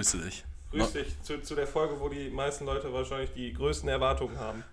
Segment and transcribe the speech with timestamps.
[0.00, 0.44] grüße dich.
[0.72, 4.64] Grüß dich zu, zu der Folge, wo die meisten Leute wahrscheinlich die größten Erwartungen haben.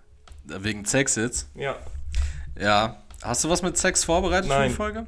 [0.44, 1.48] Wegen Sex jetzt?
[1.54, 1.76] Ja.
[2.58, 3.02] Ja.
[3.20, 4.62] Hast du was mit Sex vorbereitet Nein.
[4.64, 5.06] für die Folge?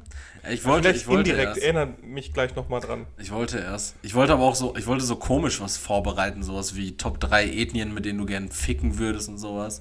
[0.51, 1.61] Ich wollte, Vielleicht ich wollte indirekt, erst.
[1.61, 3.05] erinnere mich gleich nochmal dran.
[3.17, 3.95] Ich wollte erst.
[4.01, 7.45] Ich wollte aber auch so, ich wollte so komisch was vorbereiten, sowas wie Top 3
[7.45, 9.79] Ethnien, mit denen du gern ficken würdest und sowas.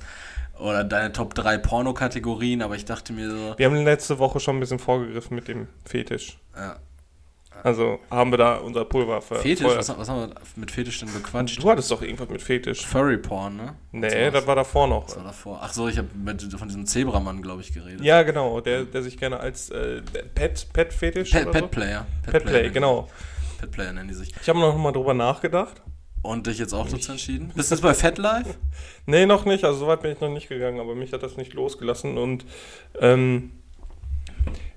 [0.59, 4.59] Oder deine Top 3 Pornokategorien, aber ich dachte mir so, Wir haben letzte Woche schon
[4.59, 6.38] ein bisschen vorgegriffen mit dem Fetisch.
[6.57, 6.79] ja.
[7.62, 11.12] Also haben wir da unser Pulver ver Fetisch, was, was haben wir mit Fetisch denn
[11.12, 11.62] bequatscht?
[11.62, 12.87] Du hattest doch irgendwas mit Fetisch.
[12.87, 13.74] Furry Porn, ne?
[13.92, 15.06] Nee, das war davor noch.
[15.06, 15.59] Das war davor.
[15.62, 16.09] Ach so, ich habe
[16.59, 18.02] von diesem Zebramann, glaube ich, geredet.
[18.02, 20.02] Ja, genau, der, der sich gerne als äh,
[20.35, 21.68] Pet, Pet, oder Pet so?
[21.68, 22.07] Player.
[22.30, 23.09] Pet Play, nennen- genau.
[23.59, 24.32] Pet Player nennen die sich.
[24.40, 25.82] Ich habe noch mal drüber nachgedacht.
[26.23, 27.51] Und dich jetzt auch dazu entschieden?
[27.54, 28.54] Bist du jetzt bei Fat Life?
[29.07, 29.65] Nee, noch nicht.
[29.65, 32.18] Also soweit bin ich noch nicht gegangen, aber mich hat das nicht losgelassen.
[32.18, 32.45] Und
[33.01, 33.52] ähm,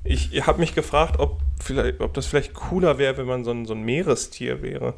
[0.03, 3.65] ich habe mich gefragt, ob, vielleicht, ob das vielleicht cooler wäre, wenn man so ein,
[3.65, 4.95] so ein Meerestier wäre.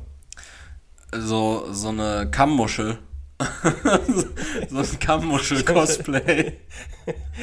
[1.13, 2.97] So, so eine Kammmuschel.
[4.69, 6.53] so ein Kammmuschel-Cosplay.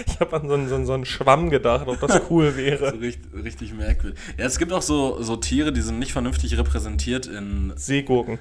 [0.06, 2.56] Ich habe an so einen, so, einen, so einen Schwamm gedacht, ob das cool so
[2.56, 3.00] wäre.
[3.00, 4.18] richtig, richtig merkwürdig.
[4.36, 7.72] Ja, es gibt auch so, so Tiere, die sind nicht vernünftig repräsentiert in.
[7.76, 8.40] Seegurken.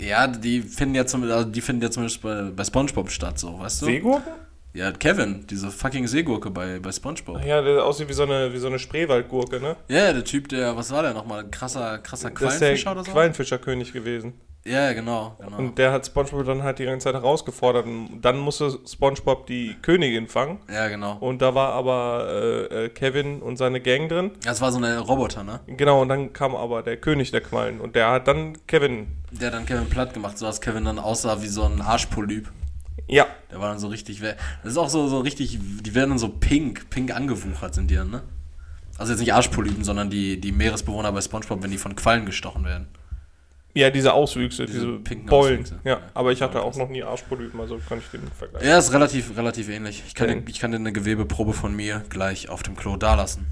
[0.00, 3.60] Ja, die finden ja zumindest, also die finden ja zumindest bei, bei Spongebob statt, so,
[3.60, 3.86] weißt du?
[3.86, 4.32] Seegurken?
[4.76, 7.42] Ja, Kevin, diese fucking Seegurke bei, bei Spongebob.
[7.46, 9.76] Ja, der aussieht wie so eine, wie so eine Spreewaldgurke, ne?
[9.88, 11.44] Ja, der Typ, der, was war der nochmal?
[11.44, 13.12] Ein krasser, krasser Das ist der Quallenfischer oder so?
[13.12, 14.34] Quallenfischerkönig gewesen.
[14.66, 15.56] Ja, genau, genau.
[15.56, 17.86] Und der hat Spongebob dann halt die ganze Zeit herausgefordert.
[17.86, 20.58] Und dann musste Spongebob die Königin fangen.
[20.70, 21.16] ja, genau.
[21.20, 24.32] Und da war aber äh, äh, Kevin und seine Gang drin.
[24.44, 25.60] Das war so eine Roboter, ne?
[25.68, 27.80] Genau, und dann kam aber der König der Quallen.
[27.80, 29.06] Und der hat dann Kevin.
[29.30, 32.50] Der hat dann Kevin platt gemacht, so dass Kevin dann aussah wie so ein Arschpolyp.
[33.08, 34.20] Ja, Der war dann so richtig.
[34.20, 34.34] Das
[34.72, 35.58] ist auch so, so richtig.
[35.82, 38.22] Die werden dann so pink, pink angewuchert sind die dann, ne?
[38.98, 42.64] Also jetzt nicht Arschpolypen, sondern die, die Meeresbewohner bei Spongebob, wenn die von Quallen gestochen
[42.64, 42.88] werden.
[43.74, 45.60] ja, diese Auswüchse, diese, Diese pinken Beulen.
[45.62, 45.80] Auswüchse.
[45.84, 48.66] Ja, aber ich hatte auch noch nie Arschpolypen, also kann ich den vergleichen.
[48.66, 50.02] Ja, ist relativ, relativ ähnlich.
[50.06, 53.46] Ich kann, dir, ich kann dir eine Gewebeprobe von mir gleich auf dem Klo dalassen.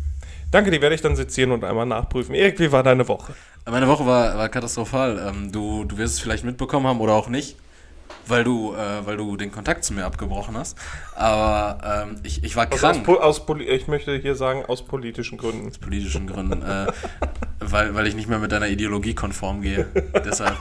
[0.50, 2.34] Danke, die werde ich dann sezieren und einmal nachprüfen.
[2.34, 3.34] Erik, wie war deine Woche?
[3.70, 5.22] Meine Woche war, war katastrophal.
[5.28, 7.56] Ähm, du, du wirst es vielleicht mitbekommen haben oder auch nicht,
[8.26, 10.76] weil du, äh, weil du den Kontakt zu mir abgebrochen hast.
[11.15, 13.09] Aber ähm, ich, ich war Aus, aus, krank.
[13.09, 15.69] aus, poli- ich möchte hier sagen, aus politischen Gründen.
[15.69, 16.87] aus politischen Gründen, äh,
[17.60, 19.87] weil, weil ich nicht mehr mit deiner Ideologie konform gehe.
[20.25, 20.56] Deshalb.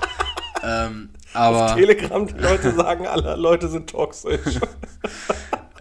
[0.63, 4.59] Ähm, aber Telegram, die Leute sagen, alle Leute sind toxisch.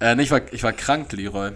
[0.01, 1.53] äh, nee, ich, war, ich war krank, Leroy.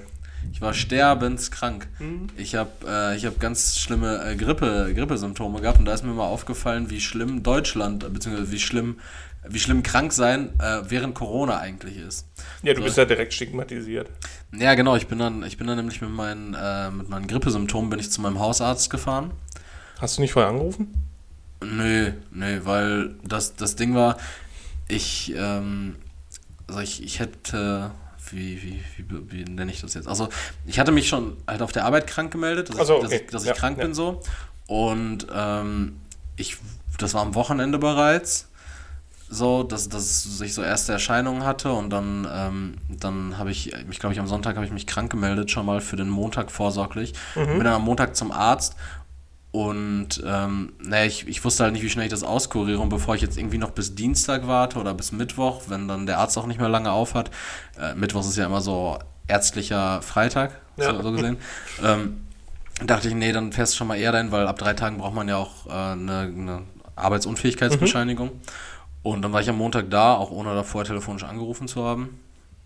[0.57, 1.87] Ich war sterbenskrank.
[1.99, 2.29] Mhm.
[2.39, 6.15] Ich habe äh, ich hab ganz schlimme äh, Grippe, Grippesymptome gehabt und da ist mir
[6.15, 8.99] mal aufgefallen, wie schlimm Deutschland, äh, beziehungsweise wie schlimm,
[9.47, 12.27] wie schlimm krank sein äh, während Corona eigentlich ist.
[12.63, 14.09] ja, du bist ja direkt stigmatisiert.
[14.59, 17.91] Ja, genau, ich bin dann, ich bin dann nämlich mit meinen, äh, mit meinen Grippesymptomen
[17.91, 19.33] bin ich zu meinem Hausarzt gefahren.
[19.99, 20.95] Hast du nicht vorher angerufen?
[21.63, 24.17] Nö, nö, weil das, das Ding war,
[24.89, 25.97] ich, ähm,
[26.67, 27.91] also ich, ich hätte,
[28.33, 30.09] wie, wie, wie, wie nenne ich das jetzt?
[30.09, 30.29] Also,
[30.65, 33.13] ich hatte mich schon halt auf der Arbeit krank gemeldet, dass, Ach so, ich, dass,
[33.13, 33.23] okay.
[33.25, 33.85] ich, dass Ja, ich krank ja.
[33.85, 34.21] bin so.
[34.67, 35.97] Und ähm,
[36.37, 36.57] ich,
[36.99, 38.49] das war am Wochenende bereits
[39.29, 43.99] so, dass, dass ich so erste Erscheinungen hatte und dann, ähm, dann habe ich, mich
[43.99, 47.13] glaube ich am Sonntag habe ich mich krank gemeldet, schon mal für den Montag vorsorglich.
[47.35, 47.47] Mhm.
[47.47, 48.77] Bin dann am Montag zum Arzt
[49.57, 53.15] und ähm, naja, ich, ich wusste halt nicht, wie schnell ich das auskuriere und bevor
[53.15, 56.45] ich jetzt irgendwie noch bis Dienstag warte oder bis Mittwoch, wenn dann der Arzt auch
[56.45, 57.31] nicht mehr lange auf hat,
[57.81, 60.95] äh, Mittwoch ist ja immer so ärztlicher Freitag, Ja.
[60.95, 61.39] so, so gesehen,
[61.83, 62.27] ähm,
[62.85, 65.15] dachte ich, nee, dann fährst du schon mal eher dahin, weil ab drei Tagen braucht
[65.15, 66.63] man ja auch äh, eine, eine
[66.95, 68.33] Arbeitsunfähigkeitsbescheinigung.
[69.03, 72.21] Und dann war ich am Montag da, auch ohne da vorher telefonisch angerufen zu haben.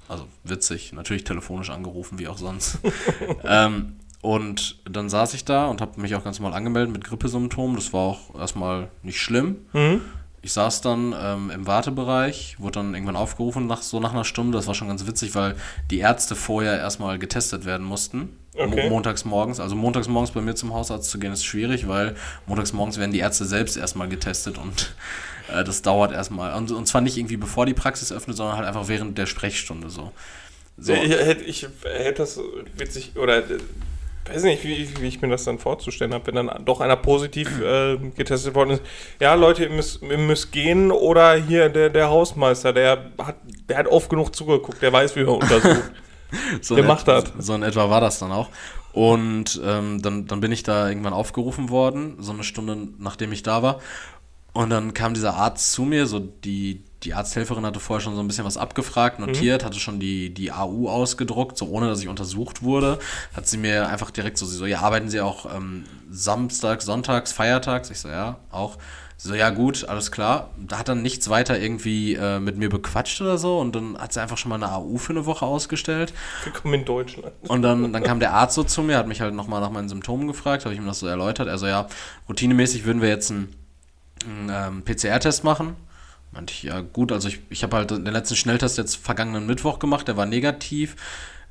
[0.09, 2.79] Also witzig, natürlich telefonisch angerufen, wie auch sonst.
[3.44, 7.76] ähm, und dann saß ich da und habe mich auch ganz normal angemeldet mit Grippesymptomen.
[7.76, 9.56] Das war auch erstmal nicht schlimm.
[9.72, 10.02] Mhm.
[10.43, 14.56] Ich saß dann ähm, im Wartebereich, wurde dann irgendwann aufgerufen, nach, so nach einer Stunde.
[14.56, 15.55] Das war schon ganz witzig, weil
[15.90, 18.37] die Ärzte vorher erstmal getestet werden mussten.
[18.55, 18.84] Okay.
[18.84, 19.61] Mo montags morgens.
[19.61, 22.16] Also montags morgens bei mir zum Hausarzt zu gehen ist schwierig, weil
[22.46, 24.94] montags morgens werden die Ärzte selbst erstmal getestet und
[25.55, 26.55] äh, das dauert erstmal.
[26.55, 29.88] Und, und zwar nicht irgendwie bevor die Praxis öffnet, sondern halt einfach während der Sprechstunde
[29.88, 30.12] so.
[30.78, 30.94] so.
[30.94, 32.40] Ich, hätte, ich hätte das
[32.76, 33.58] witzig, oder äh,
[34.31, 37.61] weiß nicht, wie, wie ich mir das dann vorzustellen habe, wenn dann doch einer positiv
[37.61, 38.82] äh, getestet worden ist.
[39.21, 43.37] Ja, Leute, ihr müsst, ihr müsst gehen oder hier der, der Hausmeister, der hat,
[43.69, 45.93] der hat oft genug zugeguckt, der weiß, wie er untersucht.
[46.61, 47.25] so in macht das?
[47.38, 48.49] So in etwa war das dann auch.
[48.93, 53.43] Und ähm, dann, dann bin ich da irgendwann aufgerufen worden, so eine Stunde nachdem ich
[53.43, 53.81] da war.
[54.53, 58.20] Und dann kam dieser Arzt zu mir, so die, die Arzthelferin hatte vorher schon so
[58.20, 59.67] ein bisschen was abgefragt, notiert, mhm.
[59.67, 62.99] hatte schon die, die AU ausgedruckt, so ohne dass ich untersucht wurde.
[63.35, 67.32] Hat sie mir einfach direkt so, sie so, ja, arbeiten Sie auch ähm, Samstag, Sonntags,
[67.32, 67.91] Feiertags?
[67.91, 68.76] Ich so, ja, auch.
[69.17, 70.50] Sie so, ja gut, alles klar.
[70.58, 74.12] Da hat dann nichts weiter irgendwie äh, mit mir bequatscht oder so und dann hat
[74.12, 76.12] sie einfach schon mal eine AU für eine Woche ausgestellt.
[76.44, 77.32] Willkommen in Deutschland.
[77.49, 79.88] Und dann, dann kam der Arzt so zu mir, hat mich halt nochmal nach meinen
[79.88, 81.49] Symptomen gefragt, habe ich ihm das so erläutert.
[81.49, 81.87] Er so, ja,
[82.29, 83.55] routinemäßig würden wir jetzt einen,
[84.26, 85.76] einen ähm, PCR-Test machen.
[86.32, 89.79] Meinte ich, ja gut, also ich, ich habe halt den letzten Schnelltest jetzt vergangenen Mittwoch
[89.79, 90.97] gemacht, der war negativ.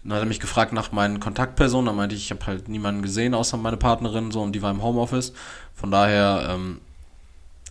[0.04, 3.02] Dann hat er mich gefragt nach meinen Kontaktpersonen, dann meinte ich, ich habe halt niemanden
[3.02, 5.34] gesehen, außer meine Partnerin, so, und die war im Homeoffice.
[5.76, 6.80] Von daher, ähm,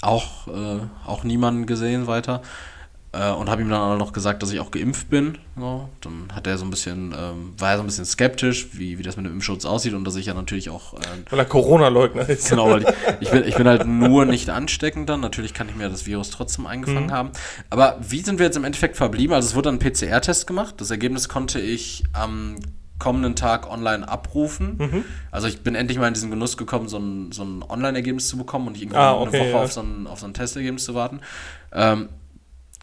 [0.03, 2.43] auch, äh, auch niemanden gesehen weiter.
[3.13, 5.39] Äh, und habe ihm dann auch noch gesagt, dass ich auch geimpft bin.
[5.57, 5.89] So.
[6.03, 9.03] Dann hat er so ein bisschen, ähm, war er so ein bisschen skeptisch, wie, wie
[9.03, 10.93] das mit dem Impfschutz aussieht und dass ich ja natürlich auch.
[10.93, 10.99] Äh,
[11.31, 12.51] weil er Corona-Leugner ist.
[12.51, 12.83] Genau, weil
[13.21, 15.21] ich, ich, bin, ich bin halt nur nicht ansteckend dann.
[15.21, 17.13] Natürlich kann ich mir das Virus trotzdem eingefangen mhm.
[17.13, 17.31] haben.
[17.71, 19.35] Aber wie sind wir jetzt im Endeffekt verblieben?
[19.35, 20.75] Also es wurde ein PCR-Test gemacht.
[20.77, 22.57] Das Ergebnis konnte ich am
[22.99, 24.77] kommenden Tag online abrufen.
[24.79, 25.05] Mhm.
[25.31, 28.37] Also ich bin endlich mal in diesen Genuss gekommen, so ein, so ein Online-Ergebnis zu
[28.37, 29.63] bekommen und nicht irgendwie ah, okay, eine Woche ja.
[29.63, 31.21] auf, so ein, auf so ein Testergebnis zu warten.
[31.73, 32.09] Ähm,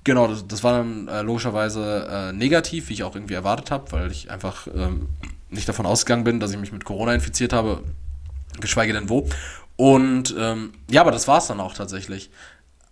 [0.06, 3.92] genau, das, das, war dann äh, logischerweise äh, negativ, wie ich auch irgendwie erwartet habe,
[3.92, 5.10] weil ich einfach ähm,
[5.50, 7.84] nicht davon ausgegangen bin, dass ich mich mit Corona infiziert habe,
[8.62, 9.28] geschweige denn wo.
[9.76, 12.30] Und ähm, ja, aber das war es dann auch tatsächlich.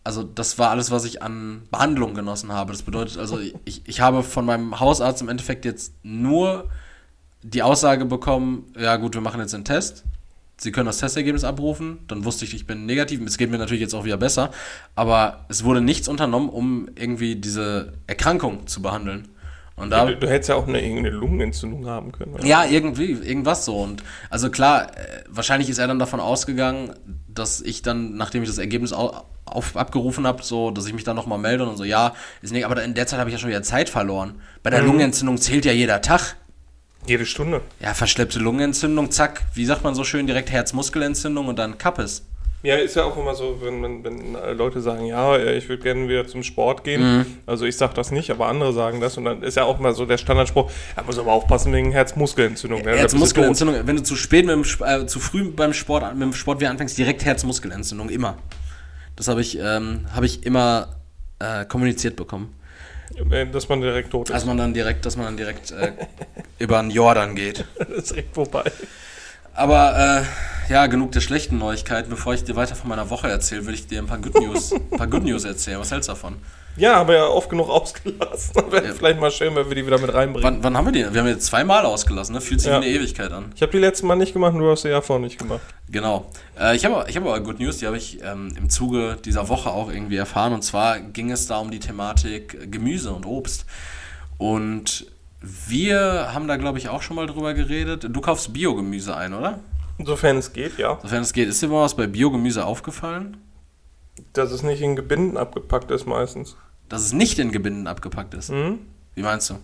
[0.04, 2.74] Also das war alles, was ich an Behandlung genossen habe.
[2.74, 6.70] Das bedeutet also, ich, ich habe von meinem Hausarzt im Endeffekt jetzt nur
[7.42, 10.04] die Aussage bekommen, ja gut, wir machen jetzt einen Test.
[10.58, 12.00] Sie können das Testergebnis abrufen.
[12.08, 13.22] Dann wusste ich, ich bin negativ.
[13.26, 14.52] Es geht mir natürlich jetzt auch wieder besser.
[14.96, 19.28] Aber es wurde nichts unternommen, um irgendwie diese Erkrankung zu behandeln.
[19.76, 22.36] Und da, du, du, hättest ja auch eine, eine Lungenentzündung haben können.
[22.36, 22.46] Oder?
[22.46, 23.78] Ja, irgendwie, irgendwas so.
[23.78, 26.94] Und also klar, äh, wahrscheinlich ist er dann davon ausgegangen,
[27.28, 31.04] dass ich dann, nachdem ich das Ergebnis auf, auf abgerufen habe, so, dass ich mich
[31.04, 32.14] dann nochmal melde und so, ja,
[32.44, 34.36] ist nicht, aber in der Zeit habe ich ja schon wieder Zeit verloren.
[34.62, 34.88] Bei der mhm.
[34.88, 36.36] Lungenentzündung zählt ja jeder Tag.
[37.08, 37.62] Jede Stunde.
[37.80, 42.24] Ja, verschleppte Lungenentzündung, zack, wie sagt man so schön, direkt Herzmuskelentzündung und dann Kappes.
[42.64, 46.08] Ja, ist ja auch immer so, wenn, wenn, wenn Leute sagen, ja, ich würde gerne
[46.08, 47.18] wieder zum Sport gehen.
[47.18, 47.26] Mhm.
[47.46, 49.18] Also ich sage das nicht, aber andere sagen das.
[49.18, 52.82] Und dann ist ja auch mal so der Standardspruch, er muss aber aufpassen wegen Herzmuskelentzündung.
[52.84, 52.96] Ne?
[52.96, 56.62] Herzmuskelentzündung, wenn du zu spät mit dem, äh, zu früh beim Sport, mit dem Sport
[56.62, 58.38] wieder anfängst, direkt Herzmuskelentzündung, immer.
[59.18, 60.96] Das habe ich, ähm, hab ich immer
[61.40, 62.56] äh, kommuniziert bekommen.
[63.18, 64.36] Äh, dass man direkt tot ist.
[64.36, 65.94] Dass man dann direkt, dass man dann direkt äh,
[66.60, 67.66] über den Jordan geht.
[67.78, 68.72] das ist direkt vorbei.
[69.54, 70.26] Aber
[70.70, 72.10] äh, ja, genug der schlechten Neuigkeiten.
[72.10, 74.74] Bevor ich dir weiter von meiner Woche erzähle, würde ich dir ein paar Good News,
[74.74, 75.80] ein paar Good News erzählen.
[75.80, 76.38] Was hältst du davon?
[76.76, 78.56] Ja, aber ja oft genug ausgelassen.
[78.72, 78.94] Wäre ja.
[78.94, 80.44] vielleicht mal schön, wenn wir die wieder mit reinbringen.
[80.44, 81.14] Wann, wann haben wir die?
[81.14, 82.42] Wir haben jetzt zweimal ausgelassen, ne?
[82.42, 82.82] Fühlt sich ja.
[82.82, 83.52] wie eine Ewigkeit an.
[83.56, 85.62] Ich habe die letzten Mal nicht gemacht, du hast sie ja vorher nicht gemacht.
[85.90, 86.26] Genau.
[86.60, 89.50] Äh, ich habe ich hab aber Good News, die habe ich ähm, im Zuge dieser
[89.50, 90.54] Woche auch irgendwie erfahren.
[90.54, 93.66] Und zwar ging es da um die Thematik Gemüse und Obst.
[94.38, 95.06] Und
[95.42, 98.08] wir haben da, glaube ich, auch schon mal drüber geredet.
[98.10, 99.60] Du kaufst Biogemüse ein, oder?
[100.04, 100.98] Sofern es geht, ja.
[101.02, 101.48] Sofern es geht.
[101.48, 103.38] Ist dir mal was bei Biogemüse aufgefallen?
[104.34, 106.56] Dass es nicht in Gebinden abgepackt ist meistens.
[106.90, 108.52] Dass es nicht in Gebinden abgepackt ist?
[108.52, 108.80] Mhm.
[109.16, 109.56] Wie meinst du?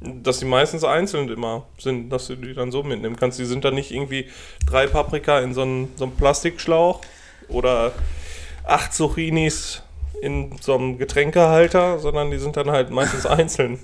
[0.00, 3.38] Dass die meistens einzeln immer sind, dass du die dann so mitnehmen kannst.
[3.38, 4.28] Die sind dann nicht irgendwie
[4.66, 7.00] drei Paprika in so einem, so einem Plastikschlauch
[7.48, 7.92] oder
[8.64, 9.82] acht Zucchinis
[10.20, 13.78] in so einem Getränkehalter, sondern die sind dann halt meistens einzeln.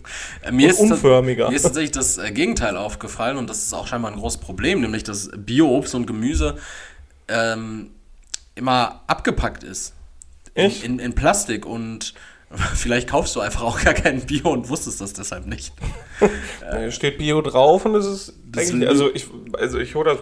[0.51, 1.49] mir, ist unförmiger.
[1.49, 4.81] mir ist tatsächlich das äh, Gegenteil aufgefallen und das ist auch scheinbar ein großes Problem,
[4.81, 6.59] nämlich dass Bio-Obst und Gemüse
[7.29, 7.91] ähm,
[8.55, 9.95] immer abgepackt ist.
[10.55, 12.15] In, in, in, Plastik und
[12.75, 15.73] vielleicht kaufst du einfach auch gar keinen Bio und wusstest das deshalb nicht.
[16.71, 19.27] äh, steht Bio drauf und es ist eigentlich, also ich,
[19.59, 20.21] also ich hole das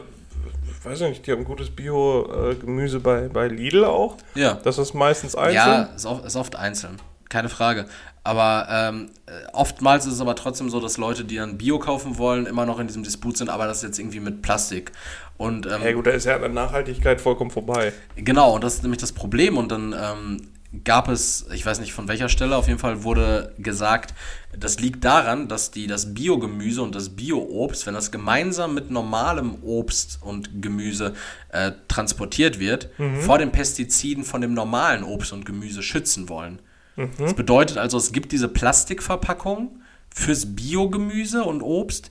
[0.84, 4.16] weiß ich nicht, die haben gutes Bio-Gemüse bei, bei Lidl auch.
[4.34, 4.54] Ja.
[4.64, 5.54] Das ist meistens einzeln.
[5.54, 7.00] Ja, ist oft, ist oft einzeln.
[7.28, 7.86] Keine Frage.
[8.24, 9.10] Aber ähm,
[9.52, 12.78] oftmals ist es aber trotzdem so, dass Leute, die dann Bio kaufen wollen, immer noch
[12.78, 14.92] in diesem Disput sind, aber das ist jetzt irgendwie mit Plastik.
[15.38, 17.92] Und, ähm, ja gut, da ist ja an Nachhaltigkeit vollkommen vorbei.
[18.14, 19.56] Genau, und das ist nämlich das Problem.
[19.56, 20.48] Und dann ähm,
[20.84, 24.14] gab es, ich weiß nicht von welcher Stelle, auf jeden Fall wurde gesagt,
[24.56, 29.56] das liegt daran, dass die, das Biogemüse und das Bioobst, wenn das gemeinsam mit normalem
[29.62, 31.14] Obst und Gemüse
[31.48, 33.20] äh, transportiert wird, mhm.
[33.20, 36.60] vor den Pestiziden von dem normalen Obst und Gemüse schützen wollen.
[36.96, 37.10] Mhm.
[37.18, 39.80] Das bedeutet also, es gibt diese Plastikverpackung
[40.14, 42.10] fürs Biogemüse und Obst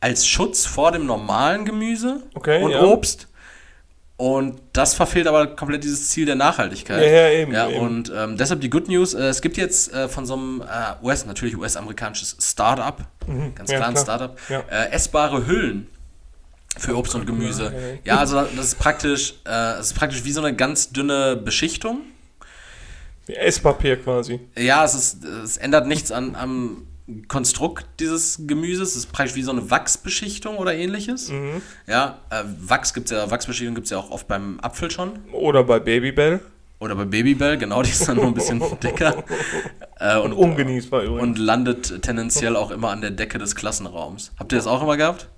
[0.00, 2.82] als Schutz vor dem normalen Gemüse okay, und ja.
[2.82, 3.28] Obst
[4.22, 7.02] und das verfehlt aber komplett dieses Ziel der Nachhaltigkeit.
[7.02, 7.52] Ja, ja eben.
[7.52, 7.80] Ja, eben.
[7.80, 11.04] Und ähm, deshalb die Good News: äh, Es gibt jetzt äh, von so einem äh,
[11.04, 13.52] US, natürlich US-amerikanisches Startup, mhm.
[13.56, 14.60] ganz klar ein Startup, ja.
[14.70, 15.88] Äh, essbare Hüllen
[16.78, 17.98] für Obst und Gemüse.
[18.04, 22.02] Ja, also das ist praktisch, äh, das ist praktisch wie so eine ganz dünne Beschichtung.
[23.26, 24.40] Esspapier quasi.
[24.58, 26.86] Ja, es, ist, es ändert nichts an, am
[27.28, 28.90] Konstrukt dieses Gemüses.
[28.90, 31.30] Es ist praktisch wie so eine Wachsbeschichtung oder ähnliches.
[31.30, 31.62] Mhm.
[31.86, 35.18] Ja, äh, Wachs gibt's ja, Wachsbeschichtung gibt es ja auch oft beim Apfel schon.
[35.32, 36.40] Oder bei Babybell.
[36.78, 39.22] Oder bei Babybell, genau, die ist dann nur ein bisschen dicker.
[40.00, 41.22] Äh, Und ungenießbar übrigens.
[41.22, 44.32] und landet tendenziell auch immer an der Decke des Klassenraums.
[44.38, 45.28] Habt ihr das auch immer gehabt?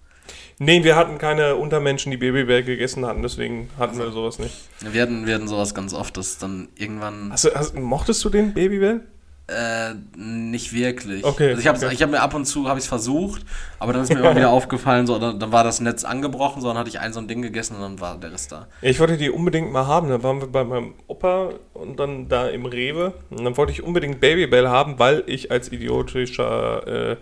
[0.58, 4.54] Nee, wir hatten keine Untermenschen, die Babybell gegessen hatten, deswegen hatten wir sowas nicht.
[4.80, 8.30] Wir hatten, wir hatten sowas ganz oft, dass dann irgendwann Hast du, hast, mochtest du
[8.30, 9.00] den Babybell?
[9.46, 11.22] äh, nicht wirklich.
[11.22, 11.92] Okay, Also ich habe okay.
[11.92, 13.42] ich hab mir ab und zu habe ich versucht,
[13.78, 16.68] aber dann ist mir immer wieder aufgefallen, so dann, dann war das Netz angebrochen, so
[16.68, 18.68] dann hatte ich ein so ein Ding gegessen und dann war der Rest da.
[18.80, 20.08] Ich wollte die unbedingt mal haben.
[20.08, 23.12] Da waren wir bei meinem Opa und dann da im Rewe.
[23.30, 27.16] Und dann wollte ich unbedingt Babybell haben, weil ich als idiotischer äh,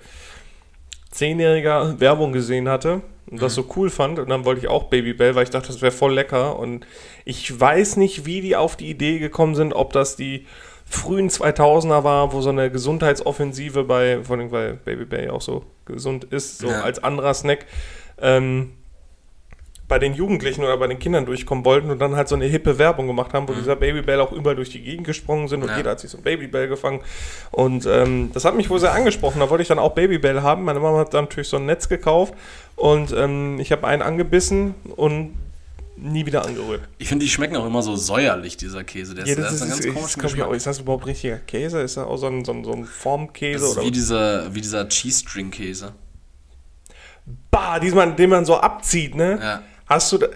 [1.12, 4.18] Zehnjähriger Werbung gesehen hatte und das so cool fand.
[4.18, 6.58] Und dann wollte ich auch Babybell, weil ich dachte, das wäre voll lecker.
[6.58, 6.86] Und
[7.24, 10.46] ich weiß nicht, wie die auf die Idee gekommen sind, ob das die
[10.84, 16.24] frühen 2000er war, wo so eine Gesundheitsoffensive bei, vor allem weil Babybell auch so gesund
[16.24, 16.80] ist, so Ja.
[16.82, 17.66] als anderer Snack,
[18.20, 18.72] ähm,
[19.92, 22.78] bei den Jugendlichen oder bei den Kindern durchkommen wollten und dann halt so eine hippe
[22.78, 25.76] Werbung gemacht haben, wo dieser Babybell auch überall durch die Gegend gesprungen sind und Ja.
[25.76, 27.00] jeder hat sich so ein Babybell gefangen.
[27.50, 29.40] Und ähm, das hat mich wohl sehr angesprochen.
[29.40, 30.64] Da wollte ich dann auch Babybell haben.
[30.64, 32.32] Meine Mama hat dann natürlich so ein Netz gekauft
[32.76, 35.34] und ähm, ich habe einen angebissen und
[35.98, 36.80] nie wieder angerührt.
[36.96, 39.14] Ich finde, die schmecken auch immer so säuerlich, dieser Käse.
[39.14, 40.56] Der Ja, das ist ist, ganz ist, komischen glaub ich, auch, Geschmack.
[40.56, 41.82] ist das überhaupt richtiger Käse?
[41.82, 43.60] Ist das auch so ein, so ein, so ein Formkäse?
[43.60, 45.92] Das ist oder wie dieser, wie dieser Cheese-String-Käse.
[47.50, 49.38] bah, diesmal, den man so abzieht, ne?
[49.40, 49.62] Ja.
[49.92, 50.28] Hast du, äh,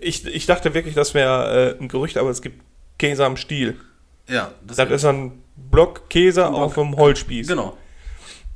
[0.00, 2.62] ich, ich dachte wirklich, das wäre äh, ein Gerücht, aber es gibt
[2.98, 3.76] Käse am Stiel.
[4.28, 6.54] Ja, das, Das ist ein Block Käse Block.
[6.54, 7.48] auf einem Holzspieß.
[7.48, 7.76] Genau.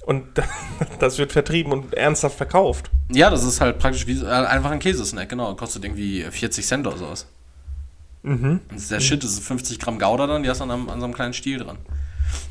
[0.04, 0.26] Und
[0.98, 2.90] das wird vertrieben und ernsthaft verkauft.
[3.10, 5.54] Ja, das ist halt praktisch wie äh, einfach ein Käsesnack, genau.
[5.54, 7.26] Kostet irgendwie 40 Cent oder sowas.
[8.22, 8.60] Mhm.
[8.68, 10.70] Und das ist der Shit, das ist 50 Gramm Gouda dann, die hast du an,
[10.70, 11.78] an so einem kleinen Stiel dran.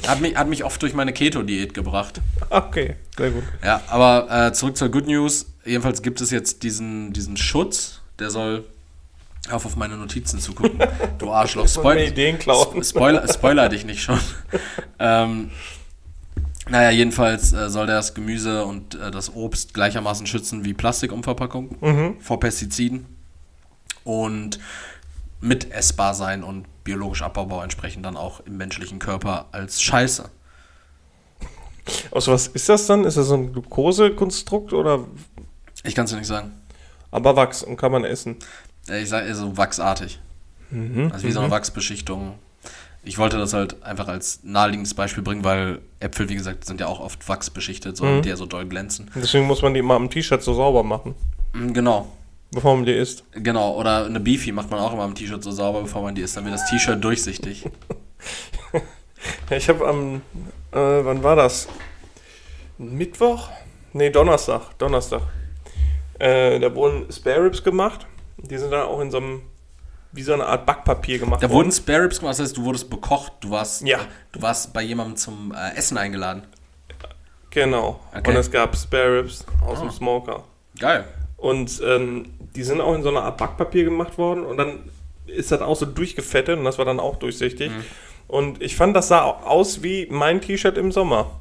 [0.08, 2.22] Hat mich, hat mich oft durch meine Keto-Diät gebracht.
[2.50, 3.43] Okay, sehr gut.
[3.63, 5.50] Ja, aber äh, zurück zur Good News.
[5.65, 8.65] Jedenfalls gibt es jetzt diesen, diesen Schutz, der soll
[9.50, 10.80] auf auf meine Notizen zu gucken.
[11.18, 11.68] Du Arschloch.
[12.39, 12.84] Klauen.
[12.84, 14.20] Spoiler, Spoiler dich nicht schon.
[15.00, 15.51] ähm,
[16.70, 21.75] naja, jedenfalls äh, soll der das Gemüse und äh, das Obst gleichermaßen schützen wie Plastikumverpackung
[21.82, 22.22] Mhm.
[22.22, 23.06] vor Pestiziden
[24.03, 24.60] und
[25.41, 30.30] mitessbar sein und biologisch abbaubar entsprechend dann auch im menschlichen Körper als Scheiße.
[32.12, 33.03] Aus was ist das dann?
[33.06, 35.06] Ist das so ein Glukosekonstrukt oder
[35.83, 36.51] Ich kann es dir nicht sagen.
[37.11, 38.38] aber Wachs und kann man essen?
[38.89, 40.19] Ich sage so wachsartig.
[40.69, 41.11] Mhm.
[41.13, 42.35] Also wie so eine Wachsbeschichtung.
[43.03, 46.88] Ich wollte das halt einfach als naheliegendes Beispiel bringen, weil Äpfel, wie gesagt, sind ja
[46.88, 48.21] auch oft wachsbeschichtet, so, Mhm.
[48.21, 49.09] die ja so doll glänzen.
[49.15, 51.15] Deswegen muss man die immer am T-Shirt so sauber machen,
[51.53, 52.07] Mm, Genau,
[52.51, 53.23] bevor man die isst.
[53.33, 53.75] genau.
[53.75, 56.38] Oder eine Beefy macht man auch immer am T-Shirt so sauber, bevor man die isst.
[56.38, 57.65] Dann wird das T-Shirt durchsichtig.
[59.50, 60.21] Ja, ich habe am,
[60.71, 61.67] äh, wann war das?
[62.77, 63.50] Mittwoch?
[63.93, 64.77] Nee, Donnerstag.
[64.77, 65.21] Donnerstag.
[66.22, 68.06] Äh, da wurden Spare Ribs gemacht.
[68.38, 69.42] Die sind dann auch in so einem,
[70.12, 72.90] wie so eine Art Backpapier gemacht Da wurden Spare Ribs gemacht, das heißt, du wurdest
[72.90, 74.00] bekocht, du warst, Ja.
[74.32, 76.44] du warst bei jemandem zum äh, Essen eingeladen.
[77.50, 78.00] Genau.
[78.16, 78.30] Okay.
[78.30, 79.82] Und es gab Spare Ribs aus Ah.
[79.82, 80.44] dem Smoker.
[80.80, 81.06] Geil.
[81.38, 84.90] Und ähm, die sind auch in so einer Art Backpapier gemacht worden und dann
[85.25, 87.72] ist das auch so durchgefettet und das war dann auch durchsichtig.
[87.72, 87.84] Mhm.
[88.28, 91.32] Und ich fand, das sah aus wie mein T-Shirt im Sommer.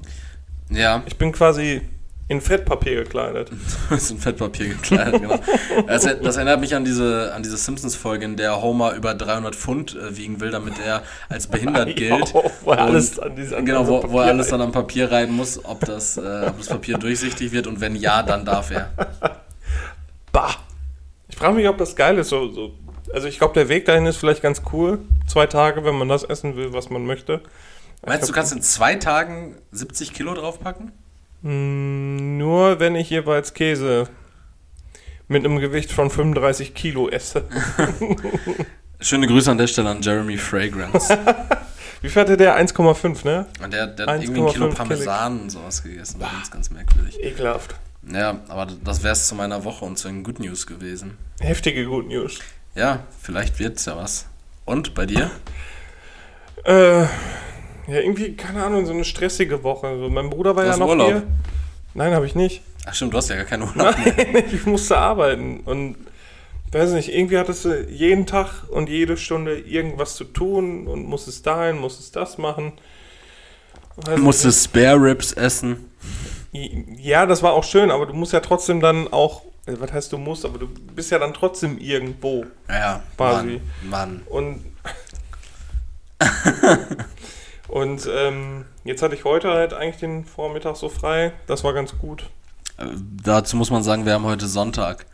[0.70, 1.82] Ja, Ich bin quasi
[2.30, 3.50] in Fettpapier gekleidet.
[3.90, 5.40] das ist ein Fettpapier gekleidet, genau.
[5.88, 9.96] Das, das erinnert mich an diese, an diese Simpsons-Folge, in der Homer über 300 Pfund
[9.96, 12.32] äh, wiegen will, damit er als behindert gilt.
[12.32, 15.32] Ja, wo er alles an diese- an genau, wo, er alles dann am Papier rein
[15.32, 18.90] muss, ob das, äh, ob das Papier durchsichtig wird und wenn ja, dann darf er.
[20.32, 20.54] Bah!
[21.28, 22.28] Ich frage mich, ob das geil ist.
[22.28, 22.72] So, so.
[23.12, 25.00] Also ich glaube, der Weg dahin ist vielleicht ganz cool.
[25.26, 27.40] Zwei Tage, wenn man das essen will, was man möchte.
[28.06, 30.92] Meinst du, du kannst in zwei Tagen 70 Kilo draufpacken?
[31.42, 34.08] Mm, Nur wenn ich jeweils Käse
[35.28, 37.44] mit einem Gewicht von 35 Kilo esse.
[39.00, 41.16] Schöne Grüße an der Stelle an Jeremy Fragrance.
[42.02, 42.58] Wie viel hatte der?
[42.58, 43.46] 1,5, ne?
[43.62, 44.74] Und der, der hat irgendwie ein 1,5 Kilo Kilo.
[44.74, 46.18] Parmesan und sowas gegessen.
[46.20, 47.22] Ganz, ganz merkwürdig.
[47.22, 47.74] Ekelhaft.
[48.10, 51.18] Ja, aber das wär's zu meiner Woche und zu den Good News gewesen.
[51.40, 52.38] Heftige Good News.
[52.74, 54.26] Ja, vielleicht wird's ja was.
[54.64, 55.30] Und bei dir?
[56.64, 57.04] Äh,
[57.86, 59.88] ja, irgendwie, keine Ahnung, so eine stressige Woche.
[59.88, 61.08] Also mein Bruder war Du ja hast noch Urlaub.
[61.08, 61.22] hier.
[61.94, 62.62] Nein, habe ich nicht.
[62.86, 63.94] Ach stimmt, du hast ja gar keinen Urlaub.
[63.96, 65.60] Nein, ich musste arbeiten.
[65.60, 65.96] Und
[66.72, 71.46] weiß nicht, irgendwie hattest du jeden Tag und jede Stunde irgendwas zu tun und musstest
[71.46, 72.72] dahin, musstest das machen.
[73.96, 75.90] Weiß Du musstest Spare Ribs essen.
[76.52, 80.12] Ja, das war auch schön, aber du musst ja trotzdem dann auch, äh, was heißt
[80.12, 82.44] du musst, aber du bist ja dann trotzdem irgendwo.
[82.68, 83.60] Ja, Quasi.
[83.82, 84.22] Mann, Mann.
[84.28, 84.64] Und
[87.70, 91.32] Und ähm, jetzt hatte ich heute halt eigentlich den Vormittag so frei.
[91.46, 92.24] Das war ganz gut.
[92.78, 92.86] Äh,
[93.22, 95.06] dazu muss man sagen, wir haben heute Sonntag.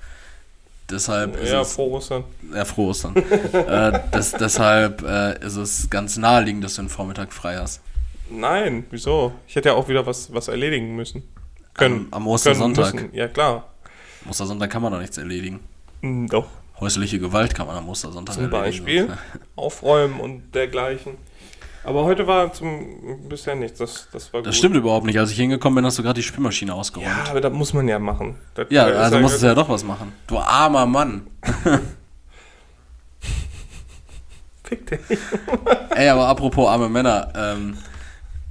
[0.88, 1.74] Deshalb ist ja, es.
[1.74, 2.24] froh Ostern.
[2.54, 3.14] Ja, froh Ostern.
[3.52, 7.82] äh, das, deshalb äh, ist es ganz naheliegend, dass du den Vormittag frei hast.
[8.30, 9.32] Nein, wieso?
[9.46, 11.24] Ich hätte ja auch wieder was, was erledigen müssen.
[11.74, 12.08] Können.
[12.10, 12.96] Am, am Ostersonntag.
[12.96, 13.10] können.
[13.12, 13.68] Ja, klar.
[14.24, 15.60] Am Ostersonntag kann man doch nichts erledigen.
[16.00, 16.46] Hm, Doch.
[16.80, 18.84] Häusliche Gewalt kann man am Ostersonntag Zum erledigen.
[18.84, 19.08] Beispiel
[19.56, 21.18] aufräumen und dergleichen.
[21.86, 23.78] Aber heute war zum bisher nichts.
[23.78, 24.48] Das, das war gut.
[24.48, 25.18] Das stimmt überhaupt nicht.
[25.20, 27.08] Als ich hingekommen bin, hast du gerade die Spülmaschine ausgeräumt.
[27.08, 28.36] Ja, aber das muss man ja machen.
[28.54, 30.12] Das Ja, also musstest du ja doch was machen.
[30.26, 31.28] Du armer Mann.
[34.64, 34.98] Fick dich.
[35.94, 37.78] Ey, aber apropos arme Männer, ähm,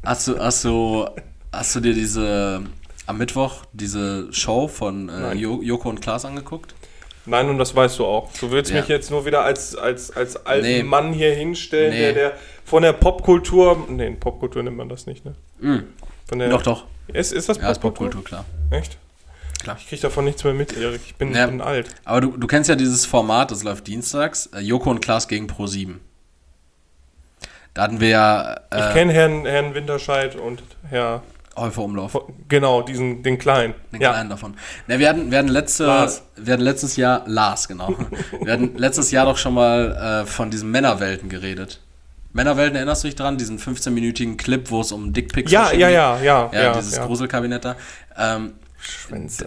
[0.03, 1.05] hast du, hast du,
[1.51, 2.63] hast du dir diese
[3.05, 6.73] am Mittwoch diese Show von äh, Joko und Klaas angeguckt?
[7.27, 8.31] Nein, und das weißt du auch.
[8.39, 8.79] Du willst Ja.
[8.81, 10.83] mich jetzt nur wieder als, als, als alten Nee.
[10.83, 11.99] Mann hier hinstellen, Nee.
[11.99, 12.33] der, der
[12.65, 13.85] von der Popkultur.
[13.89, 15.33] Nee, Popkultur nennt man das nicht, ne?
[15.59, 15.83] Mhm.
[16.27, 16.85] Von der, Doch, doch.
[17.07, 18.45] Ist, ist das Ja, ist Popkultur, klar.
[18.71, 18.97] Echt?
[19.61, 19.77] Klar.
[19.79, 21.01] Ich krieg davon nichts mehr mit, Erik.
[21.05, 21.47] Ich bin, Ja.
[21.47, 21.87] bin alt.
[22.03, 25.47] Aber du, du kennst ja dieses Format, das läuft dienstags, äh, Joko und Klaas gegen
[25.47, 25.95] Pro7.
[27.73, 31.23] Da hatten wir ja Ich äh, kenne Herrn, Herrn Winterscheid und Herr.
[31.57, 32.17] Häufer Umlauf.
[32.49, 33.73] Genau, diesen, den Kleinen.
[33.93, 34.11] Den ja.
[34.11, 34.55] kleinen davon.
[34.87, 36.23] Na, wir hatten, wir hatten letzte, Lars.
[36.35, 37.95] wir hatten letztes Jahr, Lars, genau.
[38.41, 41.81] wir hatten letztes Jahr doch schon mal äh, von diesen Männerwelten geredet.
[42.33, 43.37] Männerwelten, erinnerst du dich dran?
[43.37, 45.79] Diesen 15-minütigen Clip, wo es um Dickpics Ja, ja, geht?
[45.79, 46.73] ja, ja, Ja, ja.
[46.73, 47.05] dieses ja.
[47.05, 47.75] Gruselkabinett da.
[48.17, 48.53] Ähm,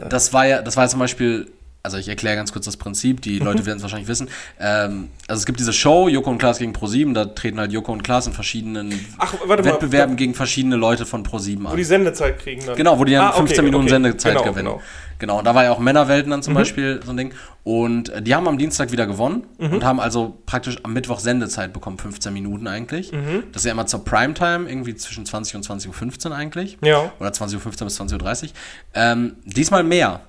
[0.09, 1.51] das war ja, das war ja zum Beispiel,
[1.89, 3.21] also ich erkläre ganz kurz das Prinzip, Mhm.
[3.23, 4.29] die Leute werden es wahrscheinlich wissen.
[4.61, 7.93] Ähm, also es gibt diese Show, Joko und Klaas gegen Pro7, da treten halt Joko
[7.93, 9.73] und Klaas in verschiedenen Ach, warte mal.
[9.73, 11.77] Wettbewerben gegen verschiedene Leute von Pro7 Wo an.
[11.77, 12.77] die Sendezeit kriegen dann.
[12.77, 13.91] Genau, wo die dann Ah, okay, 15 Minuten okay.
[13.95, 14.67] Sendezeit Genau, gewinnen.
[14.67, 14.77] genau.
[14.79, 14.83] Mhm.
[15.21, 15.39] Genau.
[15.41, 17.33] und da war ja auch Männerwelten dann zum Beispiel so ein Ding.
[17.65, 19.73] Und äh, die haben am Dienstag wieder gewonnen Mhm.
[19.73, 23.11] und haben also praktisch am Mittwoch Sendezeit bekommen, 15 Minuten eigentlich.
[23.11, 23.43] Mhm.
[23.53, 26.79] Das ist ja immer zur Primetime, irgendwie zwischen 20 und 20.15 Uhr eigentlich.
[26.85, 27.11] Ja.
[27.19, 28.49] Oder 20.15 Uhr bis 20.30 Uhr.
[28.95, 30.21] Ähm, diesmal mehr.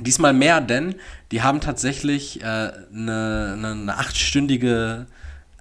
[0.00, 0.94] Diesmal mehr, denn
[1.30, 5.06] die haben tatsächlich eine äh, ne, ne, ne achtstündige,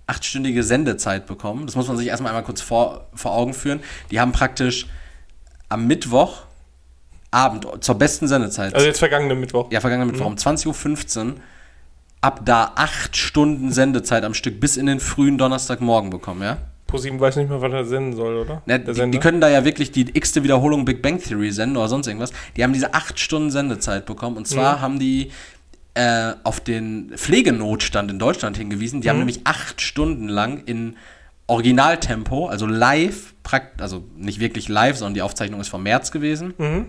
[0.07, 1.65] achtstündige Sendezeit bekommen.
[1.65, 3.81] Das muss man sich erstmal einmal kurz vor, vor Augen führen.
[4.09, 4.87] Die haben praktisch
[5.69, 6.43] am Mittwoch
[7.31, 9.71] Abend zur besten Sendezeit, Also jetzt vergangenen Mittwoch.
[9.71, 11.35] ja, vergangenen Mittwoch um 20.15 Uhr,
[12.19, 16.57] ab da acht Stunden Sendezeit am Stück bis in den frühen Donnerstagmorgen bekommen, ja?
[16.91, 18.61] ProSieben weiß nicht mehr, was er senden soll, oder?
[18.67, 21.87] Der die, die können da ja wirklich die x-te Wiederholung Big Bang Theory senden oder
[21.87, 22.31] sonst irgendwas.
[22.55, 24.37] Die haben diese acht Stunden Sendezeit bekommen.
[24.37, 24.81] Und zwar Mhm.
[24.81, 25.31] haben die
[25.93, 29.01] äh, auf den Pflegenotstand in Deutschland hingewiesen.
[29.01, 29.21] Die haben Mhm.
[29.25, 30.95] nämlich acht Stunden lang in
[31.47, 33.33] Originaltempo, also live,
[33.77, 36.53] also nicht wirklich live, sondern die Aufzeichnung ist vom März gewesen.
[36.57, 36.85] Mhm.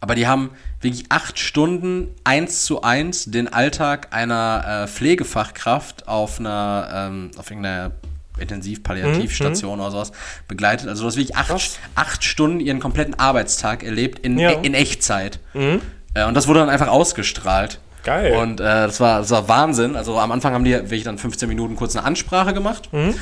[0.00, 0.50] Aber die haben
[0.82, 7.50] wirklich acht Stunden eins zu eins den Alltag einer äh, Pflegefachkraft auf einer, ähm, auf
[7.50, 7.92] irgendeiner
[8.38, 10.12] Intensiv-Palliativstation oder sowas
[10.48, 10.88] begleitet.
[10.88, 11.58] Also du hast wirklich acht, Mhm,
[11.94, 14.50] acht Stunden ihren kompletten Arbeitstag erlebt in, Ja.
[14.50, 15.38] in Echtzeit.
[15.54, 15.80] Mhm.
[16.14, 17.78] Äh, und das wurde dann einfach ausgestrahlt.
[18.04, 18.36] Geil.
[18.36, 19.96] Und äh, das, war, das war Wahnsinn.
[19.96, 22.90] Also am Anfang haben die wirklich dann 15 Minuten kurz eine Ansprache gemacht.
[22.92, 23.14] Mhm.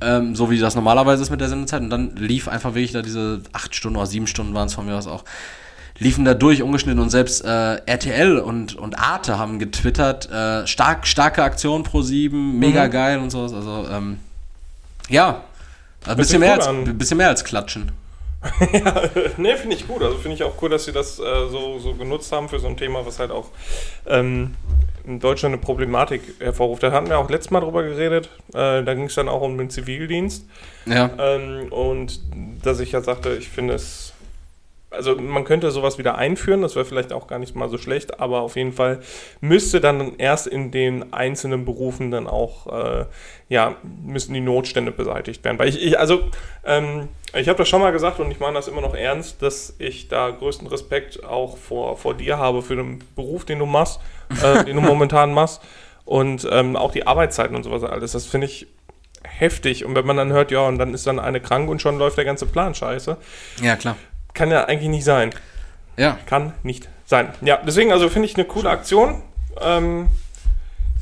[0.00, 1.80] Ähm, so wie das normalerweise ist mit der Sendezeit.
[1.82, 4.86] Und dann lief einfach wirklich da diese acht Stunden oder sieben Stunden waren es von
[4.86, 5.24] mir aus auch.
[5.98, 11.06] Liefen da durch, ungeschnitten und selbst äh, RTL und, und Arte haben getwittert, äh, stark,
[11.06, 12.90] starke Aktion pro sieben, mega Mhm.
[12.90, 13.52] geil und sowas.
[13.52, 14.18] Also, ähm,
[15.08, 15.44] ja,
[16.06, 16.98] ein bisschen mehr, als, an.
[16.98, 17.92] bisschen mehr als klatschen.
[18.72, 19.02] ja,
[19.36, 20.02] ne, finde ich gut.
[20.02, 22.66] Also finde ich auch cool, dass sie das äh, so, so genutzt haben für so
[22.66, 23.50] ein Thema, was halt auch
[24.06, 24.54] ähm,
[25.04, 26.82] in Deutschland eine Problematik hervorruft.
[26.82, 28.30] Da hatten wir auch letztes Mal drüber geredet.
[28.48, 30.44] Äh, da ging es dann auch um den Zivildienst.
[30.86, 32.20] Ja, Ähm, und
[32.62, 34.11] dass ich ja sagte, ich finde es.
[34.92, 38.20] Also man könnte sowas wieder einführen, das wäre vielleicht auch gar nicht mal so schlecht,
[38.20, 39.00] aber auf jeden Fall
[39.40, 43.06] müsste dann erst in den einzelnen Berufen dann auch, äh,
[43.48, 45.58] ja, müssen die Notstände beseitigt werden.
[45.58, 46.20] Weil ich, ich also,
[46.64, 49.74] ähm, ich habe das schon mal gesagt und ich meine das immer noch ernst, dass
[49.78, 54.00] ich da größten Respekt auch vor, vor dir habe für den Beruf, den du machst,
[54.42, 55.62] äh, den du momentan machst
[56.04, 58.12] und ähm, auch die Arbeitszeiten und sowas alles.
[58.12, 58.66] Das finde ich
[59.24, 59.84] heftig.
[59.84, 62.16] Und wenn man dann hört, ja, und dann ist dann eine krank und schon läuft
[62.16, 63.16] der ganze Plan scheiße,
[63.62, 63.96] ja, klar.
[64.34, 65.30] Kann ja eigentlich nicht sein.
[65.96, 67.28] Ja, Kann nicht sein.
[67.42, 69.22] Ja, deswegen, also finde ich eine coole Aktion.
[69.60, 70.08] Ähm,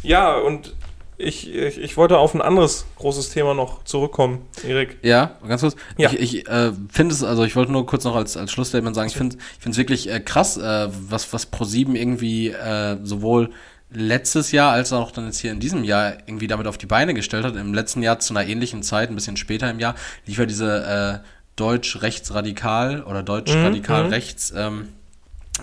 [0.02, 0.74] ja, und
[1.16, 4.98] ich, ich, ich wollte auf ein anderes großes Thema noch zurückkommen, Erik.
[5.02, 5.76] Ja, ganz kurz.
[5.96, 6.10] Ja.
[6.10, 9.08] Ich, ich äh, finde es, also ich wollte nur kurz noch als, als Schlussstatement sagen,
[9.08, 13.50] ich finde es wirklich äh, krass, äh, was, was Pro7 irgendwie äh, sowohl
[13.92, 17.12] letztes Jahr als auch dann jetzt hier in diesem Jahr irgendwie damit auf die Beine
[17.12, 17.56] gestellt hat.
[17.56, 19.94] Im letzten Jahr zu einer ähnlichen Zeit, ein bisschen später im Jahr,
[20.26, 21.26] lief ja diese äh,
[21.60, 24.88] Deutsch-Rechtsradikal oder Deutsch-Radikal-Rechts ähm,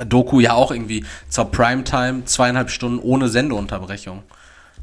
[0.05, 4.23] Doku ja auch irgendwie zur Primetime zweieinhalb Stunden ohne Sendeunterbrechung.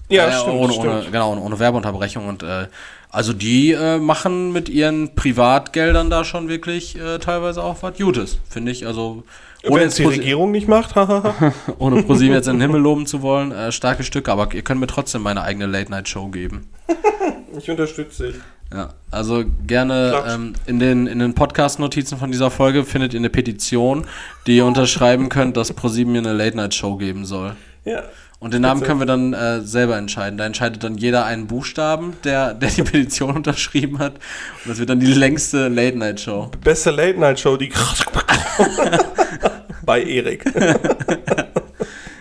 [0.08, 0.88] Ja, Äh, stimmt, ohne, stimmt.
[0.88, 2.66] Ohne, genau, ohne, Werbeunterbrechung und äh,
[3.10, 8.38] Also die äh, machen mit ihren Privatgeldern da schon wirklich äh, teilweise auch was Gutes,
[8.48, 8.86] finde ich.
[8.86, 9.22] Also
[9.66, 10.94] ohne die Regierung nicht macht,
[11.78, 14.80] ohne ProSieben jetzt in den Himmel loben zu wollen, äh, starke Stücke, aber ihr könnt
[14.80, 16.68] mir trotzdem meine eigene Late-Night-Show geben.
[17.58, 18.36] ich unterstütze dich.
[18.74, 23.30] Ja, also gerne ähm, in den, in den Podcast-Notizen von dieser Folge findet ihr eine
[23.30, 24.04] Petition,
[24.48, 27.54] die ihr unterschreiben könnt, dass ProSieben mir eine Late-Night-Show geben soll.
[27.84, 28.02] Ja.
[28.40, 30.38] Und den Namen können wir dann äh, selber entscheiden.
[30.38, 34.14] Da entscheidet dann jeder einen Buchstaben, der, der die Petition unterschrieben hat.
[34.14, 36.50] Und das wird dann die längste Late-Night-Show.
[36.64, 37.72] Beste Late-Night-Show, die
[39.86, 40.44] bei Erik.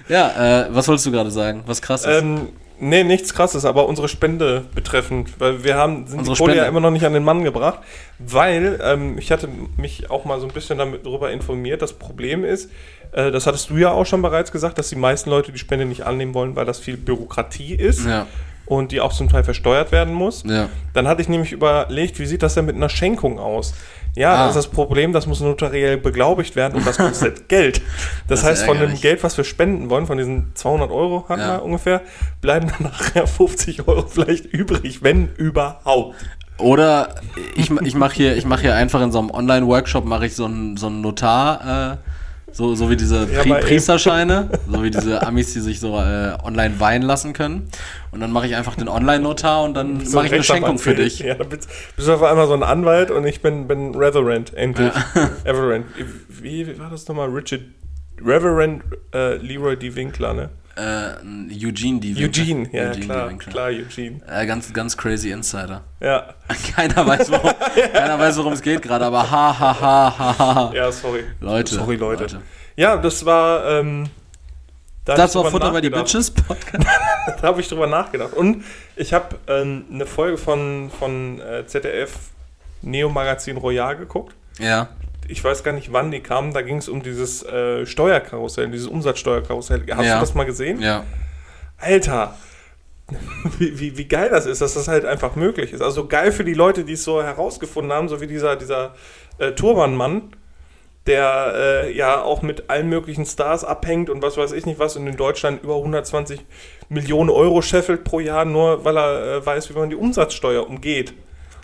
[0.10, 1.64] Ja, äh, was wolltest du gerade sagen?
[1.66, 2.22] Was krass ist?
[2.22, 2.50] ähm,
[2.84, 6.66] nee, nichts krasses, aber unsere Spende betreffend, weil wir haben sind Unsere die Kohle ja
[6.66, 7.80] immer noch nicht an den Mann gebracht,
[8.20, 11.82] weil ähm, ich hatte mich auch mal so ein bisschen damit darüber informiert.
[11.82, 12.70] Das Problem ist,
[13.12, 15.86] äh, das hattest du ja auch schon bereits gesagt, dass die meisten Leute die Spende
[15.86, 18.06] nicht annehmen wollen, weil das viel Bürokratie ist.
[18.06, 18.28] Ja,
[18.66, 20.44] und die auch zum Teil versteuert werden muss.
[20.46, 20.70] ja.
[20.94, 23.74] Dann hatte ich nämlich überlegt, wie sieht das denn mit einer Schenkung aus?
[24.16, 24.38] Ja, Ah.
[24.48, 27.82] das ist das Problem, das muss notariell beglaubigt werden und das kostet Geld.
[28.28, 28.94] Das, Das heißt, von dem.
[29.02, 31.58] Geld, was wir spenden wollen, von diesen 200 Euro hatten Ja.
[31.58, 32.02] wir ungefähr,
[32.40, 36.16] bleiben dann nachher 50 Euro vielleicht übrig, wenn überhaupt.
[36.60, 37.16] Oder
[37.56, 40.46] ich, ich mache hier, ich mach hier einfach in so einem Online-Workshop mache ich so
[40.46, 41.98] einen so einen Notar, äh,
[42.54, 43.62] so, so wie diese Ja, Pri ey.
[43.62, 47.68] Priesterscheine, so wie diese Amis, die sich so äh, online weihen lassen können.
[48.12, 51.20] Und dann mache ich einfach den Online-Notar und dann mache ich eine Schenkung für dich.
[51.20, 54.54] Ja, dann bist, bist du auf einmal so ein Anwalt und ich bin, bin Reverend,
[54.54, 54.94] endlich.
[55.46, 55.88] Reverend.
[56.30, 57.30] Wie, wie war das nochmal?
[57.30, 57.62] Richard,
[58.24, 59.96] Reverend äh, Leroy D.
[59.96, 60.50] Winkler, ne?
[60.76, 61.14] Äh,
[61.54, 64.22] Eugene, die Eugene, ja, Eugene klar, klar, Eugene.
[64.28, 65.84] Äh, ganz, ganz crazy Insider.
[66.00, 66.34] Ja,
[66.76, 67.52] Keiner weiß, worum,
[67.94, 70.72] keiner weiß, worum es geht gerade, aber ha, ha, ha, ha, ha.
[70.74, 71.26] ja, sorry.
[71.40, 71.76] Leute.
[71.76, 72.42] Sorry, Leute.
[72.76, 73.70] Ja, das war.
[73.70, 74.10] Ähm,
[75.06, 75.90] da Das war Futter bei die.
[75.90, 76.88] Bitches Podcast.
[77.42, 78.34] Da habe ich drüber nachgedacht.
[78.34, 82.18] Und ich habe ähm, eine Folge von, von äh, ZDF
[82.82, 84.36] Neo Magazin Royal geguckt.
[84.60, 84.90] Ja.
[85.28, 86.54] Ich weiß gar nicht, wann die kamen.
[86.54, 89.84] Da ging es um dieses äh, Steuerkarussell, dieses Umsatzsteuerkarussell.
[89.92, 90.16] Hast Ja.
[90.16, 90.82] du das mal gesehen?
[90.82, 91.06] Ja.
[91.78, 92.36] Alter,
[93.60, 95.82] wie, wie, wie geil das ist, dass das halt einfach möglich ist.
[95.82, 98.96] Also geil für die Leute, die es so herausgefunden haben, so wie dieser, dieser
[99.38, 100.34] äh, Turbanmann,
[101.06, 101.54] der
[101.86, 105.06] äh, ja auch mit allen möglichen Stars abhängt und was weiß ich nicht was und
[105.06, 106.40] in Deutschland über 120
[106.88, 111.14] Millionen Euro scheffelt pro Jahr, nur weil er äh, weiß, wie man die Umsatzsteuer umgeht.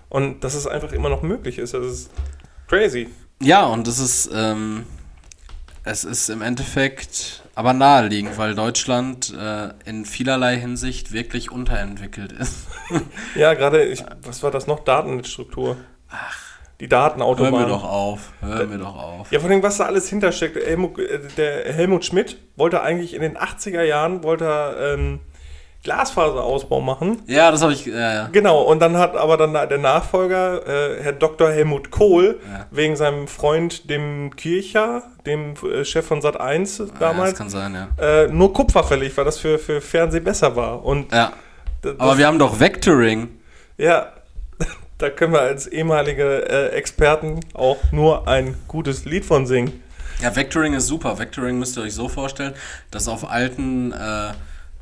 [0.09, 1.73] Und dass es einfach immer noch möglich ist.
[1.73, 2.11] Das ist
[2.67, 3.07] crazy.
[3.41, 4.85] Ja, und es ist, ähm,
[5.83, 12.67] es ist im Endeffekt aber naheliegend, weil Deutschland äh, in vielerlei Hinsicht wirklich unterentwickelt ist.
[13.35, 14.79] Ja, gerade, ich- was war das noch?
[14.79, 15.77] Datennetzstruktur.
[16.09, 16.37] Ach.
[16.79, 17.51] Die Hör Datenautobahn.
[17.63, 19.31] mir doch auf, hör mir doch auf.
[19.31, 20.55] Ja, vor allem, was da alles hintersteckt.
[20.55, 25.19] Helmut, äh, der Helmut Schmidt wollte eigentlich in den 80er Jahren wollte er, ähm,
[25.83, 27.21] Glasfaserausbau machen.
[27.27, 28.29] Ja, das habe ich, ja, ja.
[28.31, 31.49] Genau, und dann hat aber dann der Nachfolger, äh, Herr Dr.
[31.51, 32.65] Helmut Kohl, Ja.
[32.71, 37.49] wegen seinem Freund, dem Kircher, dem äh, Chef von Sat 1 Ja, das damals, kann
[37.49, 38.23] sein, ja.
[38.23, 40.83] äh, nur Kupfer verlegt, weil das für, für Fernsehen besser war.
[40.83, 41.31] Und Ja,
[41.97, 43.29] aber wir haben doch Vectoring.
[43.77, 44.07] ja,
[44.97, 49.81] da können wir als ehemalige äh, Experten auch nur ein gutes Lied von singen.
[50.21, 51.17] Ja, Vectoring ist super.
[51.17, 52.53] Vectoring müsst ihr euch so vorstellen,
[52.91, 54.31] dass auf alten, äh,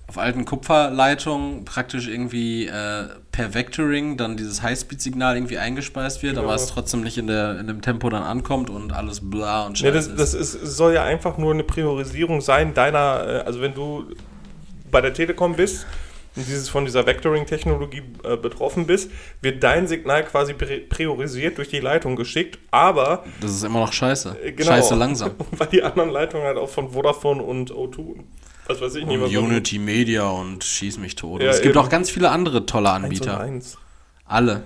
[0.07, 6.45] auf alten Kupferleitungen praktisch irgendwie äh, per Vectoring dann dieses Highspeed-Signal irgendwie eingespeist wird, Genau.
[6.47, 9.77] aber es trotzdem nicht in, der, in dem Tempo dann ankommt und alles bla und
[9.77, 13.73] scheiße das, das ist, soll ja einfach nur eine Priorisierung sein deiner, äh, also wenn
[13.73, 14.05] du
[14.89, 15.85] bei der Telekom bist
[16.37, 21.67] und dieses von dieser Vectoring-Technologie äh, betroffen bist, wird dein Signal quasi pri- priorisiert durch
[21.67, 24.37] die Leitung geschickt, aber Das ist immer noch scheiße.
[24.41, 25.31] äh, genau, Scheiße langsam.
[25.51, 28.19] weil die anderen Leitungen halt auch von Vodafone und O2,
[28.67, 31.41] was weiß ich nicht, Und Unity Media und schieß mich tot.
[31.41, 31.85] Ja, es gibt eben.
[31.85, 33.39] auch ganz viele andere tolle Anbieter.
[33.39, 33.77] eins.
[34.25, 34.63] Alle.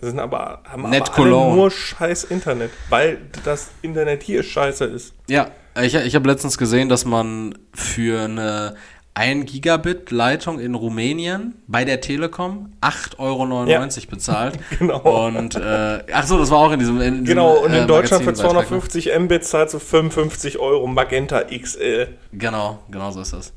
[0.00, 5.14] Das sind aber, haben Net aber nur scheiß Internet, weil das Internet hier scheiße ist.
[5.28, 8.76] Ja, ich, ich habe letztens gesehen, dass man für eine
[9.16, 13.86] 1 Gigabit Leitung in Rumänien bei der Telekom 8,99 Euro Ja.
[14.10, 14.58] bezahlt.
[14.78, 15.26] Genau.
[15.26, 17.00] Und, äh, ach so, das war auch in diesem.
[17.00, 18.80] In diesem Genau, und in äh, Deutschland für Magazinbeitrag, ne?
[18.80, 22.08] 250 Mbit zahlst du 55 Euro Magenta XL.
[22.32, 23.52] Genau, genau so ist das.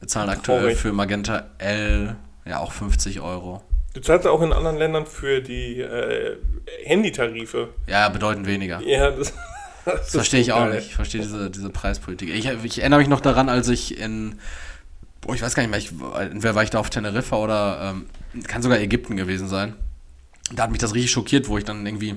[0.00, 0.78] Wir zahlen aktuell Traurig.
[0.78, 3.62] für Magenta L ja auch 50 Euro.
[3.94, 6.36] Du zahlst auch in anderen Ländern für die äh,
[6.84, 7.68] Handytarife.
[7.86, 8.80] Ja, bedeutend weniger.
[8.80, 9.34] Ja, das, das
[9.84, 10.74] Das verstehe ich auch geil.
[10.74, 10.88] nicht.
[10.88, 12.28] Ich verstehe diese, diese Preispolitik.
[12.34, 14.38] Ich, ich erinnere mich noch daran, als ich in,
[15.20, 15.90] boah, ich weiß gar nicht mehr, ich,
[16.30, 17.94] entweder war ich da auf Teneriffa oder
[18.34, 19.74] ähm, kann sogar Ägypten gewesen sein.
[20.52, 22.16] Da hat mich das richtig schockiert, wo ich dann irgendwie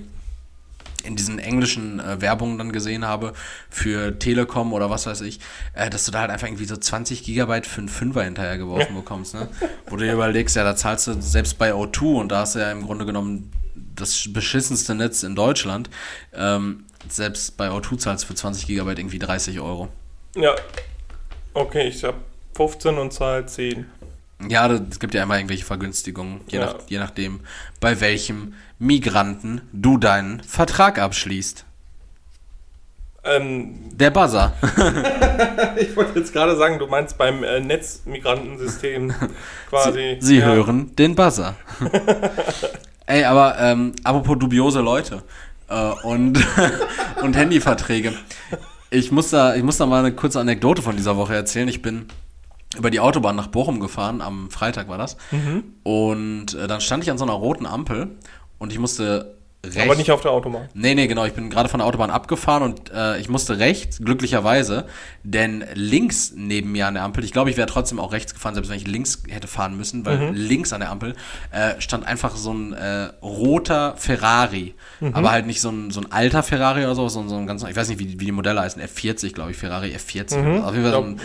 [1.03, 3.33] in diesen englischen äh, Werbungen dann gesehen habe
[3.69, 5.39] für Telekom oder was weiß ich,
[5.73, 9.33] äh, dass du da halt einfach irgendwie so 20 Gigabyte für einen Fünfer hinterhergeworfen bekommst,
[9.33, 9.49] ne?
[9.87, 12.59] Wo du dir überlegst, ja, da zahlst du selbst bei O2 und da hast du
[12.59, 13.51] ja im Grunde genommen
[13.95, 15.89] das beschissenste Netz in Deutschland.
[16.33, 19.89] Ähm, selbst bei O2 zahlst du für 20 Gigabyte irgendwie 30 Euro.
[20.35, 20.55] Ja.
[21.53, 22.17] Okay, ich habe
[22.55, 23.85] 15 und zahle 10.
[24.49, 26.65] Ja, es gibt ja immer irgendwelche Vergünstigungen, je, Ja.
[26.65, 27.41] nach, je nachdem,
[27.79, 31.65] bei welchem Migranten du deinen Vertrag abschließt.
[33.23, 34.53] Ähm, Der Buzzer.
[35.77, 39.13] ich wollte jetzt gerade sagen, du meinst beim äh, Netzmigrantensystem
[39.69, 40.17] quasi.
[40.19, 40.45] Sie ja.
[40.47, 41.55] hören den Buzzer.
[43.05, 45.21] Ey, aber ähm, apropos dubiose Leute
[45.69, 46.43] äh, und,
[47.21, 48.13] und Handyverträge.
[48.89, 51.67] Ich muss, da, ich muss da mal eine kurze Anekdote von dieser Woche erzählen.
[51.67, 52.07] Ich bin
[52.77, 55.17] über die Autobahn nach Bochum gefahren, am Freitag war das.
[55.31, 55.63] Mhm.
[55.83, 58.17] Und äh, dann stand ich an so einer roten Ampel
[58.59, 59.81] und ich musste rechts.
[59.81, 60.69] Aber nicht auf der Autobahn.
[60.73, 61.25] Nee, nee, genau.
[61.25, 64.85] Ich bin gerade von der Autobahn abgefahren und äh, ich musste rechts, glücklicherweise,
[65.23, 68.55] denn links neben mir an der Ampel, ich glaube, ich wäre trotzdem auch rechts gefahren,
[68.55, 71.15] selbst wenn ich links hätte fahren müssen, weil links an der Ampel
[71.51, 74.73] äh, stand einfach so ein äh, roter Ferrari.
[75.13, 77.63] Aber halt nicht so ein, so ein alter Ferrari oder so, sondern so ein ganz,
[77.63, 80.61] ich weiß nicht, wie, wie die Modelle heißen, F40, glaube ich, Ferrari F40.
[80.61, 81.19] Auf jeden Fall so ein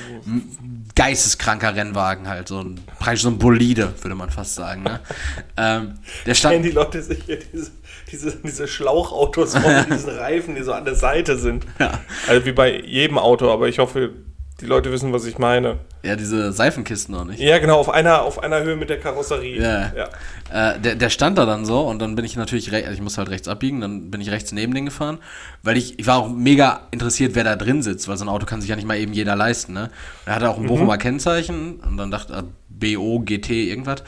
[0.95, 4.83] geisteskranker Rennwagen halt, so ein, praktisch so ein Bolide, würde man fast sagen.
[4.83, 5.01] Ne?
[5.57, 5.95] ähm,
[6.25, 6.55] der stand.
[6.55, 7.71] Kennen die Leute sich hier diese,
[8.11, 11.67] diese, diese Schlauchautos von diesen Reifen, die so an der Seite sind.
[11.79, 12.01] Ja.
[12.29, 14.13] Also wie bei jedem Auto, aber ich hoffe,
[14.61, 15.81] die Leute wissen, was ich meine.
[16.03, 17.41] Ja, diese Seifenkisten noch nicht.
[17.41, 19.61] Ja, genau, auf einer, auf einer Höhe mit der Karosserie.
[19.61, 19.93] Ja.
[19.95, 20.73] ja.
[20.73, 23.19] Äh, der, der stand da dann so und dann bin ich natürlich, also ich musste
[23.19, 25.19] halt rechts abbiegen, dann bin ich rechts neben den gefahren,
[25.63, 28.47] weil ich, ich war auch mega interessiert, wer da drin sitzt, weil so ein Auto
[28.47, 29.91] kann sich ja nicht mal eben jeder leisten, ne?
[30.25, 32.45] Er hatte auch ein Bochumer Kennzeichen und dann dachte er,
[32.79, 34.03] BO, GT, irgendwas.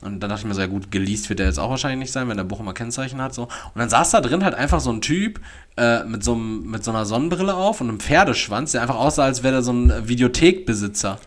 [0.00, 2.12] Und dann dachte ich mir so, ja gut, geleast wird der jetzt auch wahrscheinlich nicht
[2.12, 3.44] sein, wenn der Bochumer Kennzeichen hat, so.
[3.44, 5.40] Und dann saß da drin halt einfach so ein Typ
[5.76, 9.24] äh, mit, so einem, mit so einer Sonnenbrille auf und einem Pferdeschwanz, der einfach aussah,
[9.24, 11.18] als wäre der so ein Videothekbesitzer.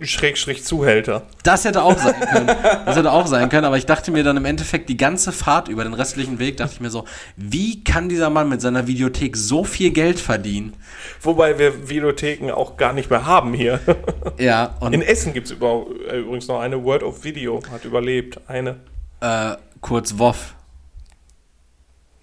[0.00, 1.22] Schrägstrich Zuhälter.
[1.42, 2.46] Das hätte auch sein können.
[2.86, 5.68] Das hätte auch sein können, aber ich dachte mir dann im Endeffekt die ganze Fahrt
[5.68, 7.04] über den restlichen Weg, dachte ich mir so,
[7.36, 10.74] wie kann dieser Mann mit seiner Videothek so viel Geld verdienen?
[11.20, 13.80] Wobei wir Videotheken auch gar nicht mehr haben hier.
[14.38, 18.40] Ja, und In Essen gibt es übrigens noch eine World of Video, hat überlebt.
[18.48, 18.76] Eine.
[19.20, 20.54] äh, kurz WOF,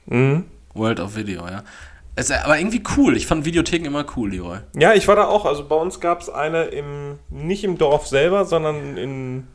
[0.07, 0.45] Mhm.
[0.73, 1.63] World of Video, ja.
[2.19, 3.15] Es, aber irgendwie cool.
[3.15, 4.57] Ich fand Videotheken immer cool, Leroy.
[4.75, 5.45] Ja, ich war da auch.
[5.45, 9.47] Also bei uns gab es eine im, nicht im Dorf selber, sondern in.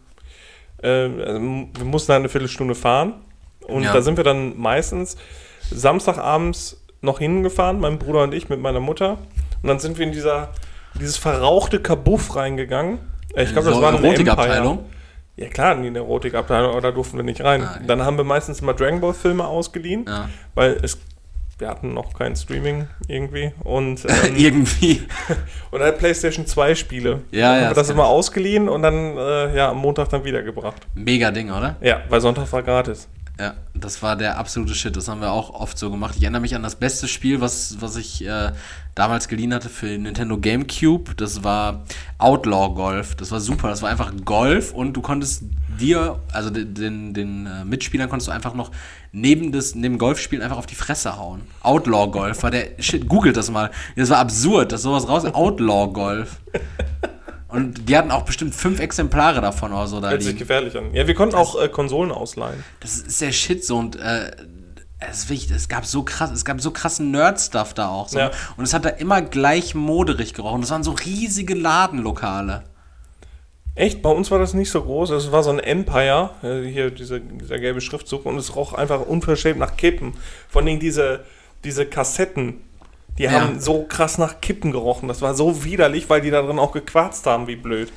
[0.83, 3.15] Äh, also wir mussten da eine Viertelstunde fahren.
[3.67, 3.93] Und Ja.
[3.93, 5.17] da sind wir dann meistens
[5.71, 9.19] Samstagabends noch hingefahren, mein Bruder und ich mit meiner Mutter.
[9.63, 10.51] Und dann sind wir in dieser,
[10.99, 12.99] dieses verrauchte Kabuff reingegangen.
[13.35, 14.85] Äh, Ich glaube, das So war eine Erotikabteilung?
[15.37, 17.63] Ja klar, in die Erotikabteilung, aber da durften wir nicht rein.
[17.63, 17.85] Ah, okay.
[17.89, 20.29] Dann haben wir meistens mal Dragon Ball Filme ausgeliehen, Ja.
[20.55, 20.99] weil es
[21.59, 25.03] wir hatten noch kein Streaming irgendwie und ähm, irgendwie.
[25.71, 27.11] und dann PlayStation 2 Spiele.
[27.11, 30.09] Ja, dann ja, haben wir das das immer ausgeliehen und dann äh, ja am Montag
[30.09, 30.87] dann wiedergebracht.
[30.95, 31.77] Mega Ding, oder?
[31.81, 33.09] Ja, weil Sonntag war gratis.
[33.39, 34.97] Ja, das war der absolute Shit.
[34.97, 36.15] Das haben wir auch oft so gemacht.
[36.17, 38.53] Ich erinnere mich an das beste Spiel, was, was ich äh,
[38.95, 41.17] damals geliehen hatte für Nintendo GameCube.
[41.17, 41.83] Das war
[42.19, 43.17] Outlaw Golf.
[43.17, 43.69] Das war super.
[43.69, 45.43] Das war einfach Golf und du konntest
[45.77, 48.71] dir, also den, den, den äh, Mitspielern konntest du einfach noch
[49.13, 51.43] neben des, neben Golfspielen einfach auf die Fresse hauen.
[51.63, 53.09] Outlaw Golf war der Shit.
[53.09, 53.71] Googelt das mal.
[53.97, 55.25] Das war absurd, dass sowas raus.
[55.25, 56.41] Outlaw Golf.
[57.49, 60.41] Und die hatten auch bestimmt fünf Exemplare davon oder so da Hört sich liegen.
[60.41, 60.93] gefährlich an.
[60.93, 62.65] Ja, wir konnten auch äh, Konsolen ausleihen.
[62.81, 64.33] Das ist der Shit so und äh,
[64.99, 68.09] es, es gab so krass, es gab so krassen Nerd-Stuff da auch.
[68.09, 68.19] So.
[68.19, 68.31] Ja.
[68.57, 70.63] Und es hat da immer gleich moderig gerochen.
[70.63, 72.65] Das waren so riesige Ladenlokale.
[73.77, 74.03] Echt?
[74.03, 75.11] Bei uns war das nicht so groß.
[75.11, 79.01] Es war so ein Empire, äh, hier diese, dieser gelbe Schriftzug, und es roch einfach
[79.01, 80.15] unverschämt nach Kippen.
[80.49, 81.25] Vor allem diese,
[81.65, 82.61] diese Kassetten,
[83.19, 83.33] die Ja.
[83.33, 85.09] haben so krass nach Kippen gerochen.
[85.09, 87.93] Das war so widerlich, weil die da drin auch gequarzt haben, wie blöd.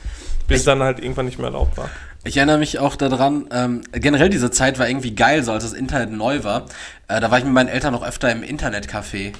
[0.47, 1.89] Bis dann halt irgendwann nicht mehr erlaubt war.
[2.23, 5.73] Ich erinnere mich auch daran, ähm, generell diese Zeit war irgendwie geil, so als das
[5.73, 6.65] Internet neu war.
[7.07, 9.33] Äh, da war ich mit meinen Eltern noch öfter im Internetcafé.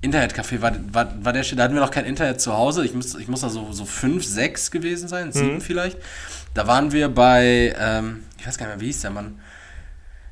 [0.00, 2.84] Internetcafé war, war, war der Shit, da hatten wir noch kein Internet zu Hause.
[2.84, 5.98] Ich muss, ich muss da so, so fünf, sechs gewesen sein, sieben vielleicht.
[6.54, 9.40] Da waren wir bei, ähm, ich weiß gar nicht mehr, wie hieß der Mann.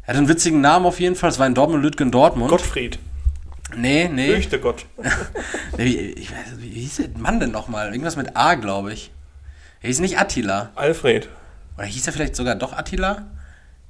[0.03, 1.31] Er hatte einen witzigen Namen auf jeden Fall.
[1.31, 2.51] Es war in Dortmund, Lütgen, Dortmund.
[2.51, 3.01] Gottfried,
[3.75, 4.29] Nee, nee.
[4.31, 4.87] fürchte Gott.
[5.77, 7.91] nee wie, ich weiß, wie hieß der Mann denn nochmal?
[7.91, 9.11] Irgendwas mit A, glaube ich.
[9.81, 10.71] Er hieß nicht Attila.
[10.77, 11.29] Alfred.
[11.77, 13.27] Oder hieß er vielleicht sogar doch Attila?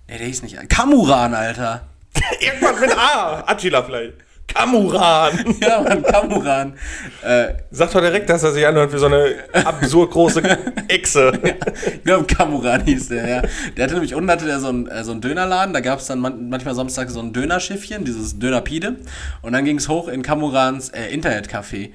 [0.09, 0.57] Nee, der hieß nicht.
[0.71, 1.87] Kamuran, Alter.
[2.41, 3.45] Irgendwann mit A.
[3.47, 4.15] Attila vielleicht.
[4.47, 5.57] Kamuran.
[5.61, 6.75] Ja, Mann, Kamuran.
[7.23, 10.43] Äh, Sagt doch direkt, dass er sich anhört wie so eine absurd große
[10.89, 11.33] Echse.
[11.95, 13.43] ich glaube, Kamuran hieß der, ja.
[13.77, 16.07] Der hatte nämlich unten hatte der so einen, äh, so einen Dönerladen, da gab es
[16.07, 18.97] dann man, manchmal Samstag so ein Dönerschiffchen, dieses Dönerpide.
[19.43, 21.91] Und dann ging es hoch in Kamurans äh, Internetcafé.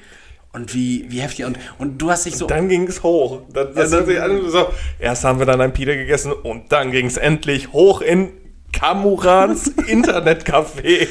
[0.53, 1.45] Und wie, wie heftig.
[1.45, 2.45] Und, und du hast dich so.
[2.45, 3.43] Dann ging es hoch.
[3.55, 4.67] Ja, hat sich dann- an- so,
[4.99, 8.29] erst haben wir dann ein Pide gegessen und dann ging es endlich hoch in
[8.71, 11.07] Kamurans Internetcafé.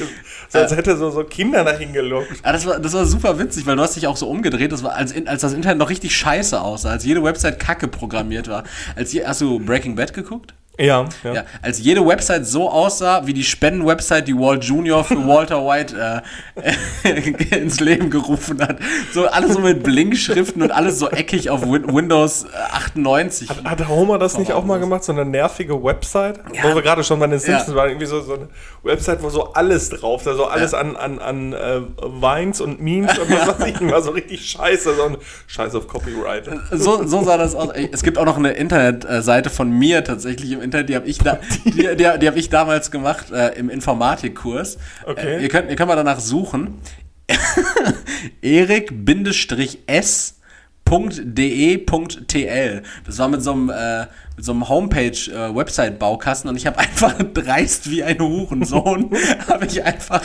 [0.49, 2.39] So als hätte so, so Kinder dahin gelockt.
[2.43, 4.71] Ah, das, war, das war super witzig, weil du hast dich auch so umgedreht.
[4.71, 8.47] Das war, als, als das Internet noch richtig scheiße aussah, als jede Website kacke programmiert
[8.47, 8.63] war.
[8.95, 10.53] Als je, hast du Breaking Bad geguckt?
[10.79, 11.33] Ja, ja.
[11.33, 15.03] Ja, als jede Website so aussah wie die Spenden-Website, die Walt Jr.
[15.03, 16.23] für Walter White
[17.05, 18.77] äh, ins Leben gerufen hat.
[19.13, 23.49] So alles so mit Blinkschriften und alles so eckig auf Win Windows äh, 98.
[23.63, 26.39] Hat Homer das nicht auch mal gemacht, so eine nervige Website?
[26.53, 26.63] Ja.
[26.63, 27.75] Wo wir gerade schon bei den Simpsons Ja.
[27.75, 28.47] waren, irgendwie so, so eine
[28.83, 30.79] Website, wo so alles drauf, da so alles Ja.
[30.79, 34.95] an, an, an äh, Vines und Memes und was weiß ich, war so richtig scheiße,
[34.95, 35.17] so ein
[35.47, 36.49] Scheiß auf Copyright.
[36.71, 37.69] So, so sah das aus.
[37.91, 41.39] Es gibt auch noch eine Internetseite von mir tatsächlich im Internet, die habe ich, da,
[41.65, 44.77] die, die, die hab ich damals gemacht äh, im Informatikkurs.
[45.05, 45.37] Okay.
[45.37, 46.79] Äh, ihr, könnt, ihr könnt mal danach suchen.
[51.61, 52.81] erik-strich-s.de.tl.
[53.05, 54.05] Das war mit so einem, äh,
[54.41, 59.11] mit so einem Homepage-Website-Baukasten und ich habe einfach dreist wie ein Hurensohn,
[59.47, 60.23] habe ich einfach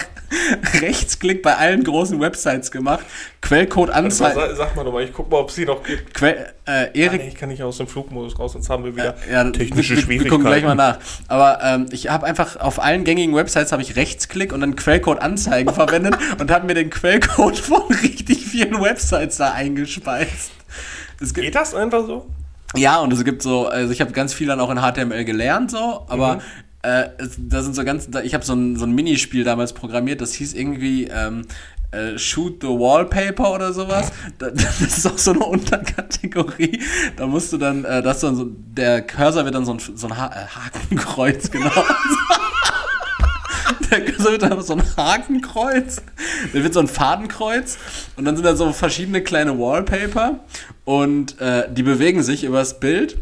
[0.81, 3.05] Rechtsklick bei allen großen Websites gemacht,
[3.43, 4.41] Quellcode anzeigen.
[4.41, 6.15] Sag, sag mal nochmal, ich guck mal, ob es die noch gibt.
[6.15, 8.97] Quell, äh, Ah, Erik nee, ich kann nicht aus dem Flugmodus raus, sonst haben wir
[8.97, 10.25] wieder ja, technische wir, Schwierigkeiten.
[10.25, 10.99] wir gucken gleich mal nach.
[11.29, 15.21] Aber ähm, ich habe einfach auf allen gängigen Websites habe ich Rechtsklick und dann Quellcode
[15.21, 20.53] anzeigen verwendet und habe mir den Quellcode von richtig vielen Websites da eingespeist.
[21.35, 22.27] Geht das einfach so?
[22.75, 25.71] Ja, und es gibt so, also ich habe ganz viel dann auch in HTML gelernt,
[25.71, 26.41] so, aber Mhm.
[26.83, 30.21] äh, da sind so ganz, da, ich habe so ein, so ein Minispiel damals programmiert,
[30.21, 31.43] das hieß irgendwie ähm,
[31.93, 34.11] äh, Shoot the Wallpaper oder sowas.
[34.39, 36.83] Da, das ist auch so eine Unterkategorie.
[37.17, 40.07] Da musst du dann, äh, das dann so, der Cursor wird dann so ein, so
[40.09, 41.71] ein ha äh, Hakenkreuz, genau.
[43.91, 46.03] Der wird dann so ein Hakenkreuz,
[46.53, 47.79] der wird so ein Fadenkreuz
[48.17, 50.41] und dann sind da so verschiedene kleine Wallpaper
[50.85, 53.17] und äh, die bewegen sich übers Bild.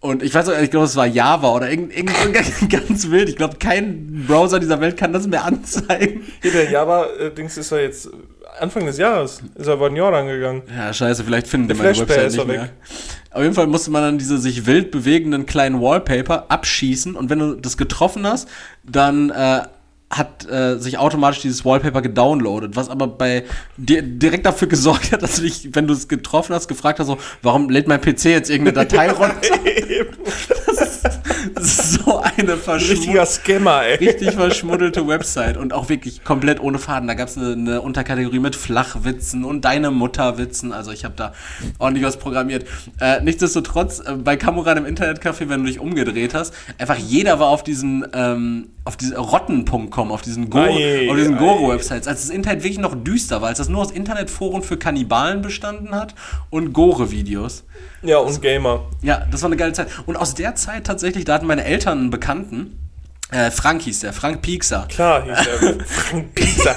[0.00, 1.92] Und ich weiß auch, ich glaube, es war Java oder irgend,
[2.70, 3.28] ganz, wild.
[3.28, 6.24] Ich glaube, kein Browser dieser Welt kann das mehr anzeigen.
[6.42, 8.10] Hier, der Java-Dings ist ja jetzt
[8.60, 10.62] Anfang des Jahres, ist er über ein Jahr angegangen.
[10.74, 12.62] Ja, scheiße, vielleicht finden die Der meine Flashplayer Website nicht mehr.
[12.64, 12.72] weg.
[13.30, 17.38] Auf jeden Fall musste man dann diese sich wild bewegenden kleinen Wallpaper abschießen und wenn
[17.38, 18.48] du das getroffen hast,
[18.82, 19.62] dann äh,
[20.10, 23.44] hat äh, sich automatisch dieses Wallpaper gedownloadet, was aber bei
[23.76, 27.08] dir direkt dafür gesorgt hat, dass du dich, wenn du es getroffen hast, gefragt hast,
[27.08, 29.58] so, warum lädt mein PC jetzt irgendeine Datei runter?
[31.60, 33.96] So eine verschmutzte Richtiger Scammer, ey.
[33.96, 37.08] richtig verschmuddelte Website und auch wirklich komplett ohne Faden.
[37.08, 40.72] Da gab es eine, eine Unterkategorie mit Flachwitzen und deine Mutterwitzen.
[40.72, 41.32] Also ich habe da
[41.78, 42.66] ordentlich was programmiert.
[43.00, 47.48] Äh, nichtsdestotrotz, äh, bei Kamuran im Internetcafé, wenn du dich umgedreht hast, einfach jeder war
[47.48, 51.36] auf diesen, ähm, auf diese rotten.com, auf diesen Go, Ei, auf diesen.
[51.36, 55.42] Gore-Websites, als das Internet wirklich noch düster war, als das nur aus Internetforen für Kannibalen
[55.42, 56.14] bestanden hat
[56.50, 57.64] und Gore-Videos.
[58.06, 58.84] Ja, und Gamer.
[59.02, 59.88] Ja, das war eine geile Zeit.
[60.06, 62.78] Und aus der Zeit tatsächlich, da hatten meine Eltern einen Bekannten,
[63.30, 64.86] äh, Frank hieß der, Frank Piekser.
[64.88, 65.84] Klar, hieß er.
[65.86, 66.76] Frank Piekser.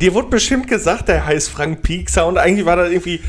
[0.00, 3.20] Dir wurde bestimmt gesagt, der heißt Frank Piekser und eigentlich war das irgendwie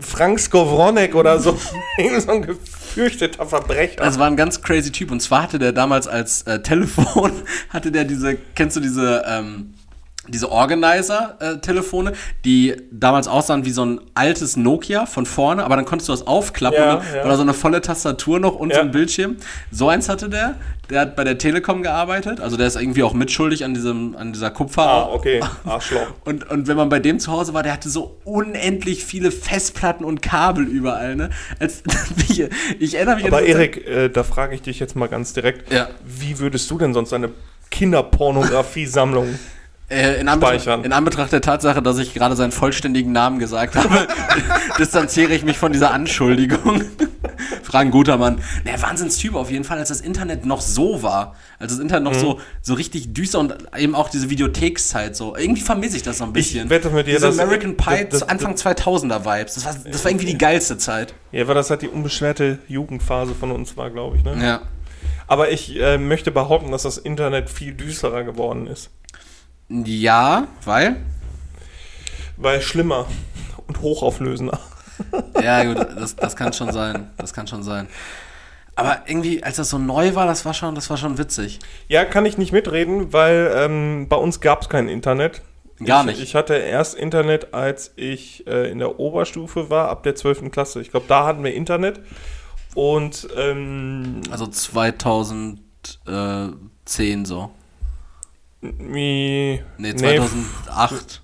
[0.00, 1.56] Frank Skowronek oder so.
[1.98, 3.96] Irgendwie so ein gefürchteter Verbrecher.
[3.98, 5.12] Das war ein ganz crazy Typ.
[5.12, 7.30] Und zwar hatte der damals als äh, Telefon,
[7.70, 9.74] hatte der diese, kennst du diese, ähm,
[10.28, 12.12] diese Organizer-Telefone,
[12.44, 16.26] die damals aussahen wie so ein altes Nokia von vorne, aber dann konntest du das
[16.26, 17.22] aufklappen Ja, ja.
[17.22, 18.84] war da so eine volle Tastatur noch und so Ja.
[18.84, 19.36] ein Bildschirm.
[19.70, 20.56] So eins hatte der.
[20.90, 24.32] Der hat bei der Telekom gearbeitet, also der ist irgendwie auch mitschuldig an diesem, an
[24.32, 24.84] dieser Kupfer.
[24.88, 25.40] ah, okay.
[25.66, 26.00] Arschloch.
[26.24, 30.02] Und, und wenn man bei dem zu Hause war, der hatte so unendlich viele Festplatten
[30.04, 31.28] und Kabel überall, ne?
[31.58, 31.82] Als,
[32.30, 32.42] ich,
[32.78, 35.70] ich erinnere mich Aber Erik, äh, da frage ich dich jetzt mal ganz direkt.
[35.70, 35.88] Ja.
[36.06, 37.28] Wie würdest du denn sonst eine
[37.70, 39.38] Kinderpornografie-Sammlung
[39.90, 44.06] Äh, in, Anbetracht, in Anbetracht der Tatsache, dass ich gerade seinen vollständigen Namen gesagt habe,
[44.78, 46.82] distanziere ich mich von dieser Anschuldigung.
[47.62, 48.40] Fragen guter Mann.
[48.66, 51.36] Der Wahnsinnstyp auf jeden Fall, als das Internet noch so war.
[51.58, 52.18] Als das Internet noch Mhm.
[52.20, 55.36] so, so richtig düster und eben auch diese Videothekszeit so.
[55.36, 56.68] Irgendwie vermisse ich das so ein bisschen.
[56.68, 59.54] wette mit dir, diese American Pie das- das- Anfang 2000er Vibes.
[59.54, 61.14] Das war, das war irgendwie die geilste Zeit.
[61.32, 64.24] Ja, weil das halt die unbeschwerte Jugendphase von uns war, glaube ich.
[64.24, 64.36] Ne?
[64.44, 64.60] Ja.
[65.26, 68.90] Aber ich äh, möchte behaupten, dass das Internet viel düsterer geworden ist.
[69.68, 70.96] Ja, weil?
[72.36, 73.06] Weil schlimmer
[73.66, 74.58] und hochauflösender.
[75.42, 77.10] Ja, gut, das, das kann schon sein.
[77.18, 77.88] Das kann schon sein.
[78.74, 81.58] Aber irgendwie, als das so neu war, das war schon, das war schon witzig.
[81.88, 85.42] Ja, kann ich nicht mitreden, weil ähm, bei uns gab es kein Internet.
[85.84, 86.22] Gar ich, nicht.
[86.22, 90.50] Ich hatte erst Internet, als ich äh, in der Oberstufe war, ab der 12.
[90.50, 90.80] Klasse.
[90.80, 92.00] Ich glaube, da hatten wir Internet.
[92.74, 97.50] Und ähm, Also 2010 so.
[98.60, 99.62] Wie.
[99.78, 101.22] Nee, 2008.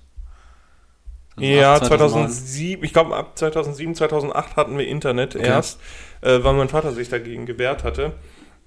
[1.37, 5.81] Ja, 2008, 2007, ich glaube ab 2007, 2008 hatten wir Internet erst,
[6.21, 8.13] äh, weil mein Vater sich dagegen gewehrt hatte.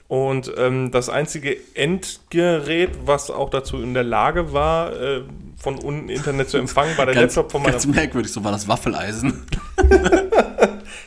[0.07, 5.23] Und ähm, das einzige Endgerät, was auch dazu in der Lage war, äh,
[5.59, 8.53] von unten Internet zu empfangen, war der Ganz, Laptop von meiner ganz merkwürdig, so war
[8.53, 9.47] das Waffeleisen.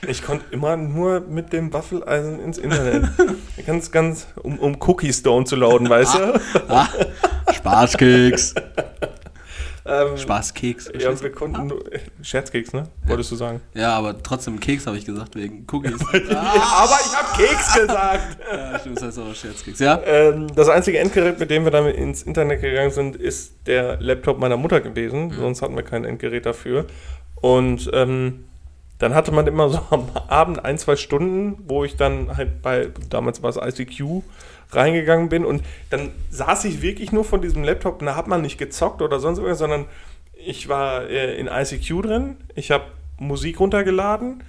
[0.08, 3.10] Ich konnte immer nur mit dem Waffeleisen ins Internet.
[3.68, 6.42] ganz, ganz, um, um Cookie Stone zu lauten, weißt du?
[7.64, 8.56] Ah, Spaßkeks.
[9.84, 10.92] Ähm, Spaßkeks.
[11.00, 11.84] ja, wir konnten nur,
[12.22, 12.84] Scherzkeks, ne?
[13.08, 13.62] Wolltest du sagen?
[13.74, 16.00] Ja, aber trotzdem Keks habe ich gesagt, wegen Cookies.
[16.02, 18.38] aber ich habe Keks gesagt!
[18.52, 19.80] ja, stimmt, das heißt aber Scherzkeks.
[19.80, 20.00] Ja?
[20.06, 24.40] Ähm, das einzige Endgerät, mit dem wir damit ins Internet gegangen sind, ist der Laptop
[24.40, 25.32] meiner Mutter gewesen.
[25.32, 26.86] Sonst hatten wir kein Endgerät dafür.
[27.42, 28.46] Und ähm,
[29.00, 32.90] dann hatte man immer so am Abend ein, zwei Stunden, wo ich dann halt bei,
[33.10, 34.22] damals war es ICQ,
[34.72, 35.46] reingegangen bin.
[35.46, 39.02] Und dann saß ich wirklich nur von diesem Laptop und da hat man nicht gezockt
[39.02, 39.86] oder sonst irgendwas, sondern
[40.34, 42.86] ich war äh, in ICQ drin, ich habe
[43.20, 44.44] Musik runtergeladen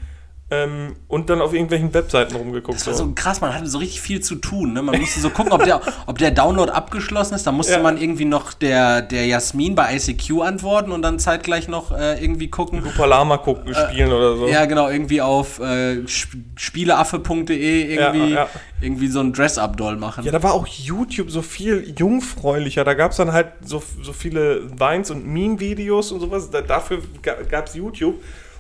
[0.53, 2.77] ähm, und dann auf irgendwelchen Webseiten rumgeguckt.
[2.79, 4.75] Das war so krass, man hatte so richtig viel zu tun.
[4.75, 4.83] Ne?
[4.83, 7.47] Man musste so gucken, ob der, ob der Download abgeschlossen ist.
[7.47, 7.79] Da musste Ja.
[7.83, 12.49] man irgendwie noch der, der Jasmin bei ICQ antworten und dann zeitgleich noch äh, irgendwie
[12.51, 12.83] gucken.
[12.85, 14.47] Lupalama gucken, spielen oder so.
[14.47, 18.49] Ja, genau, irgendwie auf äh, sp spieleaffe.de irgendwie, Ja, ja.
[18.81, 20.25] irgendwie so ein Dress-Up-Doll machen.
[20.25, 22.85] Ja, da war auch YouTube so viel jungfräulicher.
[22.85, 26.51] Da gab es dann halt so, so viele Vines und Meme-Videos und sowas.
[26.51, 28.17] Da, dafür gab es YouTube.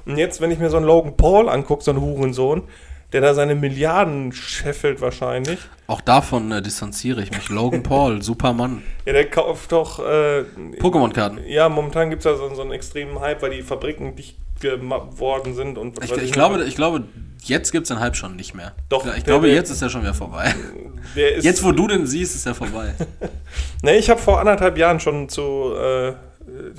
[0.07, 2.63] Und jetzt, wenn ich mir so einen Logan Paul angucke, so einen Hurensohn,
[3.13, 5.59] der da seine Milliarden scheffelt wahrscheinlich.
[5.87, 7.49] Auch davon äh, distanziere ich mich.
[7.51, 8.83] Logan Paul, super Mann.
[9.05, 9.99] Ja, der kauft doch.
[9.99, 10.45] Äh,
[10.81, 11.41] Pokémon-Karten.
[11.47, 15.55] ja, momentan gibt es da so, so einen extremen Hype, weil die Fabriken dicht geworden
[15.55, 15.77] sind.
[15.77, 17.05] Und was Ich, ich, glaube, ich glaube,
[17.45, 18.73] jetzt gibt es den Hype schon nicht mehr.
[18.89, 20.55] Doch, Ich glaube, jetzt ist er schon wieder vorbei.
[21.15, 22.95] Jetzt, wo du den siehst, ist er vorbei.
[23.83, 25.75] Ne, ich habe vor anderthalb Jahren schon zu.
[25.75, 26.11] Äh,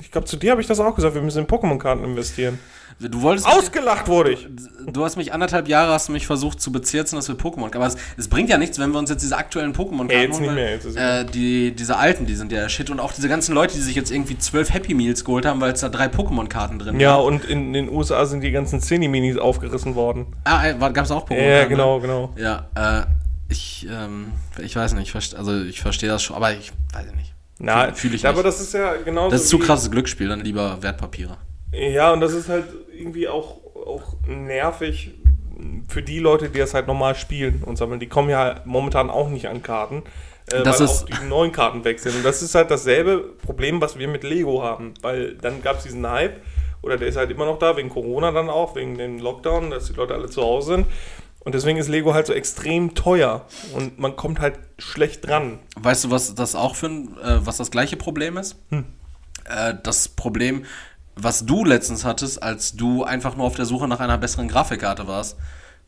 [0.00, 1.14] ich glaube, zu dir habe ich das auch gesagt.
[1.14, 2.58] Wir müssen in Pokémon-Karten investieren.
[3.00, 4.46] Du wolltest mich- Ausgelacht wurde ich.
[4.86, 7.74] Du hast mich anderthalb Jahre hast du mich versucht zu bezirzen, dass wir Pokémon.
[7.74, 10.34] Aber es, es bringt ja nichts, wenn wir uns jetzt diese aktuellen Pokémon Ja, jetzt
[10.34, 13.12] holen, nicht mehr, jetzt ist äh, die diese alten, die sind ja shit und auch
[13.12, 15.88] diese ganzen Leute, die sich jetzt irgendwie zwölf Happy Meals geholt haben, weil es da
[15.88, 17.24] drei Pokémon-Karten drin Ja, waren.
[17.26, 20.26] und in den USA sind die ganzen Cinni-Minis aufgerissen worden.
[20.44, 21.48] Ah, äh, gab es auch Pokémon?
[21.48, 22.32] Ja, genau, genau.
[22.36, 23.06] Ja, äh,
[23.48, 24.28] ich, ähm,
[24.62, 27.34] ich weiß nicht, also ich verstehe das schon, aber ich weiß nicht.
[27.58, 28.46] Na, Fühl- fühl ich aber nicht.
[28.46, 29.30] das ist ja genauso.
[29.30, 31.36] Das ist zu krasses Glücksspiel, dann lieber Wertpapiere.
[31.72, 32.64] Ja, und das ist halt
[32.98, 35.12] irgendwie auch, auch nervig
[35.88, 38.00] für die Leute, die das halt normal spielen und sammeln.
[38.00, 40.02] Die kommen ja momentan auch nicht an Karten.
[40.52, 42.16] Äh, Das weil ist- auch die neuen Karten weg sind.
[42.16, 44.94] Und das ist halt dasselbe Problem, was wir mit Lego haben.
[45.00, 46.40] Weil dann gab es diesen Hype,
[46.82, 49.86] oder der ist halt immer noch da, wegen Corona dann auch, wegen dem Lockdown, dass
[49.86, 50.86] die Leute alle zu Hause sind.
[51.40, 53.46] Und deswegen ist Lego halt so extrem teuer.
[53.74, 55.60] Und man kommt halt schlecht dran.
[55.78, 58.56] Weißt du, was das auch für ein, äh, was das gleiche Problem ist?
[59.44, 60.64] Äh, das Problem,
[61.16, 65.06] was du letztens hattest, als du einfach nur auf der Suche nach einer besseren Grafikkarte
[65.06, 65.36] warst,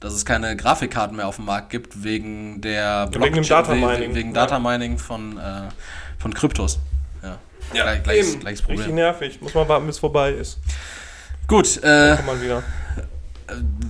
[0.01, 4.01] dass es keine Grafikkarten mehr auf dem Markt gibt wegen der wegen dem Blockchain- Datamining.
[4.01, 4.35] wegen, wegen Ja.
[4.47, 5.68] Datamining von, äh,
[6.18, 6.79] von Kryptos.
[7.22, 7.39] Ja,
[7.83, 8.41] Gleich, gleiches, Eben.
[8.41, 8.95] gleiches Richtig Problem.
[8.95, 9.41] nervig.
[9.43, 10.59] Muss man warten, bis es vorbei ist.
[11.49, 12.62] Gut, äh, Kommt man wieder.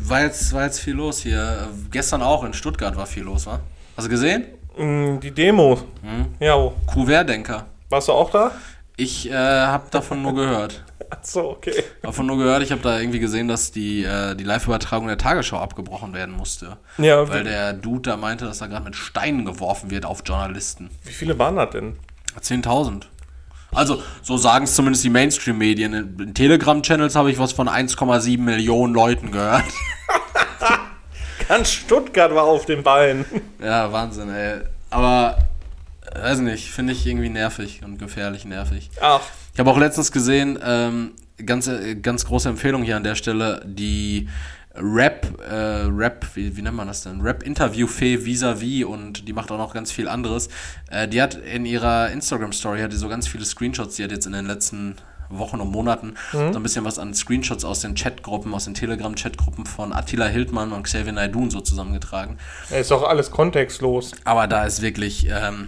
[0.05, 1.69] war, jetzt, war jetzt viel los hier.
[1.71, 3.61] Äh, Gestern auch in Stuttgart war viel los, wa?
[3.97, 4.47] Hast du gesehen?
[4.79, 5.79] Mm, Die Demo.
[6.03, 6.27] Hm?
[6.41, 6.75] Ja, oh.
[6.87, 7.67] Querdenker.
[7.91, 8.51] warst du auch da?
[8.97, 10.83] Ich äh, habe davon nur gehört.
[11.11, 11.85] Achso, okay.
[12.03, 15.59] Davon nur gehört, ich habe da irgendwie gesehen, dass die, äh, die Live-Übertragung der Tagesschau
[15.59, 16.79] abgebrochen werden musste.
[16.99, 20.91] Ja, Weil der Dude da meinte, dass da gerade mit Steinen geworfen wird auf Journalisten.
[21.05, 21.97] wie viele waren das denn?
[22.41, 23.03] 10.000.
[23.73, 25.93] Also, so sagen es zumindest die Mainstream-Medien.
[25.93, 29.65] In, Telegram-Channels habe ich was von 1,7 Millionen Leuten gehört.
[31.49, 33.27] Ganz Stuttgart war auf den Beinen.
[33.63, 34.61] ja, Wahnsinn, ey.
[34.91, 35.37] Aber,
[36.23, 38.91] weiß nicht, finde ich irgendwie nervig und gefährlich nervig.
[39.01, 39.21] Ach,
[39.53, 41.13] Ich habe auch letztens gesehen, ähm,
[41.45, 44.29] ganz, äh, ganz große Empfehlung hier an der Stelle, die
[44.75, 47.21] Rap, äh, Rap, wie, wie nennt man das denn?
[47.23, 50.49] Rap-Interview-Fee vis-à-vis und die macht auch noch ganz viel anderes.
[50.91, 54.27] Äh, die hat in ihrer Instagram-Story, hat die so ganz viele Screenshots, die hat jetzt
[54.27, 54.97] in den letzten
[55.29, 59.67] Wochen und Monaten so ein bisschen was an Screenshots aus den Chatgruppen, aus den Telegram-Chatgruppen
[59.67, 62.39] von Attila Hildmann und Xavier Naidoo so zusammengetragen.
[62.71, 64.13] ist doch alles kontextlos.
[64.25, 65.67] Aber da ist wirklich ähm,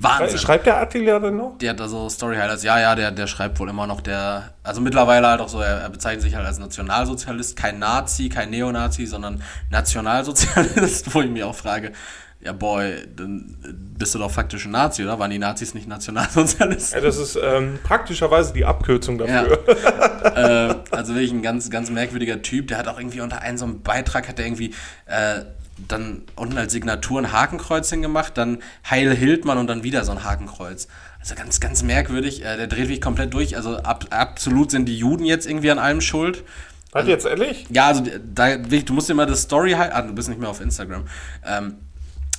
[0.00, 0.38] Wahnsinn.
[0.38, 1.58] Schreibt der Attila denn noch?
[1.58, 2.62] Der hat da so Story-Highlights.
[2.62, 4.54] Ja, ja, der, der schreibt wohl immer noch der.
[4.62, 8.50] Also mittlerweile halt auch so, er, er bezeichnet sich halt als Nationalsozialist, kein Nazi, kein
[8.50, 11.92] Neonazi, sondern Nationalsozialist, wo ich mich auch frage,
[12.40, 13.56] ja boy, dann
[13.98, 15.18] bist du doch faktisch ein Nazi, oder?
[15.18, 17.00] Waren die Nazis nicht Nationalsozialisten?
[17.00, 19.58] Ja, das ist ähm, praktischerweise die Abkürzung dafür.
[19.66, 20.68] Ja.
[20.70, 22.68] äh, also wirklich ein ganz, ganz merkwürdiger Typ.
[22.68, 24.74] Der hat auch irgendwie unter einem so einem Beitrag, hat er irgendwie
[25.06, 25.40] äh,
[25.86, 28.58] dann unten als Signatur ein Hakenkreuz hingemacht, dann
[28.88, 30.88] Heil Hildmann und dann wieder so ein Hakenkreuz.
[31.20, 32.44] Also ganz, ganz merkwürdig.
[32.44, 33.56] Äh, der dreht wirklich komplett durch.
[33.56, 36.44] Also ab, absolut sind die Juden jetzt irgendwie an allem schuld.
[36.94, 37.66] Hat jetzt ehrlich?
[37.70, 38.02] Ja, also
[38.34, 41.04] da, du musst dir mal das Story ah, du bist nicht mehr auf Instagram.
[41.44, 41.74] Ähm,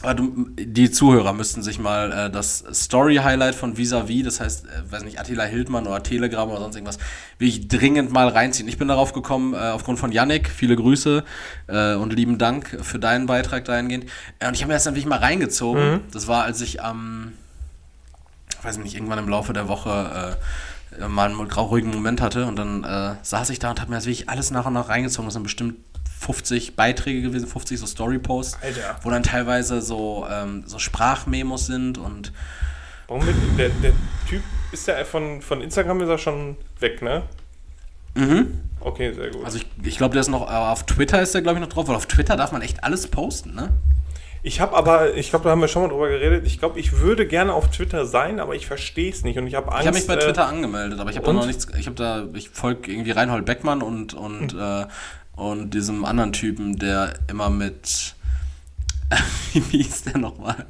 [0.02, 5.20] die Zuhörer müssten sich mal äh, das Story-Highlight von Visavi, das heißt, äh, weiß nicht,
[5.20, 7.00] Attila Hildmann oder Telegram oder sonst irgendwas,
[7.38, 8.70] wirklich dringend mal reinziehen.
[8.70, 11.24] Ich bin darauf gekommen, äh, aufgrund von Yannick, viele Grüße
[11.68, 14.06] äh, und lieben Dank für deinen Beitrag dahingehend.
[14.42, 15.92] Und ich habe mir das dann wirklich mal reingezogen.
[15.92, 16.00] Mhm.
[16.14, 20.38] Das war, als ich am, ähm, weiß nicht, irgendwann im Laufe der Woche
[20.98, 23.98] äh, mal einen ruhigen Moment hatte und dann äh, saß ich da und habe mir
[23.98, 25.28] das wirklich alles nach und nach reingezogen.
[25.28, 25.76] Das sind bestimmt
[26.20, 28.58] 50 Beiträge gewesen, 50 so Story-Posts,
[29.04, 32.34] wo dann teilweise so, ähm, so Sprachmemos sind und.
[33.08, 33.94] Warum mit, der, der
[34.28, 37.24] Typ ist ja von, von Instagram ist er schon weg, ne?
[38.16, 38.60] Mhm.
[38.82, 39.46] Okay, sehr gut.
[39.46, 41.88] Also ich, ich glaube, der ist noch, auf Twitter ist der, glaube ich, noch drauf,
[41.88, 43.70] weil auf Twitter darf man echt alles posten, ne?
[44.42, 46.46] Ich habe aber, ich glaube, da haben wir schon mal drüber geredet.
[46.46, 49.56] Ich glaube, ich würde gerne auf Twitter sein, aber ich verstehe es nicht und ich
[49.56, 49.82] habe Angst.
[49.82, 51.68] Ich habe mich bei äh, Twitter angemeldet, aber ich habe da noch nichts.
[51.78, 54.60] Ich habe da, ich folge irgendwie Reinhold Beckmann und und mhm.
[54.60, 54.86] äh,
[55.40, 58.16] und diesem anderen Typen, der immer mit.
[59.54, 60.66] Wie hieß der nochmal?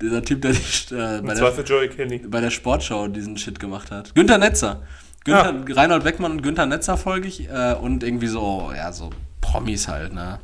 [0.00, 4.14] Dieser Typ, der die, äh, bei, der, bei der Sportschau diesen Shit gemacht hat.
[4.14, 4.82] Günther Netzer.
[5.24, 5.74] Günther, ja.
[5.74, 7.48] Reinhold Beckmann und Günther Netzer folge ich.
[7.48, 10.38] Äh, und irgendwie so, ja, so Promis halt, ne?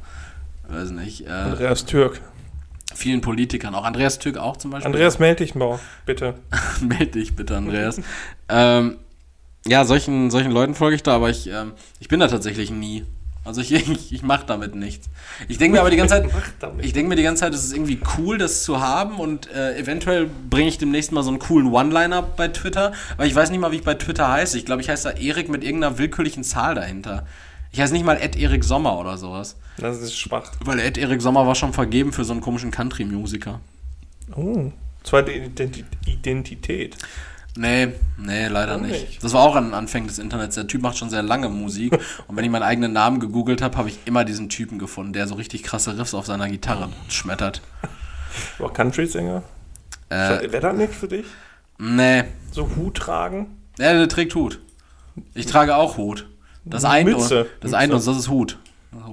[0.68, 1.26] Weiß nicht.
[1.26, 2.20] Äh, Andreas Türk.
[2.94, 4.86] Vielen Politikern, auch Andreas Türk auch zum Beispiel.
[4.86, 6.34] Andreas, melde dich mal, bitte.
[6.80, 8.00] meld dich bitte, Andreas.
[8.48, 8.98] ähm,
[9.66, 13.04] ja, solchen, solchen Leuten folge ich da, aber ich, ähm, ich bin da tatsächlich nie.
[13.44, 15.08] Also ich, ich, ich mache damit nichts.
[15.48, 16.30] Ich denke mir aber die ganze Zeit,
[16.78, 19.78] ich denke mir die ganze Zeit, es ist irgendwie cool, das zu haben und äh,
[19.78, 23.60] eventuell bringe ich demnächst mal so einen coolen One-Liner bei Twitter, weil ich weiß nicht
[23.60, 24.56] mal, wie ich bei Twitter heiße.
[24.58, 27.26] Ich glaube, ich heiße da Erik mit irgendeiner willkürlichen Zahl dahinter.
[27.70, 29.56] Ich heiße nicht mal Ed Erik Sommer oder sowas.
[29.78, 30.52] Das ist schwach.
[30.60, 33.60] Weil Ed Erik Sommer war schon vergeben für so einen komischen Country-Musiker.
[34.36, 34.70] Oh,
[35.02, 36.96] zweite Identität.
[37.56, 39.08] Nee, nee, leider nicht.
[39.08, 39.24] nicht.
[39.24, 40.56] Das war auch an Anfängen des Internets.
[40.56, 41.92] Der Typ macht schon sehr lange Musik.
[42.26, 45.28] und wenn ich meinen eigenen Namen gegoogelt habe, habe ich immer diesen Typen gefunden, der
[45.28, 47.62] so richtig krasse Riffs auf seiner Gitarre schmettert.
[48.58, 49.44] War Country-Sänger?
[50.08, 51.26] Äh, Wäre das nichts für dich?
[51.78, 52.24] Nee.
[52.50, 53.56] So Hut tragen?
[53.78, 54.60] Ja, der trägt Hut.
[55.34, 56.26] Ich trage auch Hut.
[56.64, 57.46] Das eine, Mütze.
[57.60, 58.06] Das Mütze.
[58.06, 58.58] das ist Hut.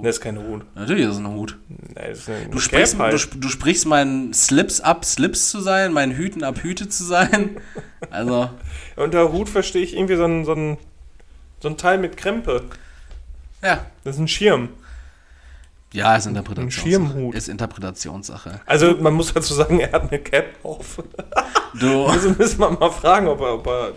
[0.02, 0.64] Das ist kein Hut.
[0.74, 1.58] Natürlich ist es ein Hut.
[1.68, 5.92] Nee, das ist eine du, sprichst, du, du, sprichst meinen Slips ab, Slips zu sein,
[5.92, 7.56] meinen Hüten ab, Hüte zu sein.
[8.10, 8.50] Also.
[8.96, 10.76] Unter Hut verstehe ich irgendwie so ein, so, ein,
[11.60, 12.64] so ein Teil mit Krempe.
[13.62, 13.86] Ja.
[14.02, 14.70] Das ist ein Schirm.
[15.92, 16.88] Ja, ist Interpretationssache.
[16.88, 17.34] Ein Schirmhut.
[17.34, 18.60] Ist Interpretationssache.
[18.66, 21.02] Also man muss dazu sagen, er hat eine Cap auf.
[21.78, 22.06] Du.
[22.06, 23.92] Also müssen wir mal fragen, ob, er, ob, er,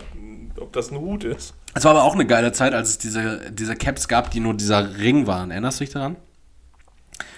[0.60, 1.54] ob das ein Hut ist.
[1.76, 4.54] Es war aber auch eine geile Zeit, als es diese, diese Caps gab, die nur
[4.54, 5.50] dieser Ring waren.
[5.50, 6.16] Erinnerst du dich daran?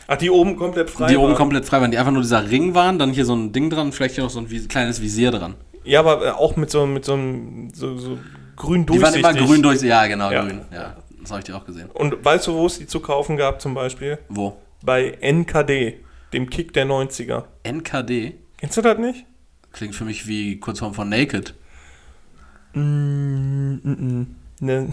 [0.06, 1.24] Ach, die oben komplett frei Die waren.
[1.24, 3.68] oben komplett frei waren, die einfach nur dieser Ring waren, dann hier so ein Ding
[3.68, 5.56] dran, vielleicht hier noch so ein kleines Visier dran.
[5.82, 8.18] Ja, aber äh, auch mit so, mit so einem so, so
[8.54, 9.18] grün durchsichtig.
[9.18, 10.44] Die waren immer grün durchsichtig, ja genau, ja.
[10.44, 10.96] grün, ja.
[11.20, 11.90] Das habe ich dir auch gesehen.
[11.92, 14.18] Und weißt du, wo es die zu kaufen gab zum Beispiel?
[14.28, 14.56] Wo?
[14.84, 15.98] Bei NKD,
[16.32, 17.42] dem Kick der 90er.
[17.64, 18.34] NKD?
[18.56, 19.26] Kennst du das nicht?
[19.72, 21.54] Klingt für mich wie Kurzform von Naked.
[22.74, 24.26] Mm, mm, mm.
[24.60, 24.92] Ne.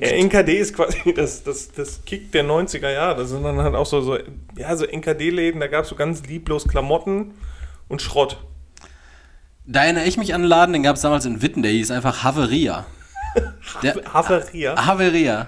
[0.00, 3.20] Ja, NKD ist quasi das, das, das Kick der 90er Jahre.
[3.20, 4.18] Das sind dann halt auch so, so,
[4.56, 7.34] ja, so NKD-Läden, da gab es so ganz lieblos Klamotten
[7.88, 8.38] und Schrott.
[9.66, 11.90] Da erinnere ich mich an einen Laden, den gab es damals in Witten, der hieß
[11.90, 12.86] einfach Haveria.
[13.82, 14.86] Der, Haveria?
[14.86, 15.46] Haveria.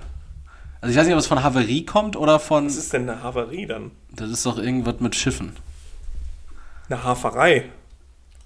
[0.83, 2.67] Also ich weiß nicht, ob es von Haverie kommt oder von.
[2.67, 3.93] Was ist denn eine Haverie dann?
[4.11, 5.57] Das ist doch irgendwas mit Schiffen.
[6.91, 7.65] Eine Haferei?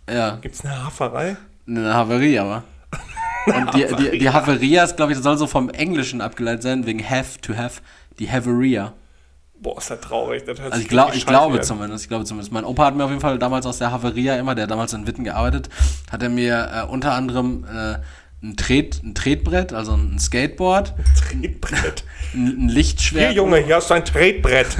[0.08, 0.36] Ja.
[0.36, 1.36] Gibt es eine Haferei?
[1.66, 2.62] Eine Haverie, aber.
[3.46, 6.86] Und die, die, die Haveria ist, glaube ich, das soll so vom Englischen abgeleitet sein,
[6.86, 7.80] wegen have to have.
[8.18, 8.92] Die Haveria.
[9.54, 10.44] Boah, ist das traurig.
[10.44, 11.64] Das also ich, glaub, ich glaube werden.
[11.64, 12.52] zumindest, ich glaube zumindest.
[12.52, 15.06] Mein Opa hat mir auf jeden Fall damals aus der Haveria immer, der damals in
[15.06, 15.68] Witten gearbeitet,
[16.10, 17.98] hat er mir äh, unter anderem äh,
[18.44, 20.94] ein, Tret, ein Tretbrett, also ein Skateboard.
[21.16, 22.04] Tretbrett.
[22.34, 23.32] Ein, ein Lichtschwert.
[23.32, 24.74] Hier, Junge, hier hast du ein Tretbrett.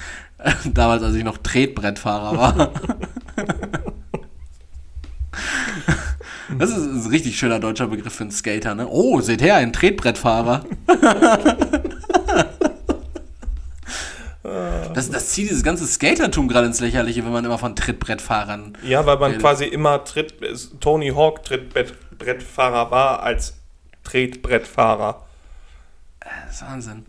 [0.74, 2.72] damals, als ich noch Tretbrettfahrer war.
[6.58, 8.86] Das ist ein richtig schöner deutscher Begriff für einen Skater, ne?
[8.88, 10.64] Oh, seht her, ein Tretbrettfahrer.
[14.94, 18.78] Das, das zieht dieses ganze Skatertum gerade ins Lächerliche, wenn man immer von Trittbrettfahrern.
[18.82, 19.42] Ja, weil man redet.
[19.42, 20.34] quasi immer Tritt,
[20.80, 23.58] Tony Hawk Trittbrettfahrer war als
[24.04, 25.25] Tretbrettfahrer.
[26.46, 27.04] Das ist Wahnsinn.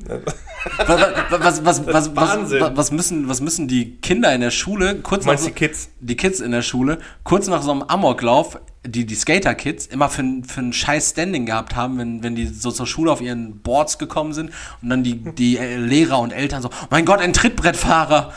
[0.88, 2.64] was, was, was, Wahnsinn.
[2.76, 5.90] was, müssen, was müssen die Kinder in der Schule, kurz meinst nach die Kids?
[6.00, 10.24] die Kids in der Schule, kurz nach so einem Amoklauf, die, die Skater-Kids, immer für,
[10.24, 13.60] ein- für ein scheiß Standing gehabt haben, wenn, wenn die so zur Schule auf ihren
[13.60, 14.52] Boards gekommen sind
[14.82, 18.34] und dann die, die äh, Lehrer und Eltern so, mein Gott, ein Trittbrettfahrer.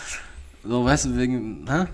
[0.64, 1.84] So, weißt du, wegen, hä?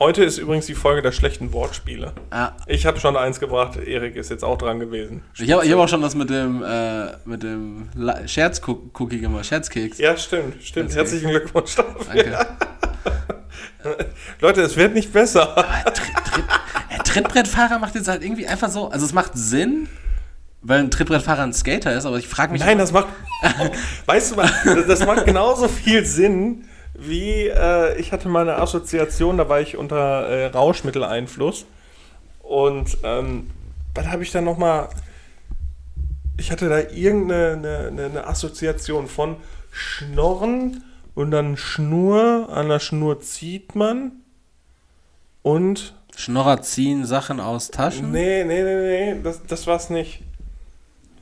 [0.00, 2.12] Heute ist übrigens die Folge der schlechten Wortspiele.
[2.32, 2.56] Ja.
[2.66, 5.22] Ich habe schon eins gebracht, Erik ist jetzt auch dran gewesen.
[5.38, 7.88] Ich habe hab auch schon das mit dem, äh, mit dem
[8.26, 9.98] Scherz-Cookie gemacht, Scherzkeks.
[9.98, 10.86] Ja, stimmt, stimmt.
[10.86, 12.06] Ganz Herzlichen Glückwunsch dafür.
[12.12, 12.46] Danke.
[14.40, 15.56] Leute, es wird nicht besser.
[15.56, 16.44] Aber Tritt, Tritt,
[16.88, 19.88] äh, Trittbrettfahrer macht jetzt halt irgendwie einfach so, also es macht Sinn,
[20.60, 23.06] weil ein Trittbrettfahrer ein Skater ist, aber ich frage mich, Nein, das macht.
[24.06, 26.64] weißt du das macht genauso viel Sinn
[26.94, 31.66] wie äh, ich hatte mal eine Assoziation, da war ich unter äh, Rauschmitteleinfluss.
[32.42, 33.50] Und ähm,
[33.94, 34.88] was habe ich da nochmal.
[36.36, 39.36] Ich hatte da irgendeine eine, eine, eine Assoziation von
[39.70, 40.82] Schnorren
[41.14, 44.12] und dann Schnur, an der Schnur zieht man
[45.42, 48.10] und Schnorrer ziehen Sachen aus Taschen.
[48.10, 50.22] Nee, nee, nee, nee, das, das war's nicht.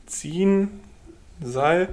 [0.06, 0.80] Ziehen,
[1.42, 1.88] Seil.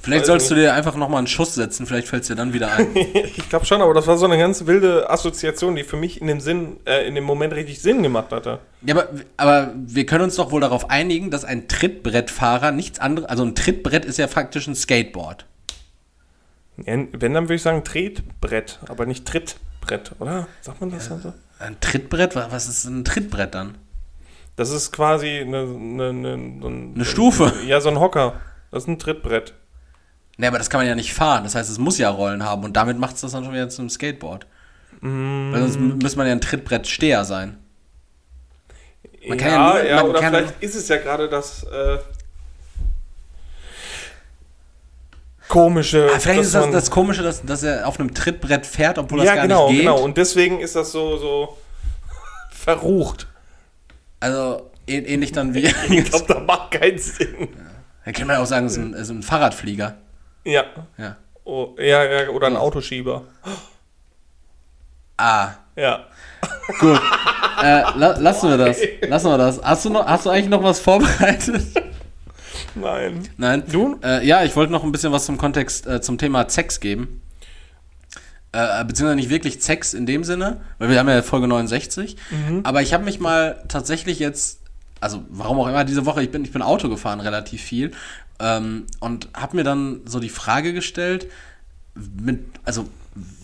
[0.00, 2.70] Vielleicht sollst du dir einfach nochmal einen Schuss setzen, vielleicht fällt es dir dann wieder
[2.72, 2.88] ein.
[2.94, 6.26] Ich glaube schon, aber das war so eine ganz wilde Assoziation, die für mich in
[6.28, 8.60] dem Sinn, äh, in dem Moment richtig Sinn gemacht hatte.
[8.82, 13.28] ja, aber, aber wir können uns doch wohl darauf einigen, dass ein Trittbrettfahrer nichts anderes,
[13.28, 15.46] also ein Trittbrett ist ja faktisch ein Skateboard.
[16.78, 20.46] Ja, Wenn, dann würde ich sagen Tretbrett, aber nicht Trittbrett, oder?
[20.60, 21.34] Sagt man das also?
[21.58, 22.36] Ein Trittbrett?
[22.36, 23.76] Wa- Was ist ein Trittbrett dann?
[24.54, 27.52] Das ist quasi eine, eine, eine, so ein, Eine Stufe.
[27.66, 28.34] Ja, so ein Hocker.
[28.70, 29.54] Das ist ein Trittbrett.
[30.40, 31.42] Ne, aber das kann man ja nicht fahren.
[31.44, 33.68] Das heißt, es muss ja Rollen haben und damit macht es das dann schon wieder
[33.68, 34.46] zu einem Skateboard.
[35.00, 35.52] Mm.
[35.52, 37.58] Weil sonst müsste man ja ein Trittbrettsteher sein.
[39.28, 41.98] Man kann ja ja, nur- ja, oder vielleicht ist es ja gerade das äh,
[45.48, 46.08] komische.
[46.14, 49.26] Ah, vielleicht ist das das Komische, dass, dass er auf einem Trittbrett fährt, obwohl das
[49.26, 49.86] ja, gar genau, nicht geht.
[49.86, 50.00] genau.
[50.00, 51.58] Und deswegen ist das so, so
[52.50, 53.26] verrucht.
[54.20, 55.66] Also ähn- ähnlich dann wie.
[55.90, 57.48] Ich glaube, das macht keinen Sinn.
[58.04, 59.96] Da kann man ja auch sagen, es ist ein, es ist ein Fahrradflieger.
[60.48, 60.64] Ja.
[60.96, 61.16] Ja.
[61.44, 63.22] Oh, ja, ja, oder ein Autoschieber.
[65.18, 66.06] Ah, Ja.
[66.80, 66.98] gut.
[67.62, 68.78] äh, la lassen wir das.
[69.06, 69.60] Lassen wir das.
[69.62, 71.62] Hast du, noch, hast du eigentlich noch was vorbereitet?
[72.74, 73.28] Nein.
[73.36, 73.62] Nein.
[73.70, 73.98] Du?
[74.02, 77.20] Äh, ja, ich wollte noch ein bisschen was zum Kontext, äh, zum Thema Sex geben.
[78.52, 82.16] Äh, beziehungsweise nicht wirklich Sex in dem Sinne, weil wir haben ja Folge 69.
[82.62, 84.60] Aber ich habe mich mal tatsächlich jetzt,
[85.00, 87.92] also warum auch immer diese Woche, ich bin, ich bin Auto gefahren relativ viel
[88.40, 91.28] ähm, und habe mir dann so die Frage gestellt,
[91.94, 92.88] mit, also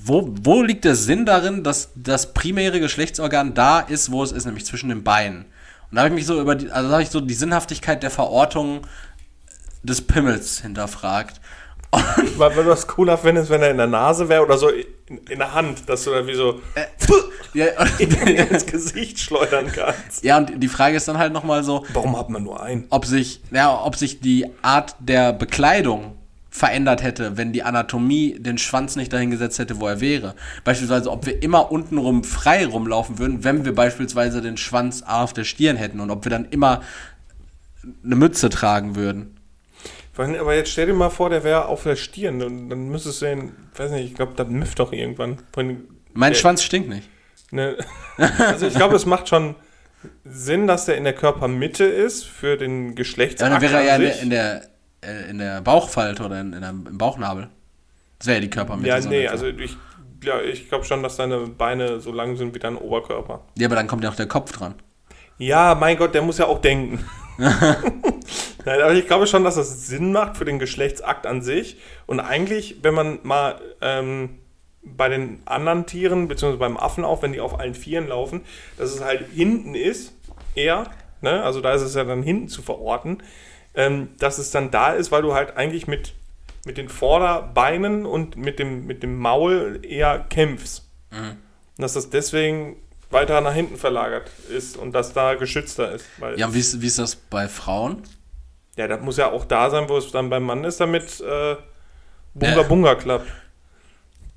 [0.05, 4.45] wo, wo liegt der Sinn darin, dass das primäre Geschlechtsorgan da ist, wo es ist,
[4.45, 5.47] nämlich zwischen den Beinen?
[5.91, 8.11] Und da habe ich mich so über die, also habe ich so die Sinnhaftigkeit der
[8.11, 8.87] Verortung
[9.83, 11.41] des Pimmels hinterfragt.
[12.37, 15.19] Weil, weil du das cool findest, wenn er in der Nase wäre oder so in,
[15.29, 16.61] in der Hand, dass du da wie so
[17.55, 17.67] ja,
[17.99, 20.25] ins Gesicht schleudern kannst.
[20.25, 22.87] ja, und die Frage ist dann halt nochmal so, Warum hat man nur einen?
[22.91, 26.17] ob sich, ja, ob sich die Art der Bekleidung
[26.55, 30.37] verändert hätte, wenn die Anatomie den Schwanz nicht dahin gesetzt hätte, wo er wäre.
[30.63, 35.43] Beispielsweise, ob wir immer untenrum frei rumlaufen würden, wenn wir beispielsweise den Schwanz auf der
[35.43, 36.83] Stirn hätten und ob wir dann immer
[38.05, 39.34] eine Mütze tragen würden.
[40.17, 43.31] Aber jetzt stell dir mal vor, der wäre auf der Stirn und dann müsstest du
[43.33, 45.39] ihn, weiß nicht, ich glaube, das müfft doch irgendwann.
[46.13, 47.09] Mein der- Schwanz stinkt nicht.
[47.51, 47.77] Ne,
[48.39, 49.55] also ich glaube, es macht schon
[50.25, 53.95] Sinn, dass der in der Körpermitte ist für den Ja, Geschlechtsakt dann wäre er ja
[53.97, 54.63] in der, in der,
[55.05, 57.49] äh, in der Bauchfalte oder in, in der, im Bauchnabel.
[58.19, 58.89] Das wäre ja die Körpermitte.
[58.89, 59.77] Ja, nee, also ich,
[60.23, 63.45] ja, ich glaube schon, dass deine Beine so lang sind wie dein Oberkörper.
[63.57, 64.75] Ja, aber dann kommt ja auch der Kopf dran.
[65.39, 67.05] Ja, mein Gott, der muss ja auch denken.
[68.65, 71.79] Nein, aber ich glaube schon, dass das Sinn macht für den Geschlechtsakt an sich.
[72.07, 74.39] Und eigentlich, wenn man mal ähm,
[74.83, 78.43] bei den anderen Tieren, beziehungsweise beim Affen auch, wenn die auf allen Vieren laufen,
[78.79, 80.13] dass es halt hinten ist,
[80.55, 81.43] eher, ne?
[81.43, 83.23] also da ist es ja dann hinten zu verorten,
[83.75, 86.15] ähm, dass es dann da ist, weil du halt eigentlich mit,
[86.65, 90.89] mit den Vorderbeinen und mit dem, mit dem Maul eher kämpfst.
[91.77, 92.77] Und dass das deswegen
[93.15, 96.05] weiter nach hinten verlagert ist und dass da geschützter ist.
[96.37, 98.03] Ja, wie ist, wie ist das bei Frauen?
[98.77, 101.55] ja, das muss ja auch da sein, wo es dann beim Mann ist, damit äh,
[102.35, 102.63] Bunga Ja.
[102.65, 103.27] Bunga klappt.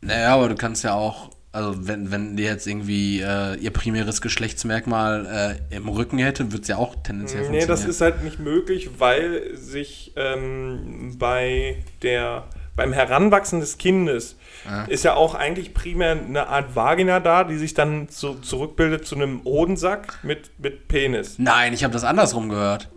[0.02, 4.22] Naja, aber du kannst ja auch, also wenn, wenn die jetzt irgendwie äh, ihr primäres
[4.22, 7.90] Geschlechtsmerkmal äh, im Rücken hätte, wird es ja auch tendenziell Nee, das funktionieren.
[7.90, 12.44] ist halt nicht möglich, weil sich ähm, bei der,
[12.78, 14.86] beim Heranwachsen des Kindes Ja.
[14.86, 19.16] ist ja auch eigentlich primär eine Art Vagina da, die sich dann zu, zurückbildet zu
[19.16, 21.36] einem Hodensack mit, mit Penis.
[21.38, 22.90] Nein, ich habe das andersrum gehört.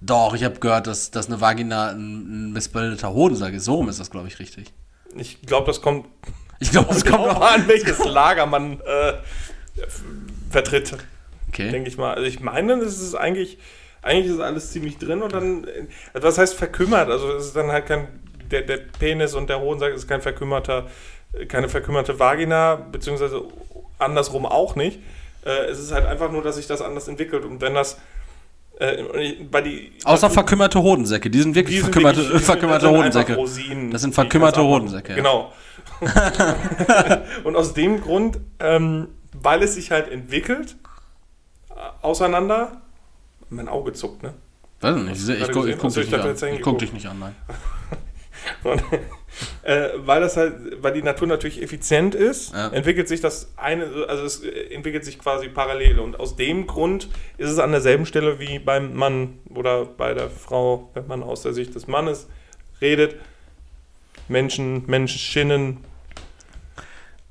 [0.00, 3.64] Doch, ich habe gehört, dass, dass eine Vagina ein, ein missbildeter Hodensack ist.
[3.64, 4.72] So rum ist das, glaube ich, richtig.
[5.16, 6.06] Ich glaube, das kommt,
[6.60, 7.40] Ich glaube, es kommt auch noch.
[7.52, 9.14] an, welches Lager man äh,
[10.50, 10.96] vertritt,
[11.48, 11.70] Okay.
[11.70, 12.14] denke ich mal.
[12.14, 13.58] Also ich meine, das ist eigentlich,
[14.02, 17.08] eigentlich ist alles ziemlich drin und dann, äh, was heißt verkümmert?
[17.10, 18.06] Also es ist dann halt kein,
[18.50, 20.86] der, der Penis und der Hodensack ist kein verkümmerter,
[21.48, 23.42] keine verkümmerte Vagina, beziehungsweise
[23.98, 25.00] andersrum auch nicht.
[25.44, 27.98] Äh, es ist halt einfach nur, dass sich das anders entwickelt und wenn das
[28.80, 31.30] äh, bei die Außer verkümmerte Hodensäcke.
[31.30, 33.34] Die sind wirklich Die sind verkümmerte, wirklich- verkümmerte das Hodensäcke.
[33.34, 35.16] Rosinen, Das sind verkümmerte Hodensäcke, ja.
[35.16, 35.52] Genau.
[37.44, 40.76] und aus dem Grund, ähm, weil es sich halt entwickelt,
[41.70, 42.80] äh, auseinander,
[43.50, 44.34] mein Auge zuckt, ne?
[44.80, 45.18] Weiß ich nicht.
[45.20, 46.54] Ich, gerade ich, guck- ich guck dich ich an.
[46.54, 47.34] Ich guck ich dich nicht an, nein.
[48.64, 48.82] Und,
[49.62, 52.68] äh, weil das halt, weil die Natur natürlich effizient ist, Ja.
[52.68, 55.98] entwickelt sich das eine, also es äh, entwickelt sich quasi parallel.
[56.00, 60.30] Und aus dem Grund ist es an derselben Stelle wie beim Mann oder bei der
[60.30, 62.26] Frau, wenn man aus der Sicht des Mannes
[62.80, 63.16] redet.
[64.28, 65.78] Menschen, Menschinnen,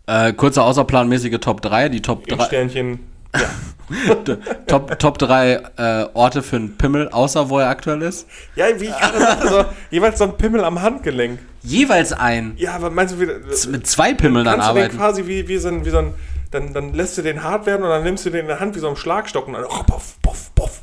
[0.10, 1.90] Äh, kurze außerplanmäßige Top 3.
[1.90, 3.00] Die Top in 3, Sternchen.
[3.36, 3.50] Ja.
[4.68, 8.28] Top, Top 3 äh, Orte für einen Pimmel, außer wo er aktuell ist.
[8.56, 11.40] ja, wie ich gerade sagte, so, jeweils so ein Pimmel am Handgelenk.
[11.64, 12.54] Jeweils ein.
[12.58, 14.98] Ja, aber meinst du, wie, Z- Mit zwei Pimmeln dann kannst du arbeiten.
[14.98, 16.14] quasi wie, wie so ein, wie so ein
[16.52, 18.76] dann, dann lässt du den hart werden und dann nimmst du den in der Hand
[18.76, 20.82] wie so ein Schlagstock und dann oh, puff, puff, puff.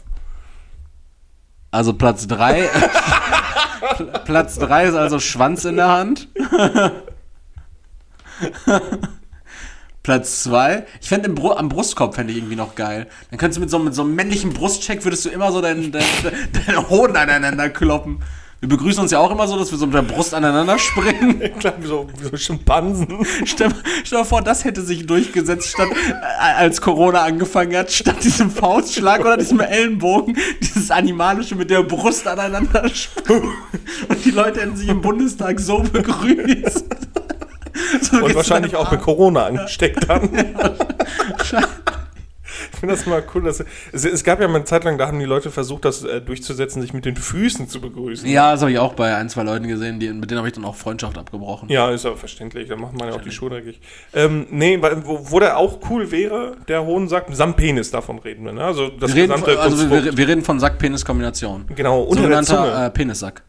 [1.70, 2.68] Also Platz 3.
[4.24, 6.28] Platz 3 ist also Schwanz in der Hand.
[10.04, 10.84] Platz 2.
[11.00, 13.06] Ich fände Bru am Brustkorb fände ich irgendwie noch geil.
[13.30, 15.90] Dann könntest du mit so, mit so einem männlichen Brustcheck würdest du immer so deinen
[15.90, 16.04] dein,
[16.66, 18.18] dein, Hoden aneinander kloppen.
[18.60, 21.40] Wir begrüßen uns ja auch immer so, dass wir so mit der Brust aneinander springen.
[21.58, 23.26] Klar, wie so, so Schimpansen.
[23.46, 23.70] Stell,
[24.04, 28.50] stell dir vor, das hätte sich durchgesetzt, statt, äh, als Corona angefangen hat, statt diesem
[28.50, 33.52] Faustschlag oder diesem Ellenbogen, dieses Animalische mit der Brust aneinander springen.
[34.08, 36.84] Und die Leute hätten sich im Bundestag so begrüßt.
[38.00, 40.30] So Und wahrscheinlich auch mit Corona angesteckt haben.
[42.72, 43.42] Ich finde das mal cool.
[43.42, 46.04] Dass, es, es gab ja mal eine Zeit lang, da haben die Leute versucht, das
[46.04, 48.28] äh, durchzusetzen, sich mit den Füßen zu begrüßen.
[48.28, 50.54] Ja, das habe ich auch bei ein, zwei Leuten gesehen, die, mit denen habe ich
[50.54, 51.68] dann auch Freundschaft abgebrochen.
[51.68, 52.68] Ja, ist aber verständlich.
[52.68, 53.80] Da macht man ja auch die Schuhe dreckig.
[54.12, 58.44] Ähm, nee, weil- wo, wo der auch cool wäre, der Hohensack, samt Penis davon reden
[58.44, 58.52] wir.
[58.52, 58.64] Ne?
[58.64, 61.66] Also das Wir reden, von, also wir, wir reden von Sack-Penis-Kombination.
[61.74, 62.58] genau, unter der Zunge.
[62.58, 63.42] Sogenannter äh, Penissack.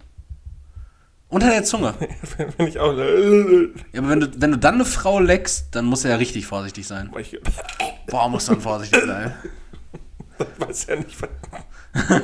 [1.30, 1.94] Unter der Zunge.
[2.58, 3.64] Wenn ich auch, äh,
[3.94, 6.46] Ja, aber wenn du, wenn du dann eine Frau leckst, dann muss er ja richtig
[6.46, 7.10] vorsichtig sein.
[7.20, 7.40] ich
[8.08, 9.34] Boah, muss dann vorsichtig sein.
[10.60, 11.16] weiß ja nicht.
[11.22, 11.30] was-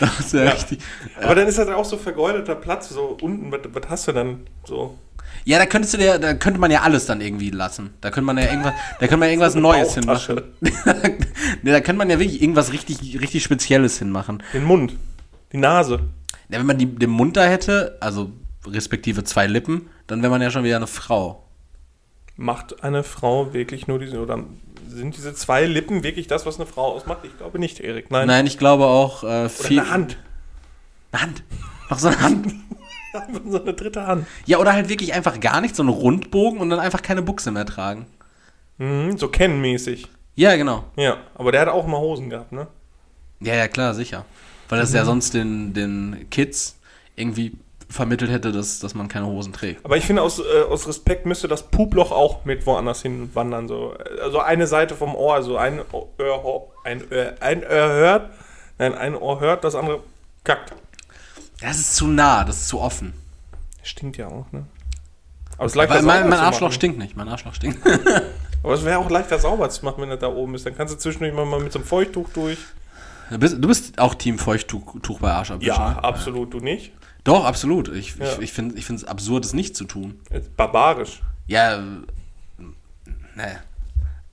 [0.00, 0.80] Das ist ja, richtig.
[1.22, 4.40] Aber dann ist das auch so vergeudeter Platz, so unten, was, was hast du dann
[4.66, 4.98] so?
[5.44, 7.94] Ja, da könntest du dir, da könnte man ja alles dann irgendwie lassen.
[8.00, 10.42] Da könnte man ja irgendwas, da könnte man irgendwas Neues hinmachen.
[10.60, 14.42] nee, da könnte man ja wirklich irgendwas richtig, richtig Spezielles hinmachen.
[14.52, 14.94] Den Mund,
[15.52, 16.00] die Nase.
[16.48, 18.30] Ja, wenn man die, den Mund da hätte, also
[18.66, 21.44] respektive zwei Lippen, dann wäre man ja schon wieder eine Frau.
[22.36, 24.44] Macht eine Frau wirklich nur diese, oder
[24.88, 27.20] sind diese zwei Lippen wirklich das, was eine Frau ausmacht?
[27.24, 28.10] Ich glaube nicht, Erik.
[28.10, 28.26] Nein.
[28.26, 29.80] Nein, ich glaube auch äh, Oder viel.
[29.80, 30.18] eine Hand.
[31.12, 31.42] Eine Hand.
[31.90, 32.54] Noch so eine Hand.
[33.12, 34.26] Einfach so eine dritte Hand.
[34.44, 37.50] Ja, oder halt wirklich einfach gar nicht, so einen Rundbogen und dann einfach keine Buchse
[37.50, 38.06] mehr tragen.
[38.78, 40.08] Mhm, so Ken-mäßig.
[40.34, 40.84] Ja, genau.
[40.96, 42.66] Ja, aber der hat auch mal Hosen gehabt, ne?
[43.40, 44.26] Ja, ja, klar, sicher.
[44.68, 46.76] Weil das ja sonst den, den Kids
[47.14, 47.52] irgendwie
[47.88, 49.84] vermittelt hätte, dass, dass man keine Hosen trägt.
[49.84, 53.68] Aber ich finde, aus, äh, aus Respekt müsste das Puploch auch mit woanders hin wandern.
[53.68, 53.96] So.
[54.22, 56.08] Also eine Seite vom Ohr, also ein Ohr,
[56.84, 58.30] ein Ohr, ein Ohr hört,
[58.78, 60.00] nein, ein Ohr hört, das andere
[60.42, 60.72] kackt.
[61.60, 63.14] Das ist zu nah, das ist zu offen.
[63.82, 64.64] Stinkt ja auch, ne?
[65.56, 67.78] Aber es ist leichter mein, mein Arschloch stinkt nicht, mein Arschloch stinkt.
[68.62, 70.66] Aber es wäre auch leichter sauber zu machen, wenn er da oben ist.
[70.66, 72.58] Dann kannst du zwischendurch mal mal mit so einem Feuchttuch durch.
[73.30, 75.74] Du bist, du bist auch Team Feuchttuch Tuch bei Arschabwischen.
[75.74, 76.04] Ja, ne?
[76.04, 76.92] absolut, du nicht.
[77.24, 77.88] Doch, absolut.
[77.88, 78.32] Ich, Ja.
[78.34, 80.20] ich, ich finde es absurd, es nicht zu tun.
[80.56, 81.22] Barbarisch.
[81.48, 81.78] Ja,
[82.58, 83.58] ne.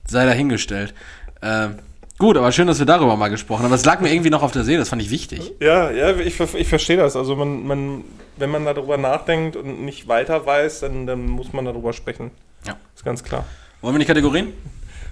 [0.06, 0.94] Sei dahingestellt.
[1.42, 1.76] Ähm,
[2.18, 3.66] gut, aber schön, dass wir darüber mal gesprochen haben.
[3.66, 5.52] Aber es lag mir irgendwie noch auf der Seele, das fand ich wichtig.
[5.60, 7.16] Ja, ja, ich, ich verstehe das.
[7.16, 8.04] Also man, man,
[8.36, 12.30] wenn man darüber nachdenkt und nicht weiter weiß, dann, dann muss man darüber sprechen.
[12.66, 12.76] Ja.
[12.94, 13.44] Ist ganz klar.
[13.80, 14.52] Wollen wir die Kategorien?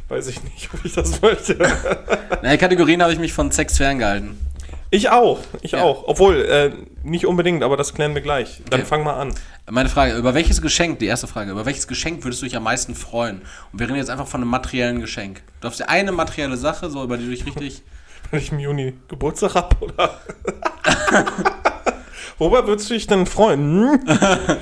[0.08, 1.56] Weiß ich nicht, ob ich das möchte.
[2.42, 4.38] Na, Kategorien habe ich mich von Sex ferngehalten.
[4.90, 5.82] Ich auch, ich Ja.
[5.82, 6.04] auch.
[6.06, 6.70] Obwohl, äh,
[7.02, 8.60] nicht unbedingt, aber das klären wir gleich.
[8.68, 8.88] Dann Okay.
[8.88, 9.32] fang mal an.
[9.70, 12.64] Meine Frage, über welches Geschenk, die erste Frage, über welches Geschenk würdest du dich am
[12.64, 13.40] meisten freuen?
[13.72, 15.38] Und wir reden jetzt einfach von einem materiellen Geschenk.
[15.60, 17.82] Du darfst dir eine materielle Sache, so über die du dich richtig.
[18.30, 20.20] Wenn ich im Juni Geburtstag habe, oder?
[22.38, 24.00] Worüber würdest du dich denn freuen?
[24.00, 24.58] Hm?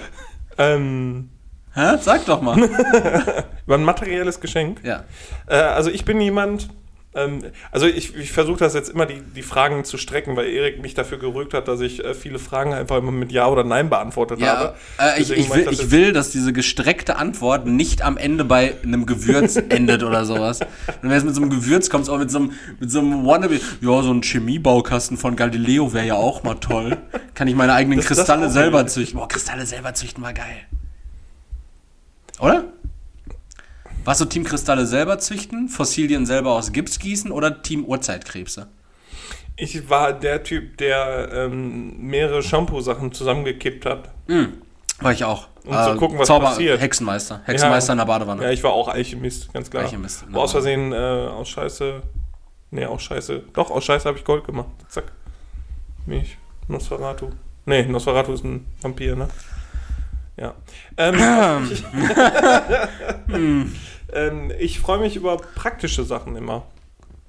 [0.58, 1.30] ähm,
[1.74, 1.96] Hä?
[2.00, 2.56] Sag doch mal.
[3.70, 4.80] Über ein materielles Geschenk.
[4.82, 5.04] ja.
[5.46, 6.68] Äh, also ich bin jemand,
[7.12, 7.42] Ähm,
[7.72, 10.94] also ich, ich versuche das jetzt immer die, die Fragen zu strecken, weil Erik mich
[10.94, 14.40] dafür gerügt hat, dass ich äh, viele Fragen einfach immer mit Ja oder Nein beantwortet
[14.40, 14.74] habe.
[14.98, 18.16] Ja, äh, ich, ich, will, das ich jetzt- will, dass diese gestreckte Antwort nicht am
[18.16, 20.60] Ende bei einem Gewürz endet oder sowas.
[21.02, 23.56] Wenn es mit so einem Gewürz kommt, auch mit so einem, mit so einem Wannabe,
[23.80, 26.96] ja, so ein Chemiebaukasten von Galileo wäre ja auch mal toll.
[27.34, 29.18] Kann ich meine eigenen Das- das Kristalle auch selber züchten.
[29.18, 30.62] Boah, Kristalle selber züchten war geil.
[32.38, 32.64] Oder?
[34.04, 38.68] Warst du Team Kristalle selber züchten, Fossilien selber aus Gips gießen oder Team Urzeitkrebse?
[39.56, 44.10] Ich war der Typ, der ähm, mehrere Shampoo-Sachen zusammengekippt hat.
[45.00, 45.48] War ich auch.
[45.64, 46.80] Um zu gucken, was passiert.
[46.80, 47.42] Hexenmeister.
[47.44, 48.42] Hexenmeister in der Badewanne.
[48.42, 49.84] Ja, ich war auch Alchemist, ganz klar.
[49.84, 52.00] Alchemist, Wo aus Versehen äh, aus Scheiße.
[52.70, 53.42] Nee, aus Scheiße.
[53.52, 54.68] Doch, aus Scheiße habe ich Gold gemacht.
[54.88, 55.12] Zack.
[56.06, 56.38] Mich.
[56.68, 57.30] Nosferatu.
[57.66, 59.28] Nee, Nosferatu ist ein Vampir, ne?
[60.36, 60.54] Ja.
[60.96, 61.84] Ähm, ich
[64.12, 66.64] ähm, ich freue mich über praktische Sachen immer.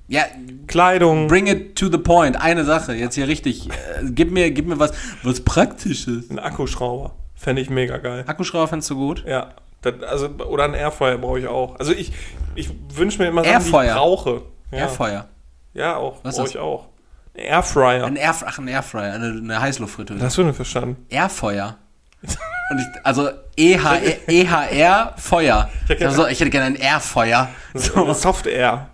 [0.08, 0.24] Ja,
[0.68, 1.28] Kleidung.
[1.28, 2.36] bring it to the point.
[2.36, 3.70] Eine Sache, jetzt hier richtig.
[3.70, 3.72] Äh,
[4.12, 4.92] gib, mir, gib mir was,
[5.24, 6.30] was Praktisches.
[6.30, 7.14] Ein Akkuschrauber.
[7.34, 8.26] Fände ich mega geil.
[8.28, 9.24] Akkuschrauber findest du gut?
[9.26, 9.54] Ja.
[9.82, 11.80] Das, also, oder ein Airfryer brauche ich auch.
[11.80, 12.12] Also ich,
[12.56, 14.42] ich wünsche mir immer Sachen, die ich brauche.
[14.72, 14.78] Ja.
[14.80, 15.28] Airfeuer.
[15.74, 16.20] Ja, auch.
[16.24, 16.88] Was ist brauche ich auch.
[17.34, 18.06] Ein Airfryer.
[18.06, 20.22] Ein Air, ach, ein Airfryer, eine, eine Heißluftfritteuse.
[20.24, 21.06] Hast du nicht verstanden?
[21.10, 21.78] Airfeuer.
[22.24, 23.84] Und ich, also EH,
[24.28, 25.70] EHR Feuer.
[25.88, 27.50] hätte Also, ich hätte gerne ein Airfeuer.
[27.74, 28.06] So.
[28.06, 28.14] So.
[28.14, 28.90] Soft Air.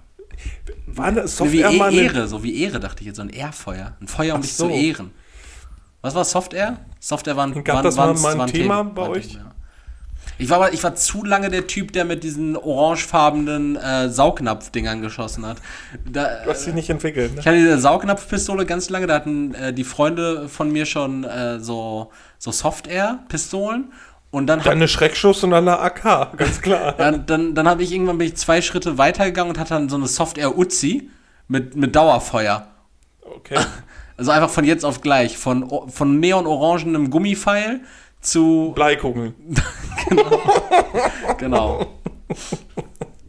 [0.88, 3.18] War eine Soft Wie Air e mal eine- Ehre, so wie Ehre dachte ich jetzt,
[3.18, 3.94] so ein Airfeuer.
[4.02, 4.68] Ein Feuer, um dich so.
[4.68, 5.12] zu ehren.
[6.02, 6.78] Was war Soft Air?
[7.00, 9.28] Soft Air war ein, Gab war, das war, mal- ein war Thema bei euch?
[9.30, 9.47] Thema.
[10.40, 15.02] Ich war, aber- ich war zu lange der Typ, der mit diesen orangefarbenen äh, Saugnapf-Dingern
[15.02, 15.58] geschossen hat.
[16.10, 17.34] Da, Du hast dich nicht entwickelt.
[17.36, 17.40] Ne?
[17.42, 21.60] ich hatte diese Saugnapfpistole ganz lange, da hatten äh, die Freunde von mir schon äh,
[21.60, 23.92] so, so Soft-Air-Pistolen.
[24.30, 26.94] Und dann, Dann eine Schreckschuss und dann eine AK, ganz klar.
[26.98, 29.96] dann, dann, dann habe ich irgendwann bin ich zwei Schritte weitergegangen und hatte dann so
[29.96, 31.10] eine Soft-Air-Uzi
[31.48, 32.68] mit, mit Dauerfeuer.
[33.22, 33.58] Okay.
[34.20, 35.38] Also einfach von jetzt auf gleich.
[35.38, 37.82] Von, von neon-orangenem Gummipfeil
[38.22, 38.72] zu.
[38.76, 39.34] Bleikugeln.
[41.38, 41.86] Genau.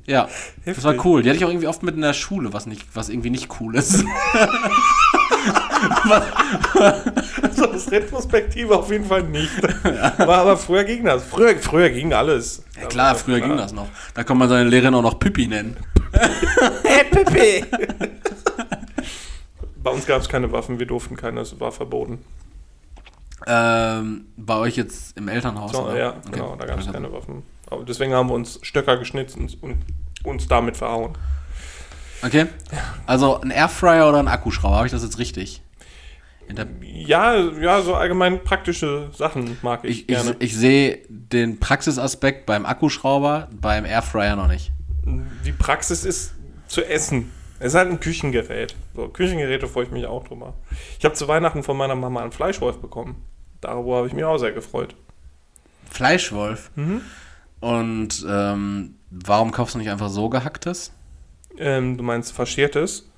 [0.06, 0.28] Ja,
[0.64, 1.04] das war Heftig.
[1.04, 1.22] cool.
[1.22, 3.48] Die hatte ich auch irgendwie oft mit in der Schule, was, nicht, was irgendwie nicht
[3.60, 4.04] cool ist.
[7.52, 9.62] So aus Retrospektive auf jeden Fall nicht.
[10.18, 11.24] War aber früher ging das.
[11.24, 12.64] Früher, früher ging alles.
[12.80, 13.86] Ja, klar, früher ging das noch.
[14.14, 15.76] Da kann man seine Lehrerin auch noch Püppi nennen.
[16.84, 17.64] Hey, Pippi!
[19.82, 22.18] Bei uns gab es keine Waffen, wir durften keine, es war verboten.
[23.50, 25.72] Ähm, bei euch jetzt im Elternhaus?
[25.72, 26.30] So, ja, Okay.
[26.32, 27.42] genau, da gab es keine Waffen.
[27.70, 29.78] Aber deswegen haben wir uns Stöcker geschnitzt und, und
[30.24, 31.16] uns damit verhauen.
[32.22, 32.46] Okay.
[33.06, 35.62] Also ein Airfryer oder ein Akkuschrauber, habe ich das jetzt richtig?
[36.82, 40.36] Ja, ja, so allgemein praktische Sachen mag ich, ich, ich, gerne.
[40.38, 44.72] ich sehe den Praxisaspekt beim Akkuschrauber, beim Airfryer noch nicht.
[45.44, 46.34] Die Praxis ist
[46.66, 47.30] zu essen.
[47.60, 48.74] Es ist halt ein Küchengerät.
[48.94, 50.54] So, Küchengeräte freue ich mich auch drüber.
[50.98, 53.16] Ich habe zu Weihnachten von meiner Mama einen Fleischwolf bekommen.
[53.60, 54.94] Darüber habe ich mich auch sehr gefreut.
[55.90, 56.70] Fleischwolf.
[56.76, 57.00] Mhm.
[57.60, 60.92] Und ähm, warum kaufst du nicht einfach so gehacktes?
[61.56, 63.08] Ähm, du meinst faschiertes?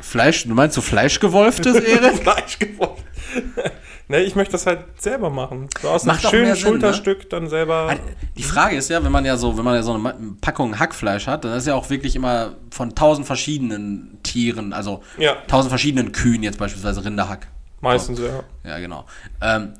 [0.00, 2.18] Fleisch, du meinst so Fleischgewolftes, Erik?
[2.22, 2.98] Fleischgewolf.
[4.08, 5.68] ne, ich möchte das halt selber machen.
[5.80, 6.56] So aus Macht einem schönen ne?
[6.56, 7.96] Schulterstück dann selber.
[8.36, 11.26] Die Frage ist ja, wenn man ja so, wenn man ja so eine Packung Hackfleisch
[11.26, 15.36] hat, dann ist ja auch wirklich immer von tausend verschiedenen Tieren, also Ja.
[15.48, 17.48] tausend verschiedenen Kühen, jetzt beispielsweise Rinderhack.
[17.82, 18.42] Meistens, ja.
[18.64, 19.04] Ja, genau.
[19.42, 19.74] Ähm,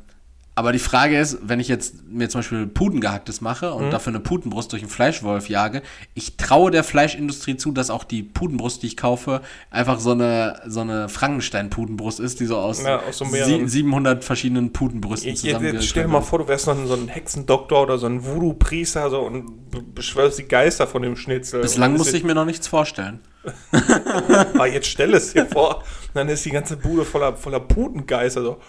[0.55, 3.72] aber die Frage ist, wenn ich jetzt mir zum Beispiel Putengehacktes mache Mhm.
[3.76, 5.80] und dafür eine Putenbrust durch einen Fleischwolf jage,
[6.12, 9.40] ich traue der Fleischindustrie zu, dass auch die Putenbrust, die ich kaufe,
[9.70, 13.66] einfach so eine, so eine Frankenstein-Putenbrust ist, die so aus, Ja, aus so sie- mehreren-
[13.68, 16.94] 700 verschiedenen Putenbrüsten Ich, jetzt, zusammen jetzt stell dir mal vor, du wärst noch so
[16.94, 21.62] ein Hexendoktor oder so ein Voodoo-Priester so, und be- beschwörst die Geister von dem Schnitzel.
[21.62, 23.20] Bislang musste ich mir noch nichts vorstellen.
[24.59, 25.82] Ah, jetzt stell es dir vor.
[26.14, 28.43] Dann ist die ganze Bude voller, voller Putengeister.
[28.43, 28.61] So.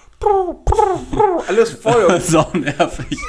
[1.47, 2.19] Alles voll.
[2.25, 3.19] Sau nervig.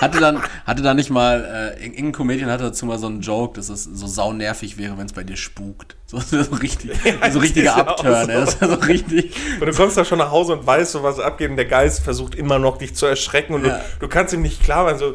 [0.00, 3.54] hatte dann, hatte dann nicht mal, äh, irgendein Comedian hatte dazu mal so einen Joke,
[3.56, 5.96] dass es so sau nervig wäre, wenn es bei dir spukt.
[6.06, 8.30] So, so richtig, Ja, so richtiger ist ja so.
[8.66, 8.68] ey.
[8.70, 9.34] so richtig.
[9.60, 11.50] und du kommst da schon nach Hause und weißt so, was abgeht.
[11.50, 13.54] Und der Geist versucht immer noch, dich zu erschrecken.
[13.54, 13.78] Und Ja.
[13.78, 14.98] du, du kannst ihm nicht klar werden.
[14.98, 15.14] So,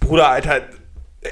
[0.00, 0.56] Bruder, Alter,
[1.22, 1.30] äh,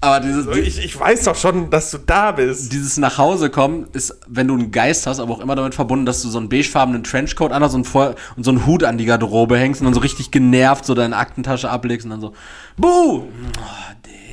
[0.00, 2.72] Aber dieses, so, ich, ich weiß doch schon, dass du da bist.
[2.72, 6.06] dieses nach Hause kommen ist, wenn du einen Geist hast, aber auch immer damit verbunden,
[6.06, 9.06] dass du so einen beigefarbenen Trenchcoat anhast und, vor, und so einen Hut an die
[9.06, 12.32] Garderobe hängst und dann so richtig genervt so deine Aktentasche ablegst und dann so,
[12.76, 13.24] Buh!
[13.24, 13.28] Oh,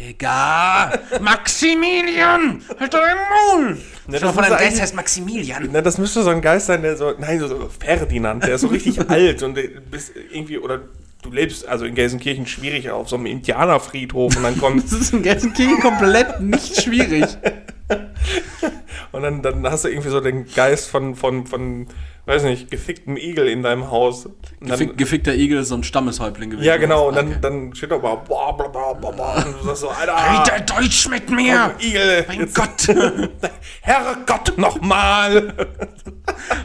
[0.05, 0.93] Digga!
[1.22, 2.61] Maximilian!
[2.80, 3.72] Halt dein Maul!
[3.72, 3.78] Ne,
[4.18, 5.70] Stell das dir vor, muss dein Geist heißt Maximilian.
[5.72, 8.61] Na, das müsste so ein Geist sein, der so, nein, so, so Ferdinand, der ist
[8.61, 9.57] so richtig alt und
[9.89, 10.82] bist irgendwie, oder
[11.26, 15.13] du lebst also in Gelsenkirchen schwierig auf so einem Indianerfriedhof und dann kommt Das ist
[15.13, 17.26] in Gelsenkirchen komplett nicht schwierig.
[19.11, 21.88] Und dann, dann hast du irgendwie so den Geist von, von, von,
[22.26, 24.28] weiß nicht, geficktem Igel in deinem Haus.
[24.59, 26.65] Dann, Gefick, gefickter Igel ist so ein Stammeshäuptling gewesen.
[26.65, 27.07] ja, genau.
[27.09, 27.28] Und Okay.
[27.41, 29.43] dann, dann steht da aber, boah, bla, bla, bla, bla.
[29.45, 31.76] Und du sagst so, Alter, Alter, Deutsch mit mir!
[31.80, 32.26] Igel.
[32.28, 32.88] Mein jetzt- Gott!
[33.82, 35.53] Herrgott, nochmal!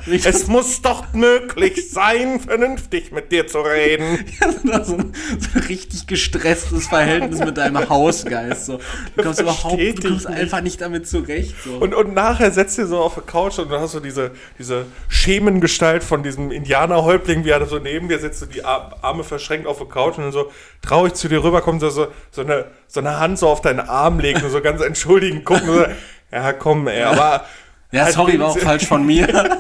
[0.06, 4.24] Es muss doch möglich sein, vernünftig mit dir zu reden.
[4.40, 8.66] Ja, so, ein, so ein richtig gestresstes Verhältnis mit deinem Hausgeist.
[8.66, 8.78] So.
[9.16, 10.38] Du kommst überhaupt du kommst nicht.
[10.38, 11.54] einfach nicht damit zurecht.
[11.64, 11.72] So.
[11.74, 14.86] Und, und nachher setzt du so auf der Couch und dann hast du diese, diese
[15.08, 19.24] Schemengestalt von diesem Indianerhäuptling, wie er da so neben dir sitzt, so die Ar- Arme
[19.24, 20.50] verschränkt auf der Couch und dann so
[20.82, 24.18] traurig zu dir rüberkommt, so, so, so, eine, so eine Hand so auf deinen Arm
[24.20, 25.66] legt und so ganz entschuldigend gucken.
[25.66, 25.84] So,
[26.32, 27.44] ja, komm, ey, aber.
[27.93, 29.28] Ja, halt sorry, war auch falsch von mir.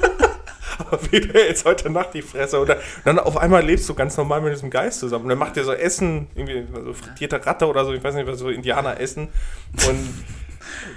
[0.78, 2.58] Aber wieder jetzt heute Nacht die Fresse.
[2.58, 2.74] Und
[3.04, 5.24] dann, auf einmal lebst du ganz normal mit diesem Geist zusammen.
[5.24, 8.26] Und dann macht ihr so Essen, irgendwie so frittierte Ratte oder so, ich weiß nicht,
[8.26, 9.28] was so Indianer essen.
[9.72, 10.08] Und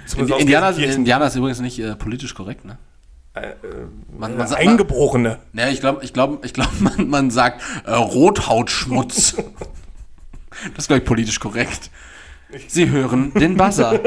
[0.06, 2.78] aus Indianer, Indianer ist übrigens nicht äh, politisch korrekt, ne?
[3.34, 3.52] äh, äh,
[4.16, 5.38] Man, man, sagt- Eingeborene.
[5.52, 9.34] Ja, ich glaube, ich glaube, ich glaube, man, man sagt äh, Rothautschmutz.
[10.74, 11.90] das ist, glaube ich, politisch korrekt.
[12.68, 13.98] Sie hören den Buzzer.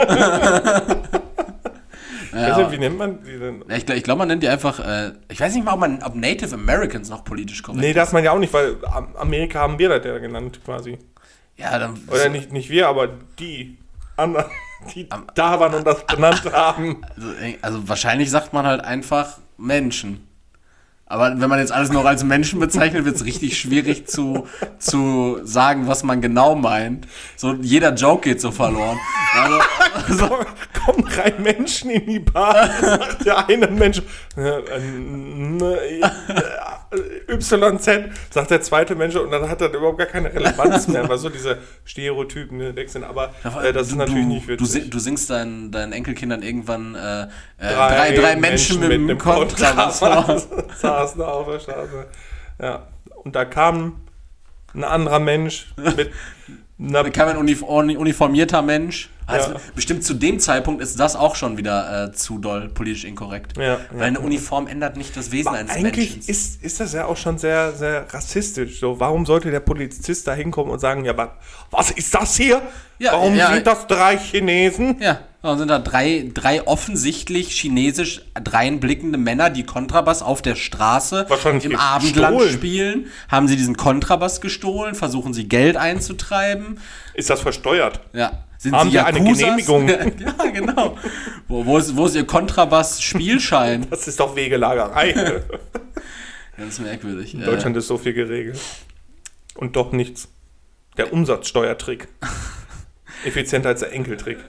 [2.41, 3.63] Ich weiß nicht, wie nennt man die denn?
[3.69, 5.79] Ja, ich glaube, ich glaub, man nennt die einfach, äh, ich weiß nicht mal, ob,
[5.79, 9.15] man, ob Native Americans noch politisch korrekt Nee, darf man ja auch nicht, weil Am-
[9.15, 10.97] Amerika haben wir das ja genannt quasi.
[11.55, 11.99] Ja, dann.
[12.07, 13.09] Oder nicht, nicht wir, aber
[13.39, 13.77] die
[14.15, 14.45] anderen,
[14.95, 17.01] die da waren und das benannt haben.
[17.15, 17.27] Also,
[17.61, 20.26] also wahrscheinlich sagt man halt einfach Menschen.
[21.09, 24.47] Aber wenn man jetzt alles noch als Menschen bezeichnet, wird es richtig schwierig zu,
[24.77, 27.07] zu sagen, was man genau meint.
[27.37, 28.97] So, jeder Joke geht so verloren.
[29.33, 29.59] Also,
[30.09, 30.27] So,
[30.85, 34.01] kommen drei Menschen in die Bar, sagt der eine Mensch,
[34.37, 36.01] äh, äh,
[37.29, 37.49] äh, YZ,
[38.29, 41.29] sagt der zweite Mensch, und dann hat das überhaupt gar keine Relevanz mehr, weil so
[41.29, 43.03] diese Stereotypen ne, weg sind.
[43.03, 43.33] Aber
[43.63, 44.67] äh, das ist du, natürlich du, nicht witzig.
[44.69, 47.27] si- du singst deinen, deinen Enkelkindern irgendwann äh, äh,
[47.59, 49.99] Drei drei, drei, Menschen, mit, einem einem Kontrabass.
[51.05, 52.05] Saßen da auf der Straße.
[52.61, 52.87] Ja.
[53.23, 54.01] Und da kam
[54.73, 56.11] ein anderer Mensch mit
[56.79, 59.09] einer Da kam ein unif uni- uniformierter Mensch.
[59.25, 59.59] Also Ja.
[59.75, 63.57] Bestimmt zu dem Zeitpunkt ist das auch schon wieder äh, zu doll politisch inkorrekt.
[63.57, 64.05] Ja, Weil ja.
[64.05, 66.29] eine Uniform ändert nicht das Wesen Aber eines eigentlich Menschen.
[66.29, 68.79] ist, ist das ja auch schon sehr, sehr rassistisch.
[68.79, 71.35] So, warum sollte der Polizist da hinkommen und sagen, ja, wa-
[71.71, 72.61] was ist das hier?
[72.99, 74.95] Ja, warum ja, sind das drei Chinesen?
[75.01, 81.27] Ja, dann sind da drei, drei offensichtlich chinesisch dreinblickende Männer, die Kontrabass auf der Straße
[81.63, 82.53] im Abendland gestohlen.
[82.53, 83.05] spielen.
[83.29, 84.95] Haben sie diesen Kontrabass gestohlen?
[84.95, 86.79] Versuchen sie Geld einzutreiben?
[87.13, 88.01] Ist das versteuert?
[88.13, 88.43] Ja.
[88.57, 89.19] Sind Haben sie wir eine?
[89.21, 89.87] Genehmigung?
[89.89, 90.97] ja, genau.
[91.47, 93.85] Wo, wo, ist, wo ist ihr Kontrabass-Spielschein?
[93.91, 95.43] Das ist doch Wegelagerei.
[96.57, 97.35] Ganz merkwürdig.
[97.35, 98.59] In Äh, Deutschland ist so viel geregelt.
[99.53, 100.29] Und doch nichts.
[100.97, 102.07] Der Umsatzsteuertrick.
[103.23, 104.39] Effizienter als der Enkeltrick.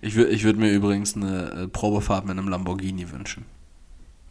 [0.00, 3.44] Ich würde ich würd mir übrigens eine äh, Probefahrt mit einem Lamborghini wünschen.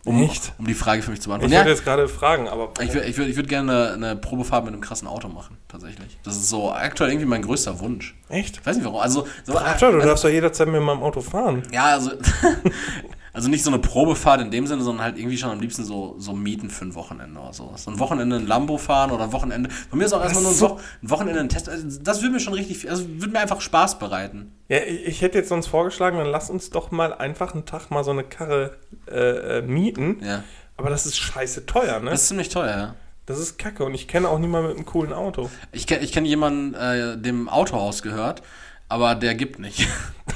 [0.06, 0.54] Um, Echt?
[0.58, 1.54] Um die Frage für mich zu Ich beantworten.
[1.54, 4.16] wollte Ja, jetzt gerade fragen, aber ich würde ich würd, ich würd gerne eine, eine
[4.16, 6.18] Probefahrt mit einem krassen Auto machen, tatsächlich.
[6.24, 8.16] Das ist so aktuell irgendwie mein größter Wunsch.
[8.30, 8.58] echt?
[8.58, 9.02] Ich weiß nicht warum.
[9.02, 11.64] Also, so, Alter, du darfst doch jederzeit mit meinem Auto fahren.
[11.74, 12.12] ja, also,
[13.40, 16.16] also nicht so eine Probefahrt in dem Sinne, sondern halt irgendwie schon am liebsten so,
[16.18, 17.86] so mieten für ein Wochenende oder sowas.
[17.86, 19.70] So ein Wochenende ein Lambo fahren oder ein Wochenende.
[19.70, 21.70] Von mir ist auch erstmal nur ein, so- Wo ein Wochenende ein Test.
[21.70, 24.52] Also das würde mir schon richtig, also würde mir einfach Spaß bereiten.
[24.68, 27.90] Ja, ich, ich hätte jetzt sonst vorgeschlagen, dann lass uns doch mal einfach einen Tag
[27.92, 28.76] mal so eine Karre
[29.10, 30.18] äh, äh, mieten.
[30.22, 30.44] Ja.
[30.76, 32.12] Aber das ist scheiße teuer, ne?
[32.12, 32.96] Das ist ziemlich teuer, ja.
[33.26, 35.50] Das ist kacke und ich kenne auch niemanden mit einem coolen Auto.
[35.72, 38.44] Ich kenne ich kenn jemanden, äh, dem Autohaus gehört,
[38.90, 39.88] aber der gibt nicht.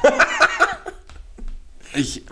[1.96, 2.24] ich.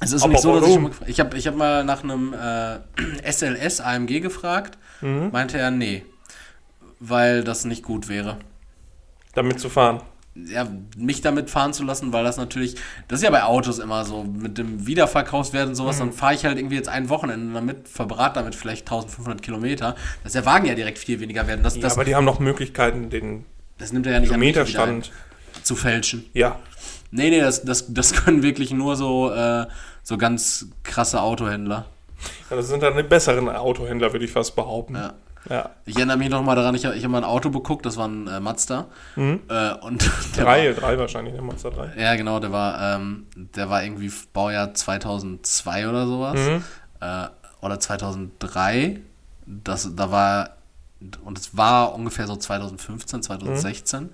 [0.00, 0.92] Es ist Aber nicht so, dass ich, warum?
[0.92, 2.78] schon mal- ich habe ich hab mal nach einem äh,
[3.30, 5.30] SLS AMG gefragt, Mhm.
[5.32, 6.04] meinte er, nee,
[6.98, 8.36] weil das nicht gut wäre.
[9.34, 10.02] Damit zu fahren.
[10.34, 12.76] Ja, mich damit fahren zu lassen, weil das natürlich,
[13.08, 16.00] das ist ja bei Autos immer so, mit dem Wiederverkaufswert und sowas, Mhm.
[16.00, 20.32] dann fahre ich halt irgendwie jetzt ein Wochenende damit, verbrate damit vielleicht 1500 Kilometer, dass
[20.34, 21.62] der Wagen ja direkt viel weniger werden.
[21.62, 23.44] Das, Ja, das, aber die haben noch Möglichkeiten, den
[23.78, 25.10] das nimmt er ja nicht an Kilometerstand.
[25.54, 26.24] ein, zu fälschen.
[26.32, 26.58] Ja.
[27.10, 29.66] Nee, nee, das, das, das können wirklich nur so, äh,
[30.10, 31.86] so ganz krasse Autohändler.
[32.50, 32.56] ja.
[32.56, 34.96] Das sind dann die besseren Autohändler, würde ich fast behaupten.
[34.96, 35.12] Ja.
[35.48, 35.70] Ja.
[35.86, 37.96] Ich erinnere mich noch mal daran, ich, hab- ich habe mal ein Auto beguckt, das
[37.96, 38.88] war ein äh, Mazda.
[39.16, 41.76] Äh, und Drei, drei wahrscheinlich, der Monster 3.
[41.78, 46.38] War, ja, genau, der war, ähm, der war irgendwie Baujahr 2002 oder sowas.
[47.00, 47.28] Äh,
[47.64, 49.00] oder 2003.
[49.46, 50.50] Das, da war,
[51.24, 54.10] und es war ungefähr so 2015, 2016.